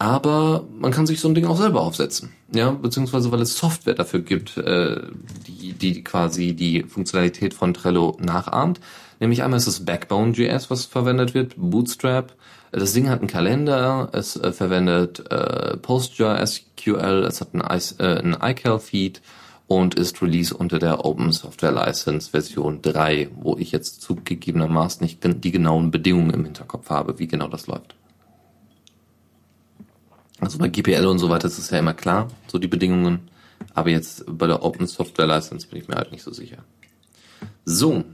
aber 0.00 0.64
man 0.76 0.90
kann 0.90 1.06
sich 1.06 1.20
so 1.20 1.28
ein 1.28 1.36
Ding 1.36 1.46
auch 1.46 1.56
selber 1.56 1.82
aufsetzen. 1.82 2.32
Ja, 2.52 2.72
beziehungsweise 2.72 3.30
weil 3.30 3.42
es 3.42 3.56
Software 3.56 3.94
dafür 3.94 4.20
gibt, 4.20 4.56
äh, 4.56 5.02
die, 5.46 5.72
die 5.72 6.02
quasi 6.02 6.52
die 6.54 6.82
Funktionalität 6.82 7.54
von 7.54 7.74
Trello 7.74 8.16
nachahmt. 8.20 8.80
Nämlich 9.20 9.42
einmal 9.42 9.58
ist 9.58 9.66
es 9.66 9.84
Backbone.js, 9.84 10.70
was 10.70 10.84
verwendet 10.84 11.34
wird, 11.34 11.54
Bootstrap. 11.56 12.34
Das 12.72 12.92
Ding 12.92 13.08
hat 13.08 13.20
einen 13.20 13.28
Kalender, 13.28 14.08
es 14.12 14.36
äh, 14.36 14.52
verwendet 14.52 15.30
äh, 15.30 15.76
PostgreSQL, 15.76 17.24
es 17.24 17.40
hat 17.40 17.54
einen, 17.54 17.62
äh, 17.62 18.18
einen 18.18 18.36
iCal-Feed 18.40 19.22
und 19.66 19.94
ist 19.94 20.20
Release 20.20 20.54
unter 20.54 20.78
der 20.78 21.04
Open 21.04 21.32
Software 21.32 21.72
License 21.72 22.30
Version 22.30 22.82
3, 22.82 23.30
wo 23.36 23.56
ich 23.56 23.72
jetzt 23.72 24.02
zugegebenermaßen 24.02 25.02
nicht 25.02 25.20
die 25.22 25.52
genauen 25.52 25.90
Bedingungen 25.90 26.30
im 26.30 26.44
Hinterkopf 26.44 26.90
habe, 26.90 27.18
wie 27.18 27.28
genau 27.28 27.48
das 27.48 27.66
läuft. 27.66 27.94
Also 30.40 30.58
bei 30.58 30.68
GPL 30.68 31.06
und 31.06 31.18
so 31.18 31.30
weiter 31.30 31.46
ist 31.46 31.58
es 31.58 31.70
ja 31.70 31.78
immer 31.78 31.94
klar, 31.94 32.28
so 32.48 32.58
die 32.58 32.68
Bedingungen. 32.68 33.30
Aber 33.72 33.88
jetzt 33.90 34.24
bei 34.26 34.46
der 34.46 34.62
Open 34.62 34.86
Software 34.86 35.26
License 35.26 35.68
bin 35.68 35.80
ich 35.80 35.88
mir 35.88 35.94
halt 35.94 36.12
nicht 36.12 36.22
so 36.22 36.32
sicher. 36.32 36.58
So, 37.64 38.04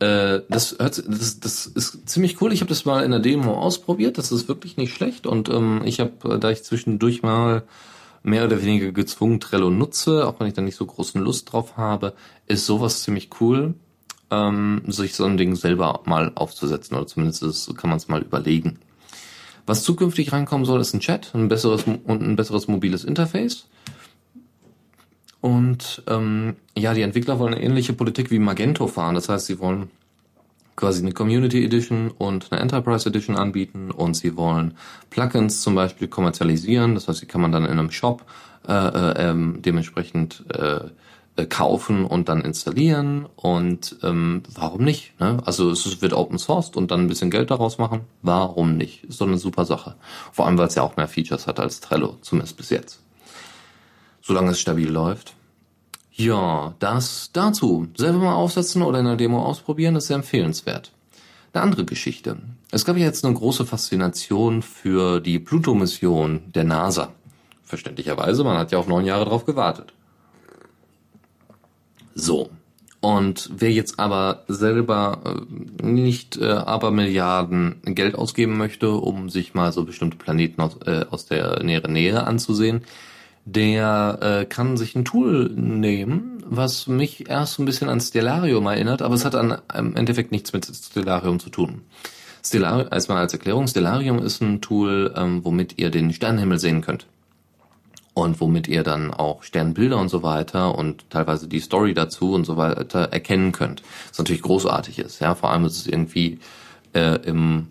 äh, 0.00 0.40
das, 0.48 0.76
hört, 0.78 1.02
das, 1.06 1.40
das 1.40 1.66
ist 1.66 2.08
ziemlich 2.08 2.40
cool. 2.40 2.52
Ich 2.52 2.62
habe 2.62 2.70
das 2.70 2.84
mal 2.84 3.04
in 3.04 3.10
der 3.10 3.20
Demo 3.20 3.54
ausprobiert. 3.54 4.18
Das 4.18 4.32
ist 4.32 4.48
wirklich 4.48 4.76
nicht 4.76 4.94
schlecht. 4.94 5.26
Und 5.26 5.48
ähm, 5.48 5.82
ich 5.84 6.00
habe, 6.00 6.38
da 6.38 6.50
ich 6.50 6.64
zwischendurch 6.64 7.22
mal 7.22 7.62
mehr 8.22 8.44
oder 8.44 8.62
weniger 8.62 8.92
gezwungen 8.92 9.40
Trello 9.40 9.70
nutze, 9.70 10.26
auch 10.26 10.40
wenn 10.40 10.46
ich 10.46 10.54
da 10.54 10.62
nicht 10.62 10.76
so 10.76 10.86
großen 10.86 11.20
Lust 11.20 11.52
drauf 11.52 11.76
habe, 11.76 12.14
ist 12.46 12.66
sowas 12.66 13.02
ziemlich 13.02 13.28
cool, 13.40 13.74
ähm, 14.30 14.82
sich 14.88 15.14
so 15.14 15.24
ein 15.24 15.36
Ding 15.36 15.54
selber 15.54 16.00
mal 16.06 16.32
aufzusetzen. 16.34 16.96
Oder 16.96 17.06
zumindest 17.06 17.76
kann 17.76 17.90
man 17.90 17.98
es 17.98 18.08
mal 18.08 18.22
überlegen. 18.22 18.78
Was 19.66 19.84
zukünftig 19.84 20.32
reinkommen 20.32 20.64
soll, 20.64 20.80
ist 20.80 20.94
ein 20.94 21.00
Chat, 21.00 21.34
ein 21.34 21.48
besseres 21.48 21.84
und 21.84 22.22
ein 22.22 22.36
besseres 22.36 22.68
mobiles 22.68 23.04
Interface. 23.04 23.66
Und 25.40 26.02
ähm, 26.06 26.56
ja, 26.76 26.94
die 26.94 27.02
Entwickler 27.02 27.38
wollen 27.38 27.54
eine 27.54 27.62
ähnliche 27.62 27.92
Politik 27.92 28.30
wie 28.30 28.38
Magento 28.38 28.86
fahren. 28.86 29.14
Das 29.14 29.28
heißt, 29.28 29.46
sie 29.46 29.58
wollen 29.58 29.90
quasi 30.76 31.02
eine 31.02 31.12
Community 31.12 31.64
Edition 31.64 32.10
und 32.10 32.50
eine 32.50 32.60
Enterprise 32.60 33.08
Edition 33.08 33.36
anbieten 33.36 33.90
und 33.90 34.14
sie 34.14 34.36
wollen 34.36 34.74
Plugins 35.10 35.60
zum 35.60 35.74
Beispiel 35.74 36.08
kommerzialisieren. 36.08 36.94
Das 36.94 37.08
heißt, 37.08 37.22
die 37.22 37.26
kann 37.26 37.40
man 37.40 37.52
dann 37.52 37.64
in 37.64 37.72
einem 37.72 37.90
Shop 37.90 38.24
äh, 38.66 38.72
äh, 38.72 39.30
ähm, 39.30 39.58
dementsprechend 39.60 40.44
äh, 40.52 40.80
äh, 41.36 41.46
kaufen 41.46 42.04
und 42.04 42.28
dann 42.28 42.42
installieren. 42.42 43.26
Und 43.36 43.96
ähm, 44.02 44.42
warum 44.54 44.84
nicht? 44.84 45.18
Ne? 45.20 45.38
Also 45.44 45.70
es 45.70 46.02
wird 46.02 46.12
Open 46.12 46.38
Sourced 46.38 46.76
und 46.76 46.90
dann 46.90 47.00
ein 47.00 47.08
bisschen 47.08 47.30
Geld 47.30 47.50
daraus 47.50 47.78
machen. 47.78 48.02
Warum 48.22 48.76
nicht? 48.76 49.04
Ist 49.04 49.20
doch 49.20 49.26
eine 49.26 49.38
super 49.38 49.64
Sache. 49.64 49.96
Vor 50.32 50.46
allem, 50.46 50.58
weil 50.58 50.68
es 50.68 50.74
ja 50.74 50.82
auch 50.82 50.96
mehr 50.96 51.08
Features 51.08 51.46
hat 51.46 51.60
als 51.60 51.80
Trello, 51.80 52.16
zumindest 52.22 52.56
bis 52.56 52.70
jetzt 52.70 53.00
solange 54.20 54.50
es 54.50 54.60
stabil 54.60 54.90
läuft. 54.90 55.34
Ja, 56.12 56.74
das 56.78 57.30
dazu. 57.32 57.88
Selber 57.96 58.18
mal 58.18 58.34
aufsetzen 58.34 58.82
oder 58.82 58.98
in 58.98 59.06
der 59.06 59.16
Demo 59.16 59.42
ausprobieren, 59.42 59.96
ist 59.96 60.08
sehr 60.08 60.16
empfehlenswert. 60.16 60.92
Eine 61.52 61.62
andere 61.62 61.84
Geschichte. 61.84 62.36
Es 62.70 62.84
gab 62.84 62.96
ja 62.96 63.04
jetzt 63.04 63.24
eine 63.24 63.34
große 63.34 63.66
Faszination 63.66 64.62
für 64.62 65.20
die 65.20 65.38
Pluto-Mission 65.38 66.52
der 66.54 66.64
NASA. 66.64 67.12
Verständlicherweise, 67.62 68.44
man 68.44 68.58
hat 68.58 68.70
ja 68.72 68.78
auch 68.78 68.86
neun 68.86 69.04
Jahre 69.04 69.24
drauf 69.24 69.44
gewartet. 69.46 69.92
So. 72.14 72.50
Und 73.00 73.48
wer 73.56 73.72
jetzt 73.72 73.98
aber 73.98 74.44
selber 74.46 75.22
äh, 75.24 75.86
nicht 75.86 76.36
äh, 76.36 76.50
aber 76.50 76.90
Milliarden 76.90 77.80
Geld 77.86 78.14
ausgeben 78.14 78.58
möchte, 78.58 78.90
um 78.90 79.30
sich 79.30 79.54
mal 79.54 79.72
so 79.72 79.84
bestimmte 79.84 80.18
Planeten 80.18 80.60
aus, 80.60 80.76
äh, 80.84 81.06
aus 81.08 81.24
der 81.24 81.62
näheren 81.62 81.94
Nähe 81.94 82.26
anzusehen, 82.26 82.82
der 83.54 84.18
äh, 84.20 84.44
kann 84.44 84.76
sich 84.76 84.94
ein 84.94 85.04
Tool 85.04 85.50
nehmen, 85.54 86.42
was 86.46 86.86
mich 86.86 87.28
erst 87.28 87.54
so 87.54 87.62
ein 87.62 87.66
bisschen 87.66 87.88
an 87.88 88.00
Stellarium 88.00 88.66
erinnert, 88.66 89.02
aber 89.02 89.14
es 89.14 89.24
hat 89.24 89.34
an, 89.34 89.58
im 89.76 89.96
Endeffekt 89.96 90.32
nichts 90.32 90.52
mit 90.52 90.66
Stellarium 90.66 91.40
zu 91.40 91.50
tun. 91.50 91.82
Stellarium, 92.44 92.88
erstmal 92.90 93.18
als 93.18 93.32
Erklärung, 93.32 93.66
Stellarium 93.66 94.18
ist 94.18 94.40
ein 94.40 94.60
Tool, 94.60 95.12
ähm, 95.16 95.44
womit 95.44 95.78
ihr 95.78 95.90
den 95.90 96.12
Sternenhimmel 96.12 96.58
sehen 96.58 96.80
könnt. 96.80 97.06
Und 98.12 98.40
womit 98.40 98.66
ihr 98.66 98.82
dann 98.82 99.14
auch 99.14 99.44
Sternbilder 99.44 99.96
und 99.96 100.08
so 100.08 100.22
weiter 100.22 100.76
und 100.76 101.08
teilweise 101.10 101.46
die 101.46 101.60
Story 101.60 101.94
dazu 101.94 102.32
und 102.34 102.44
so 102.44 102.56
weiter 102.56 103.12
erkennen 103.12 103.52
könnt. 103.52 103.82
Was 104.08 104.18
natürlich 104.18 104.42
großartig 104.42 104.98
ist, 104.98 105.20
ja. 105.20 105.34
Vor 105.34 105.50
allem 105.50 105.64
ist 105.64 105.76
es 105.76 105.86
irgendwie 105.86 106.40
äh, 106.92 107.16
im 107.24 107.68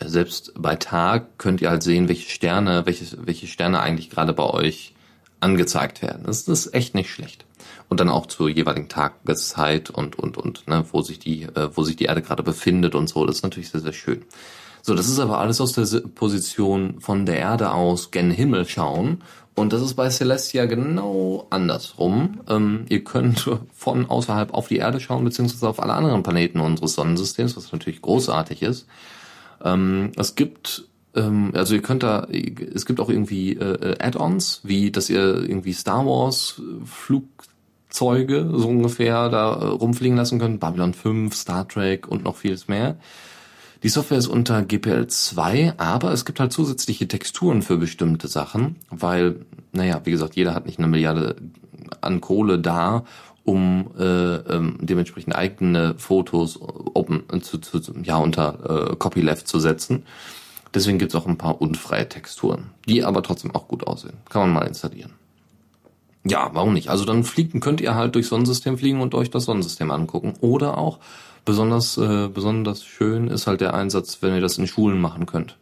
äh, 0.00 0.08
selbst 0.08 0.52
bei 0.56 0.76
Tag 0.76 1.38
könnt 1.38 1.60
ihr 1.60 1.70
halt 1.70 1.82
sehen, 1.82 2.08
welche 2.08 2.30
Sterne, 2.30 2.86
welche, 2.86 3.04
welche 3.26 3.46
Sterne 3.46 3.80
eigentlich 3.80 4.10
gerade 4.10 4.32
bei 4.32 4.44
euch 4.44 4.93
angezeigt 5.44 6.02
werden. 6.02 6.24
Das, 6.26 6.48
ist 6.48 6.74
echt 6.74 6.94
nicht 6.94 7.10
schlecht. 7.10 7.44
Und 7.88 8.00
dann 8.00 8.08
auch 8.08 8.26
zur 8.26 8.48
jeweiligen 8.48 8.88
Tageszeit 8.88 9.90
und, 9.90 10.18
und, 10.18 10.36
und, 10.36 10.66
ne, 10.66 10.84
wo 10.90 11.02
sich 11.02 11.18
die, 11.18 11.42
äh, 11.42 11.68
wo 11.74 11.82
sich 11.82 11.96
die 11.96 12.06
Erde 12.06 12.22
gerade 12.22 12.42
befindet 12.42 12.94
und 12.94 13.08
so. 13.08 13.24
Das 13.26 13.36
ist 13.36 13.42
natürlich 13.42 13.70
sehr, 13.70 13.80
sehr 13.80 13.92
schön. 13.92 14.24
So, 14.82 14.94
das 14.94 15.08
ist 15.08 15.18
aber 15.18 15.38
alles 15.38 15.60
aus 15.60 15.72
der 15.72 16.00
Position 16.00 17.00
von 17.00 17.24
der 17.24 17.38
Erde 17.38 17.70
aus 17.72 18.10
gen 18.10 18.30
Himmel 18.30 18.66
schauen. 18.66 19.22
Und 19.54 19.72
das 19.72 19.82
ist 19.82 19.94
bei 19.94 20.10
Celestia 20.10 20.66
genau 20.66 21.46
andersrum. 21.50 22.40
Ähm, 22.48 22.86
ihr 22.88 23.04
könnt 23.04 23.48
von 23.72 24.06
außerhalb 24.10 24.52
auf 24.52 24.68
die 24.68 24.78
Erde 24.78 24.98
schauen, 24.98 25.24
beziehungsweise 25.24 25.68
auf 25.68 25.80
alle 25.80 25.92
anderen 25.92 26.22
Planeten 26.22 26.60
unseres 26.60 26.94
Sonnensystems, 26.94 27.56
was 27.56 27.70
natürlich 27.72 28.02
großartig 28.02 28.62
ist. 28.62 28.86
Ähm, 29.62 30.10
es 30.16 30.34
gibt 30.34 30.88
also 31.14 31.74
ihr 31.74 31.82
könnt 31.82 32.02
da, 32.02 32.26
es 32.74 32.86
gibt 32.86 33.00
auch 33.00 33.08
irgendwie 33.08 33.52
äh, 33.52 33.96
Add-ons, 34.00 34.60
wie 34.64 34.90
dass 34.90 35.08
ihr 35.08 35.48
irgendwie 35.48 35.72
Star 35.72 36.04
Wars 36.06 36.60
Flugzeuge 36.84 38.50
so 38.52 38.68
ungefähr 38.68 39.28
da 39.28 39.52
äh, 39.52 39.64
rumfliegen 39.66 40.16
lassen 40.16 40.38
könnt, 40.38 40.60
Babylon 40.60 40.94
5, 40.94 41.34
Star 41.34 41.68
Trek 41.68 42.08
und 42.08 42.24
noch 42.24 42.36
vieles 42.36 42.68
mehr. 42.68 42.96
Die 43.84 43.90
Software 43.90 44.16
ist 44.16 44.28
unter 44.28 44.62
GPL 44.62 45.08
2, 45.08 45.74
aber 45.76 46.10
es 46.12 46.24
gibt 46.24 46.40
halt 46.40 46.52
zusätzliche 46.52 47.06
Texturen 47.06 47.60
für 47.60 47.76
bestimmte 47.76 48.28
Sachen, 48.28 48.76
weil, 48.88 49.44
naja, 49.72 50.00
wie 50.04 50.10
gesagt, 50.10 50.36
jeder 50.36 50.54
hat 50.54 50.64
nicht 50.64 50.78
eine 50.78 50.88
Milliarde 50.88 51.36
an 52.00 52.22
Kohle 52.22 52.58
da, 52.58 53.04
um 53.44 53.90
äh, 53.98 54.36
ähm, 54.36 54.78
dementsprechend 54.80 55.36
eigene 55.36 55.96
Fotos 55.98 56.58
open, 56.60 57.24
zu, 57.42 57.58
zu, 57.58 57.80
ja, 58.02 58.16
unter 58.16 58.92
äh, 58.92 58.96
Copyleft 58.96 59.46
zu 59.46 59.60
setzen. 59.60 60.04
Deswegen 60.74 60.98
gibt's 60.98 61.14
auch 61.14 61.26
ein 61.26 61.38
paar 61.38 61.60
unfreie 61.60 62.08
Texturen, 62.08 62.70
die 62.88 63.04
aber 63.04 63.22
trotzdem 63.22 63.54
auch 63.54 63.68
gut 63.68 63.86
aussehen. 63.86 64.18
Kann 64.28 64.42
man 64.42 64.52
mal 64.52 64.66
installieren. 64.66 65.12
Ja, 66.26 66.50
warum 66.52 66.72
nicht? 66.72 66.88
Also 66.88 67.04
dann 67.04 67.22
fliegen, 67.22 67.60
könnt 67.60 67.80
ihr 67.80 67.94
halt 67.94 68.14
durch 68.14 68.26
Sonnensystem 68.28 68.78
fliegen 68.78 69.00
und 69.00 69.14
euch 69.14 69.30
das 69.30 69.44
Sonnensystem 69.44 69.90
angucken. 69.90 70.34
Oder 70.40 70.78
auch 70.78 70.98
Besonders, 71.44 71.98
äh, 71.98 72.28
besonders 72.28 72.84
schön 72.84 73.28
ist 73.28 73.46
halt 73.46 73.60
der 73.60 73.74
Einsatz, 73.74 74.18
wenn 74.22 74.34
ihr 74.34 74.40
das 74.40 74.56
in 74.56 74.66
Schulen 74.66 75.00
machen 75.00 75.26
könnt. 75.26 75.58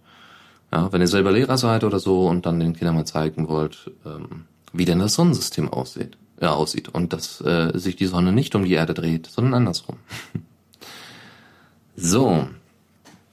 Ja, 0.70 0.92
wenn 0.92 1.00
ihr 1.00 1.08
selber 1.08 1.32
Lehrer 1.32 1.58
seid 1.58 1.82
oder 1.82 1.98
so 1.98 2.28
und 2.28 2.46
dann 2.46 2.60
den 2.60 2.74
Kindern 2.74 2.94
mal 2.94 3.04
zeigen 3.04 3.48
wollt, 3.48 3.90
ähm, 4.06 4.44
wie 4.72 4.84
denn 4.84 5.00
das 5.00 5.14
Sonnensystem 5.14 5.68
aussieht, 5.68 6.16
ja, 6.40 6.52
aussieht 6.54 6.88
und 6.88 7.12
dass 7.12 7.40
äh, 7.40 7.76
sich 7.76 7.96
die 7.96 8.06
Sonne 8.06 8.32
nicht 8.32 8.54
um 8.54 8.64
die 8.64 8.72
Erde 8.72 8.94
dreht, 8.94 9.26
sondern 9.26 9.54
andersrum. 9.54 9.96
so, 11.96 12.46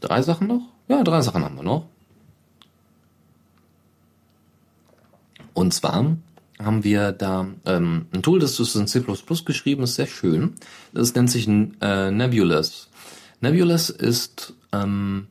drei 0.02 0.24
Sachen 0.24 0.48
noch? 0.48 0.64
Ja, 0.90 1.04
drei 1.04 1.22
Sachen 1.22 1.46
haben 1.46 1.56
wir 1.56 1.64
noch. 1.64 1.86
Und 5.54 5.72
zwar 5.74 6.18
haben 6.58 6.84
wir 6.84 7.12
da 7.12 7.48
ähm, 7.66 8.08
ein 8.12 8.24
Tool, 8.24 8.40
das 8.40 8.60
ist 8.60 8.76
in 8.76 8.88
C++ 8.88 9.04
geschrieben, 9.46 9.84
ist 9.84 9.96
sehr 9.96 10.08
schön. 10.08 10.56
Das 10.92 11.14
nennt 11.14 11.30
sich 11.30 11.48
äh, 11.48 12.12
Nebulous. 12.12 12.90
Nebulous 13.40 13.92
ist, 13.92 14.54
ähm, 14.74 15.28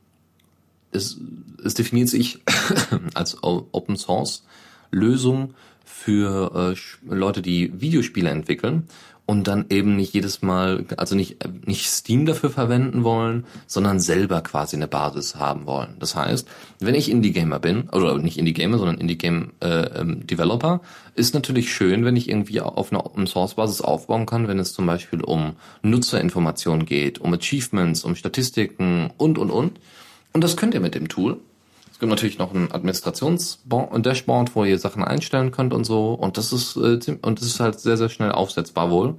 ist, 0.91 1.19
es 1.63 1.73
definiert 1.73 2.07
sich 2.07 2.39
als 3.13 3.43
Open 3.43 3.97
Source 3.97 4.45
Lösung 4.91 5.55
für 5.89 6.75
äh, 6.75 7.13
Leute, 7.13 7.41
die 7.41 7.81
Videospiele 7.81 8.29
entwickeln 8.29 8.87
und 9.25 9.47
dann 9.47 9.65
eben 9.69 9.95
nicht 9.95 10.13
jedes 10.13 10.41
Mal, 10.41 10.85
also 10.97 11.15
nicht, 11.15 11.37
nicht 11.67 11.87
Steam 11.87 12.25
dafür 12.25 12.49
verwenden 12.49 13.03
wollen, 13.03 13.45
sondern 13.67 13.99
selber 13.99 14.41
quasi 14.41 14.75
eine 14.75 14.87
Basis 14.87 15.35
haben 15.35 15.65
wollen. 15.65 15.97
Das 15.99 16.15
heißt, 16.15 16.47
wenn 16.79 16.95
ich 16.95 17.11
Indie-Gamer 17.11 17.59
bin, 17.59 17.89
oder 17.89 18.17
nicht 18.17 18.37
Indie-Gamer, 18.37 18.77
sondern 18.77 18.97
Indie-Game-Developer, 18.97 20.81
äh, 20.83 21.19
ist 21.19 21.33
natürlich 21.33 21.71
schön, 21.71 22.05
wenn 22.05 22.15
ich 22.15 22.29
irgendwie 22.29 22.61
auf 22.61 22.91
einer 22.91 23.05
Open-Source-Basis 23.05 23.81
aufbauen 23.81 24.25
kann, 24.25 24.47
wenn 24.47 24.57
es 24.57 24.73
zum 24.73 24.85
Beispiel 24.85 25.21
um 25.21 25.53
Nutzerinformationen 25.83 26.85
geht, 26.85 27.19
um 27.19 27.33
Achievements, 27.33 28.03
um 28.03 28.15
Statistiken 28.15 29.11
und, 29.17 29.37
und, 29.37 29.51
und. 29.51 29.79
Und 30.33 30.43
das 30.43 30.57
könnt 30.57 30.73
ihr 30.73 30.79
mit 30.79 30.95
dem 30.95 31.07
Tool. 31.07 31.39
Es 31.99 32.01
gibt 32.01 32.11
natürlich 32.11 32.39
noch 32.39 32.53
ein 32.53 32.71
Administrations-Dashboard, 32.71 34.55
wo 34.55 34.63
ihr 34.63 34.79
Sachen 34.79 35.03
einstellen 35.03 35.51
könnt 35.51 35.73
und 35.73 35.83
so. 35.83 36.13
Und 36.13 36.37
das 36.37 36.53
ist 36.53 36.77
äh, 36.77 37.17
und 37.21 37.41
das 37.41 37.45
ist 37.45 37.59
halt 37.59 37.77
sehr 37.77 37.97
sehr 37.97 38.07
schnell 38.07 38.31
aufsetzbar 38.31 38.89
wohl. 38.89 39.15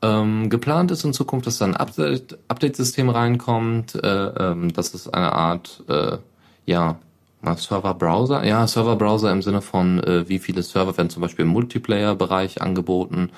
Ähm, 0.00 0.48
geplant 0.48 0.90
ist 0.90 1.04
in 1.04 1.12
Zukunft, 1.12 1.46
dass 1.46 1.58
da 1.58 1.66
ein 1.66 1.76
Update-System 1.76 3.10
reinkommt. 3.10 3.96
Äh, 3.96 4.08
ähm, 4.08 4.72
das 4.72 4.94
ist 4.94 5.12
eine 5.12 5.34
Art 5.34 5.84
äh, 5.88 6.16
ja 6.64 6.96
Server-Browser. 7.44 8.42
Ja, 8.46 8.66
Server-Browser 8.66 9.30
im 9.30 9.42
Sinne 9.42 9.60
von 9.60 10.02
äh, 10.02 10.26
wie 10.26 10.38
viele 10.38 10.62
Server 10.62 10.96
werden 10.96 11.10
zum 11.10 11.20
Beispiel 11.20 11.44
im 11.44 11.50
Multiplayer-Bereich 11.50 12.62
angeboten. 12.62 13.32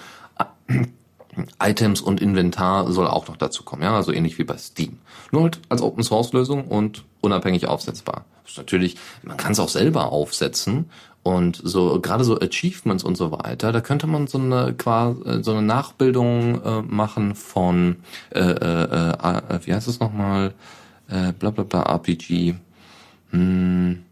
Items 1.61 2.01
und 2.01 2.20
Inventar 2.20 2.93
soll 2.93 3.09
auch 3.09 3.26
noch 3.26 3.37
dazu 3.37 3.64
kommen, 3.64 3.82
ja, 3.82 3.97
also 3.97 4.12
ähnlich 4.12 4.39
wie 4.39 4.45
bei 4.45 4.57
Steam. 4.59 5.01
Nur 5.32 5.43
halt 5.43 5.59
als 5.70 5.82
Open 5.82 6.05
Source 6.05 6.32
Lösung 6.32 6.68
und 6.68 7.05
unabhängig 7.20 7.66
aufsetzbar. 7.66 8.24
Natürlich, 8.57 8.97
man 9.22 9.36
kann 9.36 9.53
es 9.53 9.61
auch 9.61 9.68
selber 9.68 10.12
aufsetzen 10.12 10.90
und 11.26 11.61
so 11.62 12.01
gerade 12.01 12.22
so 12.22 12.38
Achievements 12.38 13.03
und 13.03 13.16
so 13.16 13.32
weiter, 13.32 13.72
da 13.72 13.80
könnte 13.80 14.07
man 14.07 14.28
so 14.28 14.38
eine 14.38 14.74
quasi 14.74 15.42
so 15.42 15.51
eine 15.51 15.62
Nachbildung 15.62 16.62
äh, 16.62 16.82
machen 16.82 17.34
von 17.34 17.97
äh, 18.30 18.38
äh, 18.38 19.11
äh, 19.11 19.59
wie 19.64 19.74
heißt 19.74 19.88
es 19.88 19.99
nochmal? 19.99 20.55
Äh, 21.09 21.32
bla 21.32 21.51
bla 21.51 21.64
bla 21.64 21.82
RPG. 21.82 22.55
Hm, 23.30 24.05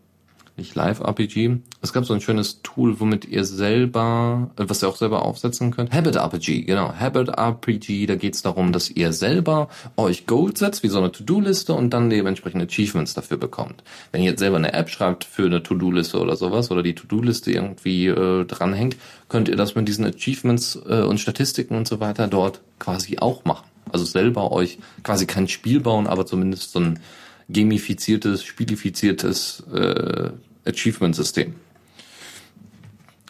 nicht 0.57 0.75
Live-RPG. 0.75 1.59
Es 1.83 1.93
gab 1.93 2.05
so 2.05 2.15
ein 2.15 2.21
schönes 2.21 2.63
Tool, 2.63 3.01
womit 3.01 3.25
ihr 3.25 3.45
selber, 3.45 4.51
äh, 4.57 4.65
was 4.69 4.83
ihr 4.83 4.89
auch 4.89 4.97
selber 4.97 5.25
aufsetzen 5.25 5.71
könnt. 5.71 5.93
Habit 5.93 6.17
RPG, 6.17 6.63
genau. 6.63 6.95
Habit 6.95 7.29
RPG, 7.29 8.07
da 8.07 8.15
geht 8.15 8.35
es 8.35 8.43
darum, 8.43 8.73
dass 8.73 8.91
ihr 8.91 9.13
selber 9.13 9.69
euch 9.97 10.27
Goals 10.27 10.61
setzt, 10.61 10.83
wie 10.83 10.89
so 10.89 10.99
eine 10.99 11.11
To-Do-Liste 11.11 11.75
und 11.75 11.91
dann 11.91 12.09
dementsprechend 12.09 12.63
Achievements 12.63 13.15
dafür 13.15 13.37
bekommt. 13.37 13.83
Wenn 14.13 14.23
ihr 14.23 14.31
jetzt 14.31 14.41
selber 14.41 14.57
eine 14.57 14.73
App 14.73 14.91
schreibt 14.91 15.25
für 15.25 15.47
eine 15.47 15.63
To-Do-Liste 15.63 16.21
oder 16.21 16.37
sowas 16.37 16.71
oder 16.71 16.83
die 16.83 16.95
To-Do-Liste 16.95 17.51
irgendwie 17.51 18.07
äh, 18.07 18.45
dranhängt, 18.45 18.97
könnt 19.29 19.49
ihr 19.49 19.57
das 19.57 19.75
mit 19.75 19.89
diesen 19.89 20.05
Achievements 20.05 20.79
äh, 20.89 21.03
und 21.03 21.19
Statistiken 21.19 21.77
und 21.77 21.89
so 21.89 21.99
weiter 21.99 22.29
dort 22.29 22.61
quasi 22.79 23.19
auch 23.19 23.45
machen. 23.45 23.67
Also 23.91 24.05
selber 24.05 24.53
euch 24.53 24.79
quasi 25.03 25.27
kein 25.27 25.49
Spiel 25.49 25.81
bauen, 25.81 26.07
aber 26.07 26.27
zumindest 26.27 26.73
so 26.73 26.81
ein 26.81 27.01
gamifiziertes, 27.49 28.45
spielifiziertes 28.45 29.63
äh, 29.73 30.31
Achievement-System. 30.67 31.55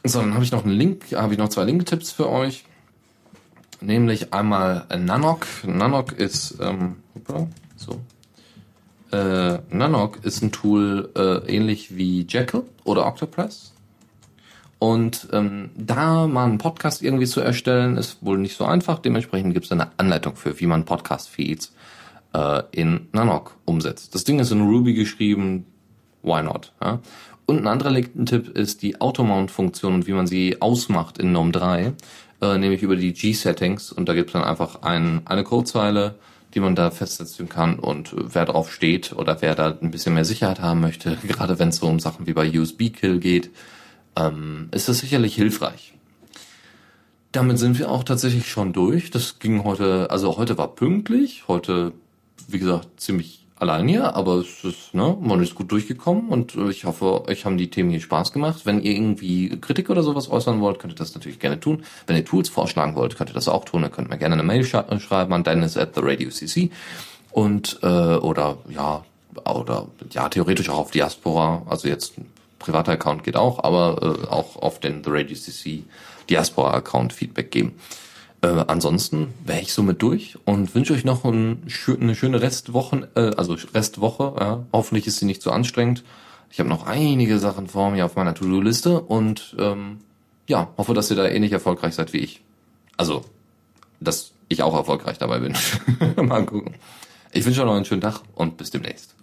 So, 0.04 0.20
dann 0.20 0.34
habe 0.34 0.44
ich 0.44 0.52
noch 0.52 0.64
einen 0.64 0.74
Link, 0.74 1.12
habe 1.14 1.32
ich 1.32 1.38
noch 1.38 1.48
zwei 1.48 1.64
Link-Tipps 1.64 2.12
für 2.12 2.28
euch. 2.28 2.64
Nämlich 3.80 4.32
einmal 4.32 4.86
Nanok. 4.96 5.46
Nanok 5.64 6.12
ist, 6.12 6.58
ähm, 6.60 6.96
so. 7.76 8.00
Äh, 9.10 9.58
Nanok 9.70 10.24
ist 10.24 10.42
ein 10.42 10.52
Tool 10.52 11.10
äh, 11.16 11.54
ähnlich 11.54 11.96
wie 11.96 12.26
Jekyll 12.28 12.64
oder 12.84 13.06
Octopress. 13.06 13.72
Und 14.78 15.28
ähm, 15.32 15.70
da 15.76 16.26
mal 16.26 16.44
einen 16.44 16.58
Podcast 16.58 17.02
irgendwie 17.02 17.26
zu 17.26 17.40
erstellen, 17.40 17.96
ist 17.96 18.18
wohl 18.22 18.36
nicht 18.36 18.56
so 18.56 18.66
einfach. 18.66 18.98
Dementsprechend 18.98 19.54
gibt 19.54 19.66
es 19.66 19.72
eine 19.72 19.90
Anleitung 19.96 20.36
für, 20.36 20.60
wie 20.60 20.66
man 20.66 20.84
Podcast-Feeds 20.84 21.72
äh, 22.34 22.62
in 22.72 23.08
Nanok 23.12 23.56
umsetzt. 23.64 24.14
Das 24.14 24.24
Ding 24.24 24.38
ist 24.40 24.50
in 24.50 24.60
Ruby 24.60 24.94
geschrieben, 24.94 25.66
why 26.22 26.42
not? 26.42 26.72
Ja? 26.82 27.00
Und 27.46 27.58
ein 27.58 27.66
anderer 27.66 27.94
Tipp 28.24 28.48
ist 28.48 28.82
die 28.82 29.00
Automount-Funktion 29.00 29.94
und 29.94 30.06
wie 30.06 30.12
man 30.12 30.26
sie 30.26 30.60
ausmacht 30.60 31.18
in 31.18 31.30
GNOME 31.30 31.52
3, 31.52 31.92
äh, 32.40 32.58
nämlich 32.58 32.82
über 32.82 32.96
die 32.96 33.12
G-Settings. 33.12 33.92
Und 33.92 34.08
da 34.08 34.14
gibt 34.14 34.30
es 34.30 34.32
dann 34.32 34.44
einfach 34.44 34.82
ein, 34.82 35.22
eine 35.26 35.44
Codezeile, 35.44 36.14
die 36.54 36.60
man 36.60 36.74
da 36.74 36.90
festsetzen 36.90 37.48
kann 37.48 37.78
und 37.78 38.14
wer 38.16 38.44
drauf 38.44 38.72
steht 38.72 39.12
oder 39.12 39.42
wer 39.42 39.54
da 39.54 39.76
ein 39.80 39.90
bisschen 39.90 40.14
mehr 40.14 40.24
Sicherheit 40.24 40.60
haben 40.60 40.80
möchte, 40.80 41.18
gerade 41.28 41.58
wenn 41.58 41.68
es 41.68 41.76
so 41.76 41.86
um 41.86 42.00
Sachen 42.00 42.26
wie 42.26 42.32
bei 42.32 42.48
USB-Kill 42.58 43.18
geht, 43.18 43.50
ähm, 44.16 44.68
ist 44.70 44.88
das 44.88 44.98
sicherlich 44.98 45.34
hilfreich. 45.34 45.94
Damit 47.32 47.58
sind 47.58 47.80
wir 47.80 47.90
auch 47.90 48.04
tatsächlich 48.04 48.48
schon 48.48 48.72
durch. 48.72 49.10
Das 49.10 49.40
ging 49.40 49.64
heute, 49.64 50.08
also 50.12 50.36
heute 50.36 50.56
war 50.56 50.68
pünktlich, 50.68 51.48
heute 51.48 51.92
wie 52.48 52.58
gesagt, 52.58 53.00
ziemlich 53.00 53.44
allein 53.56 53.88
hier, 53.88 54.14
aber 54.14 54.36
es 54.36 54.64
ist, 54.64 54.94
ne, 54.94 55.16
man 55.20 55.42
ist 55.42 55.54
gut 55.54 55.70
durchgekommen 55.70 56.28
und 56.28 56.56
ich 56.68 56.84
hoffe, 56.84 57.26
euch 57.28 57.44
haben 57.44 57.56
die 57.56 57.70
Themen 57.70 57.90
hier 57.90 58.00
Spaß 58.00 58.32
gemacht. 58.32 58.62
Wenn 58.64 58.82
ihr 58.82 58.92
irgendwie 58.92 59.60
Kritik 59.60 59.90
oder 59.90 60.02
sowas 60.02 60.30
äußern 60.30 60.60
wollt, 60.60 60.78
könnt 60.78 60.92
ihr 60.92 60.96
das 60.96 61.14
natürlich 61.14 61.38
gerne 61.38 61.60
tun. 61.60 61.84
Wenn 62.06 62.16
ihr 62.16 62.24
Tools 62.24 62.48
vorschlagen 62.48 62.94
wollt, 62.94 63.16
könnt 63.16 63.30
ihr 63.30 63.34
das 63.34 63.48
auch 63.48 63.64
tun. 63.64 63.82
Ihr 63.82 63.90
könnt 63.90 64.10
mir 64.10 64.18
gerne 64.18 64.34
eine 64.34 64.42
Mail 64.42 64.64
sch 64.64 64.76
schreiben 64.98 65.32
an 65.32 65.44
dennis 65.44 65.76
at 65.76 65.94
the 65.94 66.00
radio 66.02 66.30
cc 66.30 66.70
und 67.30 67.78
äh, 67.82 67.86
oder 67.86 68.58
ja 68.68 69.04
oder 69.44 69.88
ja 70.10 70.28
theoretisch 70.28 70.68
auch 70.68 70.78
auf 70.78 70.90
Diaspora. 70.90 71.62
Also 71.68 71.88
jetzt 71.88 72.18
ein 72.18 72.26
privater 72.58 72.92
Account 72.92 73.24
geht 73.24 73.36
auch, 73.36 73.62
aber 73.62 73.98
äh, 74.02 74.26
auch 74.28 74.56
auf 74.56 74.80
den 74.80 75.04
the 75.04 75.10
radio 75.10 75.36
cc 75.36 75.84
Diaspora 76.28 76.74
Account 76.74 77.12
Feedback 77.12 77.50
geben. 77.50 77.74
Äh, 78.44 78.64
ansonsten 78.68 79.32
wäre 79.42 79.62
ich 79.62 79.72
somit 79.72 80.02
durch 80.02 80.36
und 80.44 80.74
wünsche 80.74 80.92
euch 80.92 81.04
noch 81.04 81.24
ein, 81.24 81.62
eine 81.86 82.14
schöne 82.14 82.42
Restwoche, 82.42 83.08
äh, 83.14 83.34
also 83.36 83.56
Restwoche. 83.72 84.34
Ja. 84.38 84.66
Hoffentlich 84.70 85.06
ist 85.06 85.16
sie 85.16 85.24
nicht 85.24 85.40
zu 85.40 85.50
anstrengend. 85.50 86.04
Ich 86.50 86.60
habe 86.60 86.68
noch 86.68 86.86
einige 86.86 87.38
Sachen 87.38 87.68
vor 87.68 87.90
mir 87.90 88.04
auf 88.04 88.16
meiner 88.16 88.34
To-Do-Liste 88.34 89.00
und 89.00 89.56
ähm, 89.58 90.00
ja, 90.46 90.68
hoffe, 90.76 90.92
dass 90.92 91.10
ihr 91.10 91.16
da 91.16 91.26
ähnlich 91.26 91.52
erfolgreich 91.52 91.94
seid 91.94 92.12
wie 92.12 92.18
ich. 92.18 92.42
Also, 92.98 93.24
dass 93.98 94.32
ich 94.48 94.62
auch 94.62 94.74
erfolgreich 94.74 95.16
dabei 95.16 95.38
bin. 95.38 95.56
Mal 96.22 96.44
gucken. 96.44 96.74
Ich 97.32 97.46
wünsche 97.46 97.62
euch 97.62 97.66
noch 97.66 97.74
einen 97.74 97.86
schönen 97.86 98.02
Tag 98.02 98.20
und 98.34 98.58
bis 98.58 98.70
demnächst. 98.70 99.13